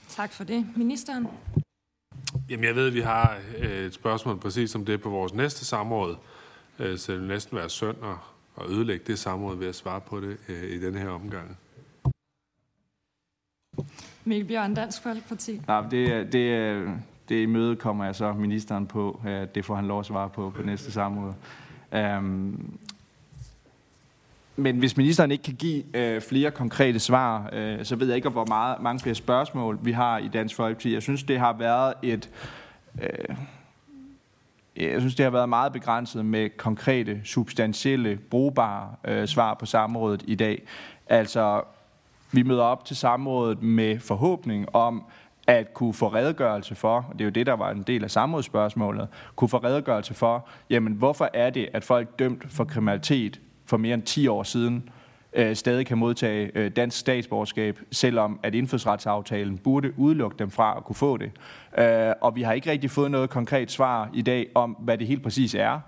Tak 0.09 0.33
for 0.33 0.45
det. 0.45 0.67
Ministeren? 0.77 1.27
Jamen, 2.51 2.65
jeg 2.65 2.75
ved, 2.75 2.87
at 2.87 2.95
vi 2.95 3.01
har 3.01 3.37
et 3.59 3.95
spørgsmål 3.95 4.39
præcis 4.39 4.71
som 4.71 4.85
det 4.85 5.03
på 5.03 5.11
vores 5.11 5.35
næste 5.35 5.65
samråd, 5.65 6.17
så 6.79 7.13
det 7.13 7.21
vil 7.21 7.29
næsten 7.29 7.57
være 7.57 7.69
synd 7.69 7.97
at 8.61 8.71
ødelægge 8.71 9.05
det 9.07 9.19
samråd 9.19 9.57
ved 9.57 9.69
at 9.69 9.75
svare 9.75 10.01
på 10.01 10.21
det 10.21 10.37
i 10.49 10.79
denne 10.81 10.99
her 10.99 11.09
omgang. 11.09 11.59
Mikkel 14.25 14.49
Bjørn, 14.49 14.75
Dansk 14.75 15.03
Folkeparti. 15.03 15.61
Nej, 15.67 15.89
det, 15.89 16.33
det, 16.33 16.83
det 17.29 17.49
møde 17.49 17.77
kommer 17.77 18.05
jeg 18.05 18.14
så 18.14 18.33
ministeren 18.33 18.87
på. 18.87 19.20
Det 19.55 19.64
får 19.64 19.74
han 19.74 19.87
lov 19.87 20.01
at 20.01 20.07
svare 20.07 20.29
på 20.29 20.53
på 20.57 20.62
næste 20.62 20.93
samråd. 20.93 21.33
Um, 21.93 22.79
men 24.57 24.77
hvis 24.77 24.97
ministeren 24.97 25.31
ikke 25.31 25.45
kan 25.45 25.55
give 25.55 25.97
øh, 25.97 26.20
flere 26.20 26.51
konkrete 26.51 26.99
svar, 26.99 27.51
øh, 27.53 27.85
så 27.85 27.97
ved 27.97 28.07
jeg 28.07 28.16
ikke, 28.16 28.29
hvor 28.29 28.47
meget, 28.49 28.83
mange 28.83 29.01
flere 29.01 29.14
spørgsmål 29.14 29.79
vi 29.83 29.93
har 29.93 30.18
i 30.18 30.29
Dansk 30.29 30.55
Folkeparti. 30.57 30.95
Jeg 30.95 31.03
synes, 31.03 31.22
det 31.22 31.39
har 31.39 31.53
været 31.53 31.95
et... 32.03 32.31
Øh, 33.03 33.37
jeg 34.77 35.01
synes, 35.01 35.14
det 35.14 35.24
har 35.24 35.31
været 35.31 35.49
meget 35.49 35.72
begrænset 35.72 36.24
med 36.24 36.51
konkrete, 36.57 37.20
substantielle, 37.24 38.18
brugbare 38.31 38.95
øh, 39.05 39.29
svar 39.29 39.55
på 39.55 39.66
samrådet 39.66 40.24
i 40.27 40.35
dag. 40.35 40.62
Altså, 41.07 41.62
vi 42.33 42.43
møder 42.43 42.62
op 42.62 42.85
til 42.85 42.97
samrådet 42.97 43.62
med 43.62 44.01
forhåbning 44.01 44.74
om 44.74 45.05
at 45.47 45.74
kunne 45.74 45.94
få 45.94 46.09
redegørelse 46.09 46.74
for, 46.74 47.07
og 47.09 47.12
det 47.12 47.20
er 47.20 47.24
jo 47.24 47.30
det, 47.30 47.47
der 47.47 47.53
var 47.53 47.70
en 47.70 47.82
del 47.82 48.05
af 48.05 48.11
samrådsspørgsmålet, 48.11 49.09
kunne 49.36 49.49
få 49.49 49.57
redegørelse 49.57 50.14
for, 50.14 50.49
jamen 50.70 50.92
hvorfor 50.92 51.30
er 51.34 51.51
det, 51.51 51.68
at 51.72 51.84
folk 51.84 52.18
dømt 52.18 52.53
for 52.53 52.64
kriminalitet 52.64 53.40
for 53.66 53.76
mere 53.76 53.94
end 53.94 54.03
10 54.03 54.26
år 54.26 54.42
siden 54.42 54.88
øh, 55.36 55.57
stadig 55.57 55.86
kan 55.86 55.99
modtage 55.99 56.51
øh, 56.55 56.70
dansk 56.70 56.99
statsborgerskab, 56.99 57.78
selvom 57.92 58.40
at 58.42 58.55
indfødsretsaftalen 58.55 59.59
burde 59.59 59.99
udelukke 59.99 60.36
dem 60.38 60.51
fra 60.51 60.74
at 60.76 60.84
kunne 60.84 60.97
få 60.97 61.16
det. 61.16 61.30
Øh, 61.78 62.12
og 62.20 62.36
vi 62.36 62.42
har 62.42 62.53
ikke 62.53 62.70
rigtig 62.70 62.90
fået 62.90 63.11
noget 63.11 63.30
konkret 63.30 63.70
svar 63.70 64.11
i 64.14 64.22
dag 64.22 64.47
om, 64.55 64.76
hvad 64.80 64.99
det 64.99 65.07
helt 65.07 65.22
præcis 65.22 65.55
er, 65.55 65.80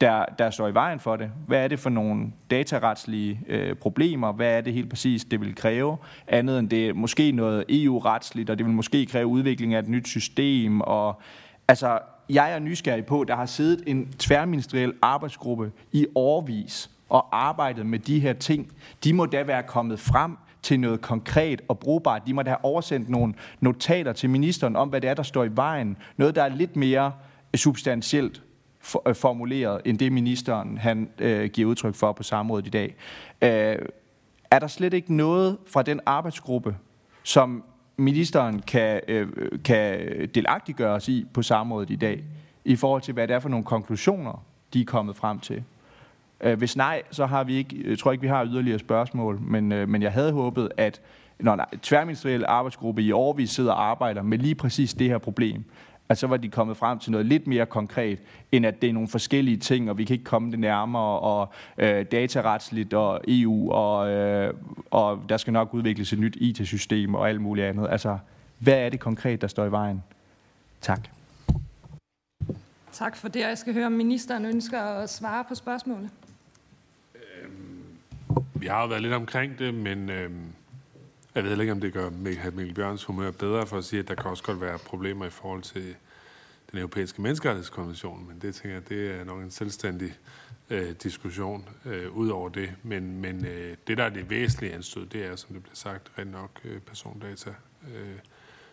der, 0.00 0.24
der 0.38 0.50
står 0.50 0.68
i 0.68 0.74
vejen 0.74 1.00
for 1.00 1.16
det. 1.16 1.30
Hvad 1.46 1.64
er 1.64 1.68
det 1.68 1.78
for 1.78 1.90
nogle 1.90 2.26
dataretslige 2.50 3.40
øh, 3.48 3.74
problemer? 3.74 4.32
Hvad 4.32 4.56
er 4.56 4.60
det 4.60 4.72
helt 4.72 4.90
præcis, 4.90 5.24
det 5.24 5.40
vil 5.40 5.54
kræve? 5.54 5.96
Andet 6.28 6.58
end 6.58 6.70
det 6.70 6.96
måske 6.96 7.32
noget 7.32 7.64
EU-retsligt, 7.68 8.50
og 8.50 8.58
det 8.58 8.66
vil 8.66 8.74
måske 8.74 9.06
kræve 9.06 9.26
udvikling 9.26 9.74
af 9.74 9.78
et 9.78 9.88
nyt 9.88 10.08
system. 10.08 10.80
Og, 10.80 11.20
altså, 11.68 11.98
jeg 12.30 12.52
er 12.52 12.58
nysgerrig 12.58 13.06
på, 13.06 13.24
der 13.28 13.36
har 13.36 13.46
siddet 13.46 13.82
en 13.86 14.12
tværministeriel 14.18 14.92
arbejdsgruppe 15.02 15.72
i 15.92 16.06
årvis 16.14 16.90
og 17.08 17.46
arbejdet 17.46 17.86
med 17.86 17.98
de 17.98 18.20
her 18.20 18.32
ting. 18.32 18.72
De 19.04 19.12
må 19.12 19.26
da 19.26 19.42
være 19.42 19.62
kommet 19.62 20.00
frem 20.00 20.36
til 20.62 20.80
noget 20.80 21.00
konkret 21.00 21.62
og 21.68 21.78
brugbart. 21.78 22.22
De 22.26 22.34
må 22.34 22.42
da 22.42 22.50
have 22.50 22.64
oversendt 22.64 23.08
nogle 23.08 23.34
notater 23.60 24.12
til 24.12 24.30
ministeren 24.30 24.76
om, 24.76 24.88
hvad 24.88 25.00
det 25.00 25.10
er, 25.10 25.14
der 25.14 25.22
står 25.22 25.44
i 25.44 25.56
vejen. 25.56 25.96
Noget, 26.16 26.34
der 26.34 26.42
er 26.42 26.48
lidt 26.48 26.76
mere 26.76 27.12
substantielt 27.54 28.42
for, 28.86 29.08
øh, 29.08 29.14
formuleret, 29.14 29.80
end 29.84 29.98
det 29.98 30.12
ministeren 30.12 30.78
han 30.78 31.08
øh, 31.18 31.50
giver 31.50 31.70
udtryk 31.70 31.94
for 31.94 32.12
på 32.12 32.22
samrådet 32.22 32.66
i 32.66 32.70
dag. 32.70 32.94
Øh, 33.42 33.78
er 34.50 34.58
der 34.58 34.66
slet 34.66 34.94
ikke 34.94 35.14
noget 35.14 35.58
fra 35.72 35.82
den 35.82 36.00
arbejdsgruppe, 36.06 36.76
som 37.22 37.64
ministeren 37.96 38.62
kan, 38.62 39.00
øh, 39.08 39.28
kan 39.64 39.98
delagtiggøres 40.34 41.08
i 41.08 41.26
på 41.34 41.42
samrådet 41.42 41.90
i 41.90 41.96
dag, 41.96 42.24
i 42.64 42.76
forhold 42.76 43.02
til, 43.02 43.14
hvad 43.14 43.28
det 43.28 43.34
er 43.34 43.40
for 43.40 43.48
nogle 43.48 43.64
konklusioner, 43.64 44.44
de 44.72 44.80
er 44.80 44.84
kommet 44.84 45.16
frem 45.16 45.38
til? 45.38 45.64
Øh, 46.40 46.58
hvis 46.58 46.76
nej, 46.76 47.02
så 47.10 47.26
har 47.26 47.44
vi 47.44 47.54
ikke, 47.54 47.90
jeg 47.90 47.98
tror 47.98 48.12
ikke, 48.12 48.22
vi 48.22 48.28
har 48.28 48.46
yderligere 48.46 48.78
spørgsmål, 48.78 49.40
men, 49.40 49.72
øh, 49.72 49.88
men 49.88 50.02
jeg 50.02 50.12
havde 50.12 50.32
håbet, 50.32 50.68
at 50.76 51.00
når 51.40 51.52
en 51.52 51.78
tværministeriel 51.82 52.44
arbejdsgruppe 52.48 53.02
i 53.02 53.12
årvis 53.12 53.50
sidder 53.50 53.72
og 53.72 53.90
arbejder 53.90 54.22
med 54.22 54.38
lige 54.38 54.54
præcis 54.54 54.94
det 54.94 55.08
her 55.08 55.18
problem, 55.18 55.64
at 56.08 56.18
så 56.18 56.26
var 56.26 56.36
de 56.36 56.48
kommet 56.48 56.76
frem 56.76 56.98
til 56.98 57.10
noget 57.10 57.26
lidt 57.26 57.46
mere 57.46 57.66
konkret, 57.66 58.18
end 58.52 58.66
at 58.66 58.82
det 58.82 58.88
er 58.88 58.92
nogle 58.92 59.08
forskellige 59.08 59.56
ting, 59.56 59.90
og 59.90 59.98
vi 59.98 60.04
kan 60.04 60.14
ikke 60.14 60.24
komme 60.24 60.50
det 60.50 60.58
nærmere, 60.58 61.20
og 61.20 61.52
øh, 61.78 62.06
dataretsligt 62.12 62.94
og 62.94 63.20
EU, 63.28 63.70
og, 63.72 64.10
øh, 64.10 64.54
og 64.90 65.22
der 65.28 65.36
skal 65.36 65.52
nok 65.52 65.74
udvikles 65.74 66.12
et 66.12 66.18
nyt 66.18 66.36
IT-system 66.36 67.14
og 67.14 67.28
alt 67.28 67.40
muligt 67.40 67.66
andet. 67.66 67.88
Altså, 67.90 68.18
hvad 68.58 68.78
er 68.78 68.88
det 68.88 69.00
konkret, 69.00 69.40
der 69.40 69.46
står 69.46 69.64
i 69.64 69.70
vejen? 69.70 70.02
Tak. 70.80 71.08
Tak 72.92 73.16
for 73.16 73.28
det, 73.28 73.40
jeg 73.40 73.58
skal 73.58 73.74
høre, 73.74 73.86
om 73.86 73.92
ministeren 73.92 74.44
ønsker 74.44 74.80
at 74.80 75.10
svare 75.10 75.44
på 75.48 75.54
spørgsmålet. 75.54 76.10
Øhm, 77.14 77.82
vi 78.54 78.66
har 78.66 78.82
jo 78.82 78.88
været 78.88 79.02
lidt 79.02 79.14
omkring 79.14 79.58
det, 79.58 79.74
men 79.74 80.10
øhm, 80.10 80.52
jeg 81.36 81.44
ved 81.44 81.60
ikke, 81.60 81.72
om 81.72 81.80
det 81.80 81.92
gør 81.92 82.10
Mikkel 82.10 82.74
Bjørns 82.74 83.04
humør 83.04 83.30
bedre 83.30 83.66
for 83.66 83.78
at 83.78 83.84
sige, 83.84 84.00
at 84.00 84.08
der 84.08 84.14
kan 84.14 84.30
også 84.30 84.42
godt 84.42 84.60
være 84.60 84.78
problemer 84.78 85.26
i 85.26 85.30
forhold 85.30 85.62
til 85.62 85.96
den 86.70 86.78
europæiske 86.78 87.22
menneskerettighedskonvention, 87.22 88.26
men 88.28 88.38
det 88.42 88.54
tænker 88.54 88.72
jeg, 88.72 88.88
det 88.88 89.10
er 89.10 89.24
nok 89.24 89.42
en 89.42 89.50
selvstændig 89.50 90.14
øh, 90.70 90.90
diskussion 91.02 91.68
øh, 91.84 92.16
ud 92.16 92.28
over 92.28 92.48
det. 92.48 92.74
Men, 92.82 93.20
men 93.20 93.46
øh, 93.46 93.76
det, 93.86 93.98
der 93.98 94.04
er 94.04 94.08
det 94.08 94.30
væsentlige 94.30 94.74
anstød, 94.74 95.06
det 95.06 95.26
er, 95.26 95.36
som 95.36 95.54
det 95.54 95.62
bliver 95.62 95.76
sagt, 95.76 96.12
rent 96.18 96.30
nok 96.30 96.60
øh, 96.64 96.80
persondata 96.80 97.50
øh, 97.94 98.18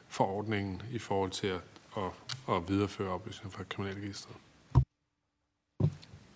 forordningen 0.08 0.82
i 0.92 1.00
forhold 1.00 1.32
til 1.32 1.48
at, 1.48 1.62
at, 1.98 2.12
at 2.56 2.70
videreføre 2.70 3.10
oplysninger 3.10 3.58
fra 3.58 3.64
kriminalregistret. 3.70 4.36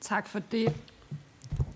Tak 0.01 0.27
for 0.27 0.39
det. 0.39 0.75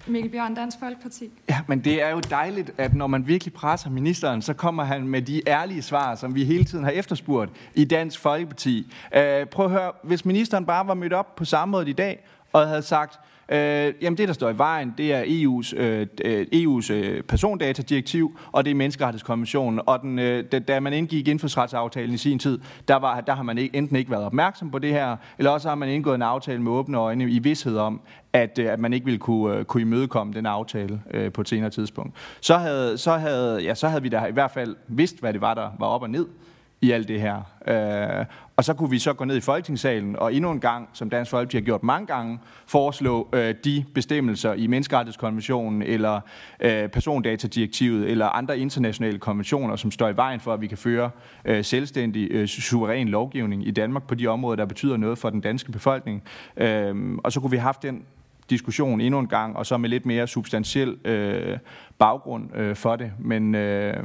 Mikkel 0.08 0.32
Bjørn, 0.32 0.56
Dansk 0.56 0.78
Folkeparti. 0.80 1.32
Ja, 1.50 1.60
men 1.68 1.80
det 1.80 2.02
er 2.02 2.10
jo 2.10 2.20
dejligt, 2.20 2.72
at 2.78 2.94
når 2.94 3.08
man 3.08 3.28
virkelig 3.28 3.54
presser 3.54 3.90
ministeren, 3.90 4.42
så 4.42 4.54
kommer 4.54 4.84
han 4.84 5.08
med 5.08 5.22
de 5.22 5.42
ærlige 5.48 5.82
svar, 5.82 6.16
som 6.16 6.36
vi 6.36 6.46
hele 6.46 6.66
tiden 6.66 6.84
har 6.84 6.92
efterspurgt 6.92 7.52
i 7.76 7.86
Dansk 7.86 8.20
Folkeparti. 8.20 8.94
Uh, 9.06 9.20
prøv 9.52 9.66
at 9.66 9.72
høre, 9.72 9.92
hvis 10.04 10.26
ministeren 10.26 10.66
bare 10.66 10.88
var 10.88 10.94
mødt 10.94 11.14
op 11.14 11.36
på 11.36 11.46
samrådet 11.46 11.88
i 11.88 11.94
dag, 11.94 12.26
og 12.54 12.68
havde 12.68 12.82
sagt, 12.82 13.20
Øh, 13.52 13.94
jamen 14.02 14.18
det, 14.18 14.28
der 14.28 14.34
står 14.34 14.50
i 14.50 14.58
vejen, 14.58 14.94
det 14.98 15.14
er 15.14 15.24
EU's, 15.24 15.80
øh, 15.80 16.08
EU's 16.54 16.94
øh, 16.94 17.24
persondatadirektiv, 17.24 18.38
og 18.52 18.66
det 18.66 18.72
er 18.72 18.76
menneskerettighedskonventionen. 18.76 19.82
Og 19.86 20.02
den, 20.02 20.20
øh, 20.20 20.44
da 20.68 20.80
man 20.80 20.94
indgik 20.94 21.28
indfødsretsaftalen 21.28 22.14
i 22.14 22.18
sin 22.18 22.40
tid, 22.40 22.60
der, 22.88 22.96
var, 22.96 23.22
der 23.22 23.34
har 23.34 23.44
man 23.44 23.58
ikke, 23.58 23.78
enten 23.78 23.96
ikke 23.96 24.12
været 24.12 24.24
opmærksom 24.24 24.72
på 24.72 24.80
det 24.80 24.90
her, 24.90 25.18
eller 25.38 25.52
også 25.52 25.70
har 25.70 25.76
man 25.76 25.90
indgået 25.90 26.16
en 26.16 26.22
aftale 26.22 26.62
med 26.62 26.72
åbne 26.72 26.98
øjne 26.98 27.32
i 27.32 27.40
vidshed 27.40 27.78
om, 27.78 28.02
at, 28.34 28.60
øh, 28.60 28.74
at 28.74 28.80
man 28.80 28.94
ikke 28.94 29.06
ville 29.06 29.20
kunne, 29.20 29.58
øh, 29.58 29.66
kunne 29.66 29.82
imødekomme 29.82 30.34
den 30.34 30.46
aftale 30.46 31.02
øh, 31.12 31.32
på 31.32 31.42
et 31.42 31.50
senere 31.50 31.70
tidspunkt. 31.70 32.16
Så 32.42 32.58
havde, 32.58 32.98
så, 32.98 33.18
havde, 33.18 33.64
ja, 33.64 33.76
så 33.76 33.88
havde 33.88 34.02
vi 34.02 34.10
da 34.10 34.26
i 34.26 34.32
hvert 34.32 34.52
fald 34.52 34.76
vidst, 34.88 35.20
hvad 35.20 35.34
det 35.34 35.42
var, 35.42 35.54
der 35.54 35.70
var 35.80 35.88
op 35.88 36.02
og 36.02 36.10
ned 36.10 36.28
i 36.82 36.92
alt 36.92 37.08
det 37.08 37.22
her. 37.22 37.42
Øh, 37.68 38.26
og 38.62 38.66
så 38.66 38.74
kunne 38.74 38.90
vi 38.90 39.00
så 39.00 39.14
gå 39.14 39.26
ned 39.26 39.38
i 39.38 39.42
Folketingssalen 39.42 40.16
og 40.16 40.34
endnu 40.34 40.52
en 40.52 40.60
gang, 40.60 40.90
som 40.94 41.10
Dansk 41.10 41.32
Folkeparti 41.32 41.58
har 41.58 41.62
gjort 41.62 41.84
mange 41.84 42.08
gange, 42.08 42.40
foreslå 42.66 43.28
øh, 43.34 43.56
de 43.66 43.86
bestemmelser 43.94 44.54
i 44.54 44.68
menneskerettighedskonventionen 44.68 45.82
eller 45.82 46.22
øh, 46.60 46.90
persondatadirektivet 46.90 48.10
eller 48.10 48.26
andre 48.26 48.60
internationale 48.60 49.20
konventioner, 49.20 49.76
som 49.76 49.92
står 49.92 50.10
i 50.10 50.16
vejen 50.16 50.40
for, 50.40 50.54
at 50.54 50.62
vi 50.62 50.68
kan 50.68 50.78
føre 50.78 51.10
øh, 51.46 51.64
selvstændig, 51.64 52.28
øh, 52.32 52.48
suveræn 52.48 53.08
lovgivning 53.08 53.68
i 53.68 53.72
Danmark 53.72 54.08
på 54.08 54.16
de 54.16 54.28
områder, 54.28 54.56
der 54.56 54.66
betyder 54.66 54.98
noget 54.98 55.18
for 55.18 55.30
den 55.30 55.42
danske 55.42 55.72
befolkning. 55.72 56.24
Øh, 56.58 56.96
og 57.24 57.32
så 57.32 57.40
kunne 57.40 57.52
vi 57.52 57.58
have 57.58 57.64
haft 57.64 57.84
den 57.84 58.04
diskussion 58.50 59.02
endnu 59.02 59.20
en 59.20 59.28
gang, 59.28 59.58
og 59.58 59.66
så 59.66 59.78
med 59.78 59.90
lidt 59.90 60.06
mere 60.06 60.28
substantiel 60.28 60.98
øh, 61.06 61.58
baggrund 62.00 62.56
øh, 62.56 62.76
for 62.76 62.96
det. 62.96 63.12
Men 63.20 63.56
øh, 63.56 64.04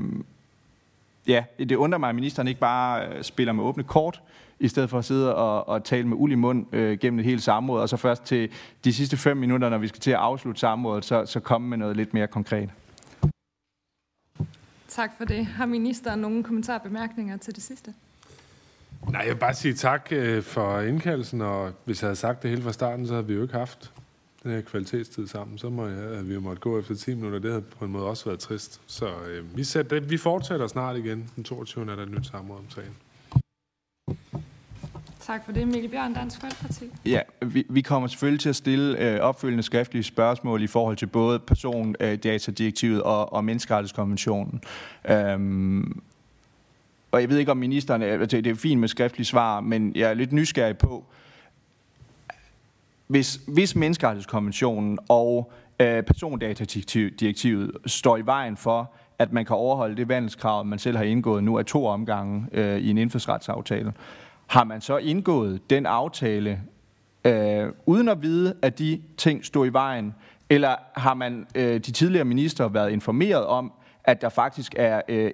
ja, 1.29 1.45
det 1.59 1.77
undrer 1.77 1.99
mig, 1.99 2.09
at 2.09 2.15
ministeren 2.15 2.49
ikke 2.49 2.61
bare 2.61 3.09
øh, 3.09 3.23
spiller 3.23 3.53
med 3.53 3.65
åbne 3.65 3.83
kort, 3.83 4.23
i 4.61 4.69
stedet 4.69 4.91
for 4.91 4.99
at 4.99 5.05
sidde 5.05 5.35
og, 5.35 5.69
og 5.69 5.85
tale 5.85 6.09
med 6.09 6.17
uld 6.17 6.33
i 6.33 6.35
mund 6.35 6.75
øh, 6.75 6.99
gennem 6.99 7.19
et 7.19 7.25
helt 7.25 7.43
samråd, 7.43 7.81
og 7.81 7.89
så 7.89 7.97
først 7.97 8.25
til 8.25 8.51
de 8.85 8.93
sidste 8.93 9.17
fem 9.17 9.37
minutter, 9.37 9.69
når 9.69 9.79
vi 9.79 9.89
skal 9.89 10.01
til 10.01 10.11
at 10.11 10.17
afslutte 10.17 10.61
samrådet, 10.61 11.05
så, 11.05 11.27
så 11.27 11.41
komme 11.41 11.69
med 11.69 11.79
noget 11.79 11.97
lidt 11.97 12.15
mere 12.15 12.27
konkret. 12.27 12.71
Tak 14.89 15.11
for 15.19 15.25
det. 15.25 15.47
Har 15.47 15.67
ministeren 15.67 16.21
nogle 16.21 16.45
kommentarer 16.45 16.79
og 16.79 16.83
bemærkninger 16.83 17.37
til 17.37 17.55
det 17.55 17.63
sidste? 17.63 17.95
Nej, 19.11 19.21
jeg 19.21 19.35
vil 19.35 19.41
bare 19.41 19.55
sige 19.55 19.75
tak 19.75 20.09
øh, 20.11 20.43
for 20.43 20.81
indkaldelsen, 20.81 21.41
og 21.41 21.73
hvis 21.85 22.03
jeg 22.03 22.07
havde 22.07 22.17
sagt 22.17 22.43
det 22.43 22.51
hele 22.51 22.63
fra 22.63 22.73
starten, 22.73 23.07
så 23.07 23.13
havde 23.13 23.27
vi 23.27 23.35
jo 23.35 23.43
ikke 23.43 23.55
haft 23.55 23.93
den 24.43 24.51
her 24.51 24.61
kvalitetstid 24.61 25.27
sammen. 25.27 25.59
Så 25.59 25.71
må 25.71 25.87
jeg, 25.87 25.99
at 25.99 26.29
vi 26.29 26.39
måtte 26.39 26.61
gå 26.61 26.79
efter 26.79 26.95
10 26.95 27.15
minutter. 27.15 27.39
Det 27.39 27.51
havde 27.51 27.65
på 27.79 27.85
en 27.85 27.93
måde 27.93 28.05
også 28.05 28.25
været 28.25 28.39
trist. 28.39 28.81
Så 28.87 29.07
øh, 29.07 29.57
vi, 29.57 29.65
sætter, 29.65 30.01
vi 30.01 30.17
fortsætter 30.17 30.67
snart 30.67 30.97
igen. 30.97 31.31
Den 31.37 31.45
22. 31.45 31.91
er 31.91 31.97
der 31.97 32.03
et 32.03 32.11
nyt 32.11 32.27
samråd 32.27 32.59
om 32.59 32.71
sagen. 32.71 32.97
Tak 35.27 35.45
for 35.45 35.53
det, 35.53 35.69
Mikkel 35.69 35.91
Bjørn, 35.91 36.15
Dansk 36.15 36.41
Folkeparti. 36.41 36.85
Ja, 37.07 37.21
vi, 37.43 37.67
vi 37.69 37.81
kommer 37.81 38.09
selvfølgelig 38.09 38.41
til 38.41 38.49
at 38.49 38.57
stille 38.57 38.99
øh, 38.99 39.21
opfølgende 39.21 39.63
skriftlige 39.63 40.03
spørgsmål 40.03 40.63
i 40.63 40.67
forhold 40.67 40.97
til 40.97 41.07
både 41.07 41.39
persondatadirektivet 41.39 42.97
øh, 42.97 43.07
og, 43.07 43.33
og 43.33 43.45
menneskerettighedskonventionen. 43.45 44.61
Øhm, 45.09 46.03
og 47.13 47.21
jeg 47.21 47.29
ved 47.29 47.39
ikke, 47.39 47.51
om 47.51 47.57
ministeren... 47.57 48.03
Altså, 48.03 48.37
det 48.37 48.47
er 48.47 48.55
fint 48.55 48.81
med 48.81 48.89
skriftlige 48.89 49.27
svar, 49.27 49.61
men 49.61 49.93
jeg 49.95 50.11
er 50.11 50.15
lidt 50.15 50.33
nysgerrig 50.33 50.79
på, 50.79 51.05
hvis, 53.07 53.41
hvis 53.49 53.77
menneskerettighedskonventionen 53.77 54.99
og 55.09 55.53
øh, 55.81 56.03
persondatadirektivet 56.03 57.71
står 57.87 58.17
i 58.17 58.27
vejen 58.27 58.57
for, 58.57 58.93
at 59.19 59.33
man 59.33 59.45
kan 59.45 59.57
overholde 59.57 59.97
det 59.97 60.09
vandelskrav, 60.09 60.65
man 60.65 60.79
selv 60.79 60.97
har 60.97 61.05
indgået 61.05 61.45
nu 61.45 61.59
af 61.59 61.65
to 61.65 61.87
omgange 61.87 62.47
øh, 62.53 62.79
i 62.79 62.91
en 62.91 62.99
indfødsretsaftale, 62.99 63.93
har 64.47 64.65
man 64.65 64.81
så 64.81 64.97
indgået 64.97 65.71
den 65.71 65.87
aftale, 65.87 66.61
øh, 67.25 67.69
uden 67.87 68.09
at 68.09 68.23
vide, 68.23 68.55
at 68.63 68.79
de 68.79 69.03
ting 69.17 69.45
stod 69.45 69.67
i 69.67 69.73
vejen, 69.73 70.15
eller 70.51 70.75
har 70.97 71.15
man 71.15 71.47
øh, 71.55 71.75
de 71.75 71.93
tidligere 71.93 72.25
minister 72.25 72.69
været 72.69 72.91
informeret 72.91 73.47
om, 73.47 73.73
at 74.05 74.23
der 74.23 74.29
faktisk 74.29 74.75
er 74.77 75.01
øh, 75.09 75.31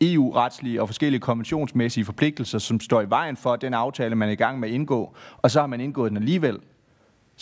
EU-retslige 0.00 0.82
og 0.82 0.88
forskellige 0.88 1.20
konventionsmæssige 1.20 2.04
forpligtelser, 2.04 2.58
som 2.58 2.80
står 2.80 3.00
i 3.00 3.10
vejen 3.10 3.36
for 3.36 3.56
den 3.56 3.74
aftale, 3.74 4.14
man 4.14 4.28
er 4.28 4.32
i 4.32 4.36
gang 4.36 4.60
med 4.60 4.68
at 4.68 4.74
indgå, 4.74 5.14
og 5.38 5.50
så 5.50 5.60
har 5.60 5.66
man 5.66 5.80
indgået 5.80 6.10
den 6.10 6.16
alligevel, 6.16 6.58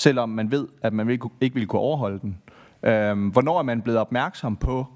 selvom 0.00 0.28
man 0.28 0.50
ved, 0.50 0.68
at 0.82 0.92
man 0.92 1.10
ikke 1.40 1.54
vil 1.54 1.66
kunne 1.66 1.80
overholde 1.80 2.20
den. 2.20 2.38
Øh, 2.82 3.32
hvornår 3.32 3.58
er 3.58 3.62
man 3.62 3.82
blevet 3.82 4.00
opmærksom 4.00 4.56
på, 4.56 4.86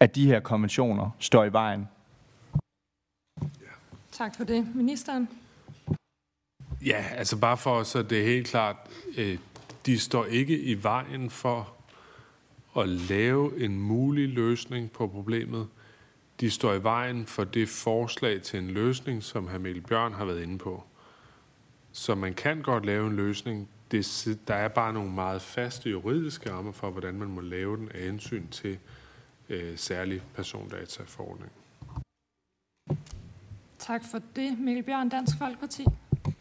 at 0.00 0.14
de 0.14 0.26
her 0.26 0.40
konventioner 0.40 1.10
står 1.18 1.44
i 1.44 1.52
vejen? 1.52 1.88
Tak 4.12 4.36
for 4.36 4.44
det. 4.44 4.74
Ministeren? 4.74 5.28
Ja, 6.86 7.04
altså 7.16 7.36
bare 7.36 7.56
for 7.56 7.82
så 7.82 8.02
det 8.02 8.20
er 8.20 8.24
helt 8.24 8.46
klart, 8.46 8.76
øh, 9.18 9.38
de 9.86 9.98
står 9.98 10.24
ikke 10.24 10.60
i 10.60 10.82
vejen 10.82 11.30
for 11.30 11.68
at 12.78 12.88
lave 12.88 13.64
en 13.64 13.80
mulig 13.80 14.28
løsning 14.28 14.90
på 14.90 15.06
problemet. 15.06 15.66
De 16.40 16.50
står 16.50 16.72
i 16.72 16.82
vejen 16.82 17.26
for 17.26 17.44
det 17.44 17.68
forslag 17.68 18.42
til 18.42 18.58
en 18.58 18.70
løsning, 18.70 19.22
som 19.22 19.48
hr. 19.48 19.58
Mikkel 19.58 19.82
Bjørn 19.82 20.12
har 20.12 20.24
været 20.24 20.42
inde 20.42 20.58
på. 20.58 20.84
Så 21.92 22.14
man 22.14 22.34
kan 22.34 22.62
godt 22.62 22.86
lave 22.86 23.06
en 23.06 23.16
løsning. 23.16 23.68
Det, 23.90 24.38
der 24.48 24.54
er 24.54 24.68
bare 24.68 24.92
nogle 24.92 25.10
meget 25.10 25.42
faste 25.42 25.90
juridiske 25.90 26.52
rammer 26.52 26.72
for, 26.72 26.90
hvordan 26.90 27.14
man 27.14 27.28
må 27.28 27.40
lave 27.40 27.76
den 27.76 27.88
af 27.94 28.00
hensyn 28.00 28.48
til 28.48 28.78
øh, 29.48 29.78
særlig 29.78 30.22
persondataforordning. 30.34 31.52
Tak 33.78 34.02
for 34.10 34.20
det. 34.36 34.58
Mikkel 34.58 34.84
Bjørn, 34.84 35.08
Dansk 35.08 35.38
Folkeparti. 35.38 35.84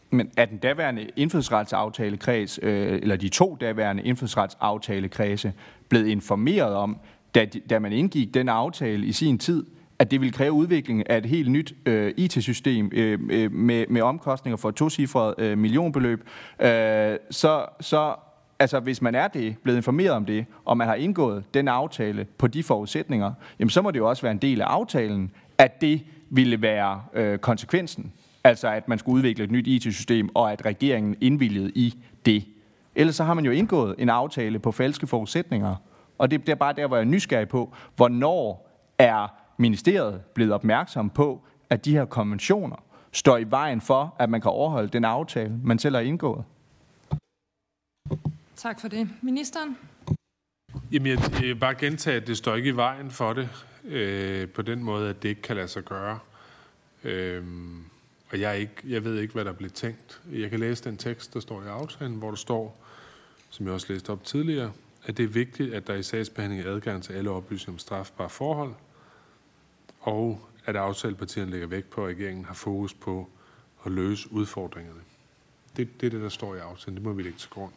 Men 0.09 0.31
er 0.37 0.45
den 0.45 0.57
daværende 0.57 1.09
indfødsretsaftalekreds, 1.15 2.59
øh, 2.61 2.99
eller 3.01 3.15
de 3.15 3.29
to 3.29 3.57
daværende 3.61 4.03
indfødsretsaftalekredse, 4.03 5.53
blevet 5.89 6.07
informeret 6.07 6.75
om, 6.75 6.97
da, 7.35 7.45
da 7.69 7.79
man 7.79 7.93
indgik 7.93 8.33
den 8.33 8.49
aftale 8.49 9.05
i 9.05 9.11
sin 9.11 9.37
tid, 9.37 9.65
at 9.99 10.11
det 10.11 10.21
vil 10.21 10.33
kræve 10.33 10.51
udvikling 10.51 11.09
af 11.09 11.17
et 11.17 11.25
helt 11.25 11.51
nyt 11.51 11.73
øh, 11.85 12.13
IT-system 12.17 12.91
øh, 12.93 13.19
øh, 13.29 13.51
med, 13.51 13.85
med 13.87 14.01
omkostninger 14.01 14.57
for 14.57 14.69
et 14.69 14.75
tocifret 14.75 15.35
øh, 15.37 15.57
millionbeløb, 15.57 16.29
øh, 16.59 17.17
så, 17.31 17.65
så 17.81 18.15
altså 18.59 18.79
hvis 18.79 19.01
man 19.01 19.15
er 19.15 19.27
det, 19.27 19.55
blevet 19.63 19.77
informeret 19.77 20.11
om 20.11 20.25
det, 20.25 20.45
og 20.65 20.77
man 20.77 20.87
har 20.87 20.95
indgået 20.95 21.43
den 21.53 21.67
aftale 21.67 22.25
på 22.37 22.47
de 22.47 22.63
forudsætninger, 22.63 23.33
jamen 23.59 23.69
så 23.69 23.81
må 23.81 23.91
det 23.91 23.99
jo 23.99 24.09
også 24.09 24.21
være 24.21 24.31
en 24.31 24.37
del 24.37 24.61
af 24.61 24.65
aftalen, 24.65 25.31
at 25.57 25.81
det 25.81 26.01
ville 26.29 26.61
være 26.61 27.01
øh, 27.13 27.37
konsekvensen. 27.37 28.13
Altså 28.43 28.67
at 28.67 28.87
man 28.87 28.99
skulle 28.99 29.15
udvikle 29.15 29.43
et 29.43 29.51
nyt 29.51 29.67
IT-system, 29.67 30.29
og 30.35 30.51
at 30.51 30.65
regeringen 30.65 31.15
indvilligede 31.21 31.71
i 31.75 31.93
det. 32.25 32.45
Ellers 32.95 33.15
så 33.15 33.23
har 33.23 33.33
man 33.33 33.45
jo 33.45 33.51
indgået 33.51 33.95
en 33.97 34.09
aftale 34.09 34.59
på 34.59 34.71
falske 34.71 35.07
forudsætninger. 35.07 35.75
Og 36.17 36.31
det, 36.31 36.41
det 36.45 36.49
er 36.49 36.55
bare 36.55 36.73
der, 36.73 36.87
hvor 36.87 36.97
jeg 36.97 37.03
er 37.03 37.07
nysgerrig 37.09 37.47
på, 37.47 37.73
hvornår 37.95 38.69
er 38.97 39.36
ministeriet 39.57 40.21
blevet 40.33 40.53
opmærksom 40.53 41.09
på, 41.09 41.41
at 41.69 41.85
de 41.85 41.91
her 41.91 42.05
konventioner 42.05 42.75
står 43.11 43.37
i 43.37 43.43
vejen 43.43 43.81
for, 43.81 44.15
at 44.19 44.29
man 44.29 44.41
kan 44.41 44.51
overholde 44.51 44.89
den 44.89 45.05
aftale, 45.05 45.59
man 45.63 45.79
selv 45.79 45.95
har 45.95 46.01
indgået. 46.01 46.43
Tak 48.55 48.81
for 48.81 48.87
det. 48.87 49.09
Ministeren? 49.21 49.77
Jamen, 50.91 51.07
jeg, 51.07 51.19
jeg 51.31 51.41
vil 51.41 51.55
bare 51.55 51.75
gentage, 51.75 52.17
at 52.17 52.27
det 52.27 52.37
står 52.37 52.55
ikke 52.55 52.69
i 52.69 52.75
vejen 52.75 53.11
for 53.11 53.33
det, 53.33 53.49
øh, 53.83 54.49
på 54.49 54.61
den 54.61 54.83
måde, 54.83 55.09
at 55.09 55.23
det 55.23 55.29
ikke 55.29 55.41
kan 55.41 55.55
lade 55.55 55.67
sig 55.67 55.83
gøre. 55.83 56.19
Øh, 57.03 57.43
og 58.31 58.39
jeg, 58.39 58.59
ikke, 58.59 58.73
jeg 58.83 59.03
ved 59.03 59.19
ikke, 59.19 59.33
hvad 59.33 59.45
der 59.45 59.51
bliver 59.53 59.69
tænkt. 59.69 60.21
Jeg 60.31 60.49
kan 60.49 60.59
læse 60.59 60.83
den 60.83 60.97
tekst, 60.97 61.33
der 61.33 61.39
står 61.39 61.63
i 61.63 61.67
aftalen, 61.67 62.15
hvor 62.15 62.29
der 62.29 62.37
står, 62.37 62.85
som 63.49 63.65
jeg 63.65 63.73
også 63.73 63.93
læste 63.93 64.09
op 64.09 64.23
tidligere, 64.23 64.71
at 65.05 65.17
det 65.17 65.23
er 65.23 65.27
vigtigt, 65.27 65.73
at 65.73 65.87
der 65.87 65.93
i 65.93 66.03
sagsbehandling 66.03 66.63
er 66.65 66.71
adgang 66.71 67.03
til 67.03 67.13
alle 67.13 67.29
oplysninger 67.29 67.75
om 67.75 67.79
strafbare 67.79 68.29
forhold, 68.29 68.73
og 70.07 70.39
at 70.65 70.75
aftalepartierne 70.75 71.51
lægger 71.51 71.67
vægt 71.67 71.89
på, 71.89 72.05
at 72.05 72.09
regeringen 72.09 72.45
har 72.45 72.53
fokus 72.53 72.93
på 72.93 73.27
at 73.85 73.91
løse 73.91 74.31
udfordringerne. 74.31 74.99
Det, 75.77 76.01
det 76.01 76.07
er 76.07 76.11
det, 76.11 76.21
der 76.21 76.29
står 76.29 76.55
i 76.55 76.59
aftalen. 76.59 76.95
Det 76.95 77.03
må 77.03 77.13
vi 77.13 77.23
lægge 77.23 77.37
til 77.37 77.49
grund. 77.49 77.71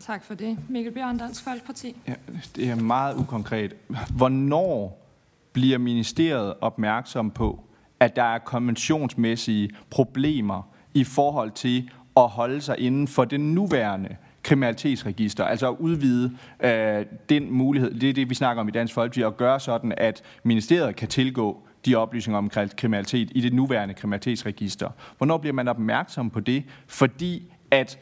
Tak 0.00 0.24
for 0.24 0.34
det. 0.34 0.58
Mikkel 0.68 0.92
Bjørn, 0.92 1.18
Dansk 1.18 1.44
Folkeparti. 1.44 1.96
Ja, 2.08 2.14
det 2.56 2.68
er 2.68 2.74
meget 2.74 3.16
ukonkret. 3.16 3.76
Hvornår 4.16 5.06
bliver 5.52 5.78
ministeriet 5.78 6.54
opmærksom 6.60 7.30
på, 7.30 7.60
at 8.00 8.16
der 8.16 8.22
er 8.22 8.38
konventionsmæssige 8.38 9.70
problemer 9.90 10.62
i 10.94 11.04
forhold 11.04 11.50
til 11.50 11.90
at 12.16 12.28
holde 12.28 12.60
sig 12.60 12.78
inden 12.78 13.08
for 13.08 13.24
den 13.24 13.54
nuværende 13.54 14.16
kriminalitetsregister, 14.46 15.44
altså 15.44 15.70
at 15.70 15.76
udvide 15.78 16.36
øh, 16.60 17.06
den 17.28 17.52
mulighed, 17.52 17.94
det 18.00 18.08
er 18.08 18.12
det, 18.12 18.30
vi 18.30 18.34
snakker 18.34 18.60
om 18.60 18.68
i 18.68 18.70
Dansk 18.70 18.94
Folkeparti, 18.94 19.22
at 19.22 19.36
gøre 19.36 19.60
sådan, 19.60 19.94
at 19.96 20.22
ministeriet 20.42 20.96
kan 20.96 21.08
tilgå 21.08 21.62
de 21.86 21.94
oplysninger 21.94 22.38
om 22.38 22.50
kriminalitet 22.76 23.28
i 23.34 23.40
det 23.40 23.52
nuværende 23.52 23.94
kriminalitetsregister. 23.94 24.90
Hvornår 25.18 25.38
bliver 25.38 25.54
man 25.54 25.68
opmærksom 25.68 26.30
på 26.30 26.40
det? 26.40 26.64
Fordi 26.86 27.52
at 27.70 27.98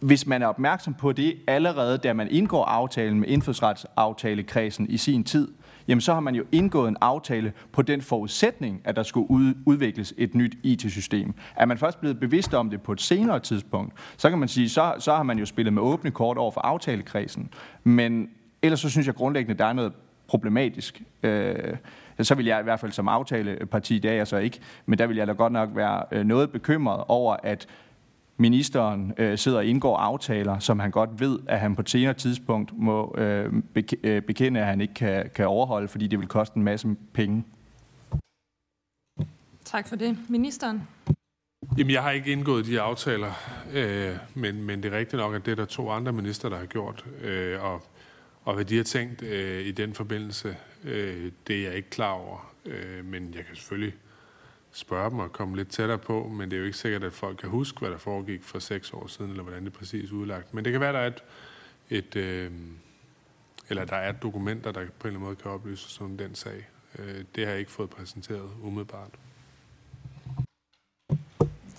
hvis 0.00 0.26
man 0.26 0.42
er 0.42 0.46
opmærksom 0.46 0.94
på 0.94 1.12
det 1.12 1.36
allerede, 1.46 1.98
da 1.98 2.12
man 2.12 2.28
indgår 2.30 2.64
aftalen 2.64 3.20
med 3.20 3.28
indfødsretsaftalekredsen 3.28 4.90
i 4.90 4.96
sin 4.96 5.24
tid, 5.24 5.48
jamen 5.88 6.00
så 6.00 6.12
har 6.12 6.20
man 6.20 6.34
jo 6.34 6.44
indgået 6.52 6.88
en 6.88 6.96
aftale 7.00 7.52
på 7.72 7.82
den 7.82 8.02
forudsætning, 8.02 8.80
at 8.84 8.96
der 8.96 9.02
skulle 9.02 9.54
udvikles 9.66 10.14
et 10.18 10.34
nyt 10.34 10.56
IT-system. 10.62 11.34
Er 11.56 11.66
man 11.66 11.78
først 11.78 12.00
blevet 12.00 12.20
bevidst 12.20 12.54
om 12.54 12.70
det 12.70 12.82
på 12.82 12.92
et 12.92 13.00
senere 13.00 13.40
tidspunkt, 13.40 13.92
så 14.16 14.30
kan 14.30 14.38
man 14.38 14.48
sige, 14.48 14.68
så, 14.68 14.94
så 14.98 15.14
har 15.14 15.22
man 15.22 15.38
jo 15.38 15.46
spillet 15.46 15.72
med 15.72 15.82
åbne 15.82 16.10
kort 16.10 16.36
over 16.36 16.50
for 16.50 16.60
aftalekredsen. 16.60 17.48
Men 17.84 18.28
ellers 18.62 18.80
så 18.80 18.90
synes 18.90 19.06
jeg 19.06 19.14
grundlæggende, 19.14 19.58
der 19.58 19.64
er 19.64 19.72
noget 19.72 19.92
problematisk. 20.28 21.02
Øh, 21.22 21.76
så 22.22 22.34
vil 22.34 22.46
jeg 22.46 22.60
i 22.60 22.62
hvert 22.62 22.80
fald 22.80 22.92
som 22.92 23.08
aftaleparti, 23.08 23.98
det 23.98 24.10
er 24.10 24.14
jeg 24.14 24.26
så 24.26 24.36
ikke, 24.36 24.60
men 24.86 24.98
der 24.98 25.06
vil 25.06 25.16
jeg 25.16 25.26
da 25.26 25.32
godt 25.32 25.52
nok 25.52 25.68
være 25.74 26.02
øh, 26.12 26.24
noget 26.24 26.50
bekymret 26.50 27.04
over, 27.08 27.36
at 27.42 27.66
ministeren 28.36 29.12
øh, 29.18 29.38
sidder 29.38 29.58
og 29.58 29.64
indgår 29.64 29.96
aftaler, 29.96 30.58
som 30.58 30.78
han 30.78 30.90
godt 30.90 31.20
ved, 31.20 31.38
at 31.48 31.60
han 31.60 31.74
på 31.74 31.80
et 31.80 31.90
senere 31.90 32.14
tidspunkt 32.14 32.72
må 32.78 33.14
øh, 33.18 33.52
øh, 34.02 34.22
bekende, 34.22 34.60
at 34.60 34.66
han 34.66 34.80
ikke 34.80 34.94
kan, 34.94 35.30
kan 35.34 35.46
overholde, 35.46 35.88
fordi 35.88 36.06
det 36.06 36.18
vil 36.18 36.28
koste 36.28 36.56
en 36.56 36.62
masse 36.62 36.96
penge. 37.12 37.44
Tak 39.64 39.88
for 39.88 39.96
det. 39.96 40.18
Ministeren? 40.28 40.82
Jamen, 41.78 41.90
jeg 41.90 42.02
har 42.02 42.10
ikke 42.10 42.32
indgået 42.32 42.66
de 42.66 42.80
aftaler, 42.80 43.32
øh, 43.72 44.16
men, 44.34 44.62
men 44.62 44.82
det 44.82 44.92
er 44.92 44.98
rigtigt 44.98 45.20
nok, 45.20 45.34
at 45.34 45.46
det 45.46 45.52
er 45.52 45.56
der 45.56 45.64
to 45.64 45.90
andre 45.90 46.12
minister, 46.12 46.48
der 46.48 46.56
har 46.56 46.66
gjort. 46.66 47.04
Øh, 47.22 47.64
og, 47.64 47.82
og 48.44 48.54
hvad 48.54 48.64
de 48.64 48.76
har 48.76 48.84
tænkt 48.84 49.22
øh, 49.22 49.66
i 49.66 49.70
den 49.70 49.94
forbindelse, 49.94 50.56
øh, 50.84 51.32
det 51.46 51.58
er 51.58 51.62
jeg 51.62 51.76
ikke 51.76 51.90
klar 51.90 52.10
over. 52.10 52.52
Øh, 52.66 53.04
men 53.04 53.34
jeg 53.34 53.44
kan 53.46 53.56
selvfølgelig 53.56 53.94
spørge 54.76 55.10
dem 55.10 55.18
og 55.18 55.32
komme 55.32 55.56
lidt 55.56 55.68
tættere 55.68 55.98
på, 55.98 56.28
men 56.28 56.50
det 56.50 56.56
er 56.56 56.60
jo 56.60 56.64
ikke 56.64 56.78
sikkert, 56.78 57.04
at 57.04 57.12
folk 57.12 57.38
kan 57.38 57.48
huske, 57.48 57.78
hvad 57.80 57.90
der 57.90 57.98
foregik 57.98 58.42
for 58.42 58.58
seks 58.58 58.92
år 58.92 59.06
siden, 59.06 59.30
eller 59.30 59.42
hvordan 59.42 59.64
det 59.64 59.74
er 59.74 59.78
præcis 59.78 60.12
udlagt. 60.12 60.54
Men 60.54 60.64
det 60.64 60.72
kan 60.72 60.80
være, 60.80 60.92
der 60.92 60.98
er 60.98 61.06
et, 61.06 61.22
et 61.90 62.16
øh, 62.16 62.50
eller 63.68 63.84
der 63.84 63.96
er 63.96 64.12
dokumenter, 64.12 64.72
der 64.72 64.80
på 64.80 64.80
en 64.80 64.88
eller 64.88 65.06
anden 65.06 65.20
måde 65.20 65.36
kan 65.36 65.50
oplyse 65.50 66.04
om 66.04 66.18
den 66.18 66.34
sag. 66.34 66.68
Øh, 66.98 67.24
det 67.34 67.44
har 67.44 67.50
jeg 67.50 67.58
ikke 67.58 67.70
fået 67.70 67.90
præsenteret 67.90 68.50
umiddelbart. 68.62 69.10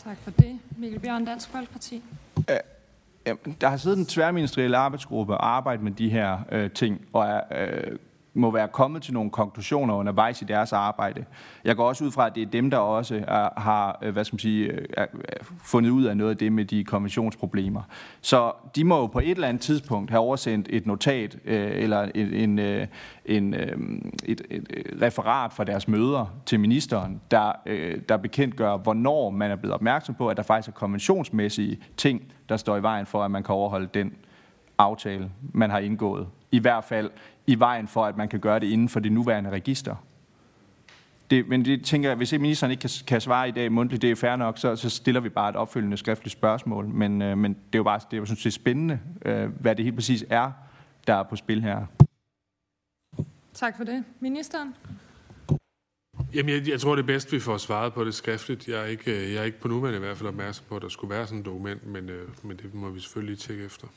Tak 0.04 0.18
for 0.18 0.32
det. 0.32 0.60
Mikkel 0.78 1.00
Bjørn, 1.00 1.26
Dansk 1.26 1.50
Folkeparti. 1.50 2.04
Der 3.62 3.68
har 3.68 3.78
siddet 3.78 3.98
en 3.98 4.06
tværministeriel 4.06 4.76
arbejdsgruppe 4.76 5.34
og 5.34 5.48
arbejdet 5.48 5.84
med 5.84 5.92
de 5.92 6.10
her 6.10 6.40
øh, 6.52 6.72
ting, 6.72 7.08
og 7.14 7.26
er 7.26 7.42
øh, 7.52 7.98
må 8.38 8.52
være 8.52 8.68
kommet 8.68 9.02
til 9.04 9.14
nogle 9.14 9.30
konklusioner 9.30 9.94
undervejs 9.94 10.42
i 10.42 10.46
deres 10.46 10.74
arbejde. 10.74 11.26
Jeg 11.66 11.76
går 11.76 11.88
også 11.88 12.06
ud 12.06 12.12
fra, 12.12 12.26
at 12.28 12.36
det 12.36 12.42
er 12.42 12.46
dem, 12.46 12.70
der 12.70 12.78
også 12.78 13.24
er, 13.28 13.60
har 13.60 14.00
øh, 14.02 14.14
hvad 14.14 14.26
skal 14.26 14.34
man 14.34 14.40
sige, 14.40 14.66
øh, 14.66 14.86
er, 14.98 15.06
er 15.30 15.44
fundet 15.64 15.90
ud 15.90 16.04
af 16.04 16.18
noget 16.18 16.32
af 16.32 16.38
det 16.38 16.52
med 16.52 16.66
de 16.66 16.84
konventionsproblemer. 16.84 17.82
Så 18.22 18.52
de 18.76 18.84
må 18.84 19.00
jo 19.00 19.08
på 19.08 19.20
et 19.20 19.32
eller 19.32 19.48
andet 19.48 19.62
tidspunkt 19.62 20.12
have 20.12 20.20
oversendt 20.20 20.68
et 20.70 20.86
notat 20.86 21.38
øh, 21.46 21.72
eller 21.74 22.02
en, 22.16 22.34
en, 22.34 22.60
øh, 22.60 22.88
en, 23.26 23.54
øh, 23.54 23.78
et, 24.26 24.42
et, 24.50 24.68
et 24.70 25.02
referat 25.02 25.54
fra 25.54 25.64
deres 25.64 25.88
møder 25.88 26.26
til 26.46 26.60
ministeren, 26.60 27.22
der, 27.32 27.52
øh, 27.66 28.02
der 28.10 28.18
bekendtgør, 28.18 28.78
hvornår 28.78 29.30
man 29.30 29.52
er 29.52 29.56
blevet 29.56 29.74
opmærksom 29.74 30.16
på, 30.16 30.28
at 30.28 30.38
der 30.38 30.44
faktisk 30.44 30.68
er 30.68 30.80
konventionsmæssige 30.80 31.80
ting, 31.98 32.22
der 32.50 32.58
står 32.58 32.78
i 32.78 32.82
vejen 32.82 33.06
for, 33.06 33.24
at 33.24 33.32
man 33.32 33.44
kan 33.44 33.56
overholde 33.56 33.90
den 33.94 34.14
aftale, 34.78 35.32
man 35.54 35.70
har 35.70 35.80
indgået. 35.80 36.28
I 36.52 36.60
hvert 36.60 36.84
fald 36.84 37.10
i 37.48 37.60
vejen 37.60 37.88
for, 37.88 38.06
at 38.06 38.18
man 38.18 38.30
kan 38.30 38.40
gøre 38.40 38.60
det 38.60 38.68
inden 38.68 38.90
for 38.90 39.00
det 39.00 39.12
nuværende 39.12 39.50
register. 39.50 39.96
Det, 41.30 41.48
men 41.48 41.66
det 41.66 41.86
tænker 41.86 42.10
jeg, 42.10 42.18
hvis 42.18 42.32
ministeren 42.32 42.72
ikke 42.72 42.82
kan, 42.82 42.90
kan 43.08 43.22
svare 43.22 43.48
i 43.48 43.52
dag 43.52 43.72
mundtligt, 43.72 44.02
det 44.02 44.12
er 44.12 44.16
fair 44.16 44.36
nok, 44.36 44.58
så, 44.58 44.76
så 44.76 44.90
stiller 44.90 45.22
vi 45.22 45.30
bare 45.30 45.50
et 45.50 45.56
opfølgende 45.56 45.98
skriftligt 45.98 46.32
spørgsmål. 46.32 46.88
Men, 46.88 47.22
øh, 47.22 47.38
men 47.38 47.54
det 47.54 47.76
er 47.76 47.80
jo 47.80 47.84
bare 47.84 48.00
det, 48.12 48.18
jeg 48.18 48.26
synes, 48.26 48.40
det 48.40 48.50
er 48.50 48.52
spændende, 48.52 49.00
øh, 49.26 49.50
hvad 49.50 49.76
det 49.76 49.86
helt 49.86 49.96
præcis 49.96 50.26
er, 50.30 50.52
der 51.08 51.14
er 51.14 51.24
på 51.24 51.36
spil 51.36 51.62
her. 51.62 51.86
Tak 53.54 53.78
for 53.78 53.84
det. 53.84 54.04
Ministeren? 54.20 54.76
Jamen, 56.34 56.56
jeg, 56.56 56.70
jeg 56.70 56.80
tror, 56.80 56.96
det 56.96 57.02
er 57.02 57.08
bedst, 57.08 57.32
vi 57.32 57.40
får 57.40 57.58
svaret 57.58 57.94
på 57.94 58.06
det 58.06 58.14
skriftligt. 58.14 58.68
Jeg 58.68 58.82
er 58.82 58.86
ikke, 58.86 59.26
øh, 59.26 59.34
jeg 59.34 59.40
er 59.40 59.44
ikke 59.44 59.60
på 59.60 59.68
nuværende 59.68 59.98
i 59.98 60.00
hvert 60.00 60.18
fald 60.18 60.30
opmærksom 60.30 60.66
på, 60.70 60.76
at 60.76 60.82
der 60.82 60.90
skulle 60.90 61.16
være 61.16 61.28
sådan 61.28 61.40
et 61.40 61.46
dokument, 61.46 61.86
men, 61.86 62.10
øh, 62.10 62.30
men 62.44 62.58
det 62.58 62.74
må 62.74 62.90
vi 62.90 63.00
selvfølgelig 63.00 63.36
lige 63.36 63.40
tjekke 63.40 63.66
efter. 63.66 63.88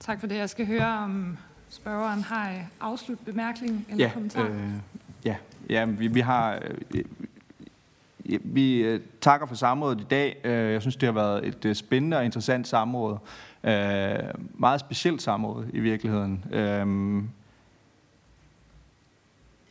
Tak 0.00 0.20
for 0.20 0.26
det. 0.26 0.36
Jeg 0.36 0.50
skal 0.50 0.66
høre, 0.66 0.98
om 0.98 1.36
spørgeren 1.74 2.22
har 2.22 2.50
en 2.50 2.60
afslut 2.80 3.18
bemærkning 3.18 3.86
eller 3.90 4.04
Ja, 4.04 4.10
kommentar. 4.12 4.48
øh, 4.48 4.70
ja, 5.24 5.36
ja 5.70 5.84
vi, 5.84 6.06
vi 6.06 6.20
har... 6.20 6.58
Øh, 6.90 7.04
vi 8.40 8.76
øh, 8.78 9.00
takker 9.20 9.46
for 9.46 9.54
samrådet 9.54 10.00
i 10.00 10.04
dag. 10.10 10.36
Øh, 10.44 10.72
jeg 10.72 10.80
synes, 10.80 10.96
det 10.96 11.06
har 11.06 11.12
været 11.12 11.46
et 11.46 11.64
øh, 11.64 11.74
spændende 11.74 12.16
og 12.16 12.24
interessant 12.24 12.68
samråd. 12.68 13.18
Øh, 13.64 13.72
meget 14.54 14.80
specielt 14.80 15.22
samråd 15.22 15.64
i 15.72 15.80
virkeligheden. 15.80 16.44
Øh, 16.52 17.22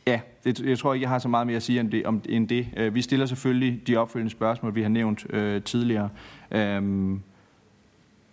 ja, 0.06 0.20
det, 0.44 0.60
jeg 0.60 0.78
tror 0.78 0.94
ikke, 0.94 1.02
jeg 1.02 1.10
har 1.10 1.18
så 1.18 1.28
meget 1.28 1.46
mere 1.46 1.56
at 1.56 1.62
sige 1.62 1.80
end 1.80 1.90
det. 1.90 2.06
Om, 2.06 2.22
end 2.28 2.48
det. 2.48 2.68
Øh, 2.76 2.94
vi 2.94 3.02
stiller 3.02 3.26
selvfølgelig 3.26 3.86
de 3.86 3.96
opfølgende 3.96 4.30
spørgsmål, 4.30 4.74
vi 4.74 4.82
har 4.82 4.88
nævnt 4.88 5.26
øh, 5.30 5.62
tidligere. 5.62 6.08
Øh, 6.50 7.12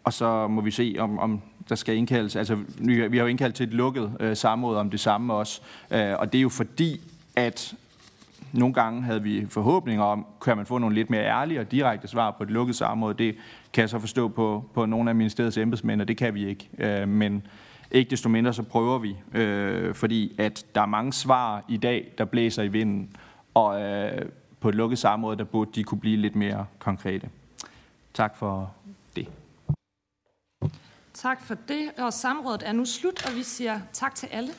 og 0.04 0.14
så 0.14 0.48
må 0.48 0.62
vi 0.62 0.72
se, 0.72 0.96
om, 1.00 1.20
om 1.20 1.42
der 1.70 1.76
skal 1.76 1.96
indkaldes. 1.96 2.36
Altså, 2.36 2.58
vi 2.80 3.18
har 3.18 3.24
jo 3.24 3.26
indkaldt 3.26 3.56
til 3.56 3.68
et 3.68 3.74
lukket 3.74 4.12
øh, 4.20 4.38
samråd 4.38 4.78
om 4.78 4.90
det 4.90 5.00
samme 5.00 5.34
også. 5.34 5.62
Øh, 5.92 6.14
og 6.20 6.34
det 6.34 6.38
er 6.38 6.42
jo 6.42 6.50
fordi, 6.50 7.02
at 7.36 7.74
nogle 8.54 8.74
gange 8.74 9.02
havde 9.02 9.24
vi 9.24 9.46
forhåbninger 9.50 10.04
om, 10.04 10.26
kan 10.46 10.58
man 10.58 10.66
få 10.66 10.78
nogle 10.78 10.96
lidt 10.96 11.10
mere 11.10 11.24
ærlige 11.24 11.60
og 11.60 11.72
direkte 11.72 12.08
svar 12.08 12.32
på 12.32 12.44
et 12.44 12.52
lukket 12.52 12.76
samråd. 12.76 13.14
Det 13.14 13.36
kan 13.74 13.82
jeg 13.82 13.90
så 13.90 14.00
forstå 14.00 14.28
på, 14.28 14.66
på 14.74 14.86
nogle 14.86 15.10
af 15.10 15.16
ministeriets 15.16 15.58
embedsmænd, 15.58 16.02
og 16.02 16.08
det 16.08 16.18
kan 16.18 16.34
vi 16.34 16.48
ikke. 16.48 16.70
Øh, 16.78 17.08
men 17.08 17.44
ikke 17.92 18.10
desto 18.10 18.30
mindre 18.30 18.54
så 18.54 18.64
prøver 18.64 18.98
vi, 18.98 19.16
øh, 19.34 19.96
fordi 19.96 20.36
at 20.38 20.66
der 20.76 20.82
er 20.82 20.86
mange 20.86 21.14
svar 21.14 21.64
i 21.70 21.78
dag, 21.78 22.12
der 22.18 22.26
blæser 22.26 22.64
i 22.64 22.68
vinden, 22.68 23.16
og 23.54 23.82
øh, 23.82 24.22
på 24.60 24.70
et 24.70 24.76
lukket 24.76 25.00
samråd, 25.00 25.36
der 25.36 25.44
burde 25.44 25.72
de 25.76 25.84
kunne 25.84 26.00
blive 26.00 26.18
lidt 26.18 26.36
mere 26.36 26.66
konkrete. 26.80 27.30
Tak 28.14 28.38
for. 28.38 28.72
Tak 31.14 31.42
for 31.44 31.56
det. 31.56 31.92
Og 31.98 32.14
samrådet 32.14 32.64
er 32.66 32.72
nu 32.72 32.86
slut, 32.86 33.26
og 33.26 33.36
vi 33.36 33.44
siger 33.44 33.80
tak 33.94 34.16
til 34.16 34.28
alle. 34.28 34.54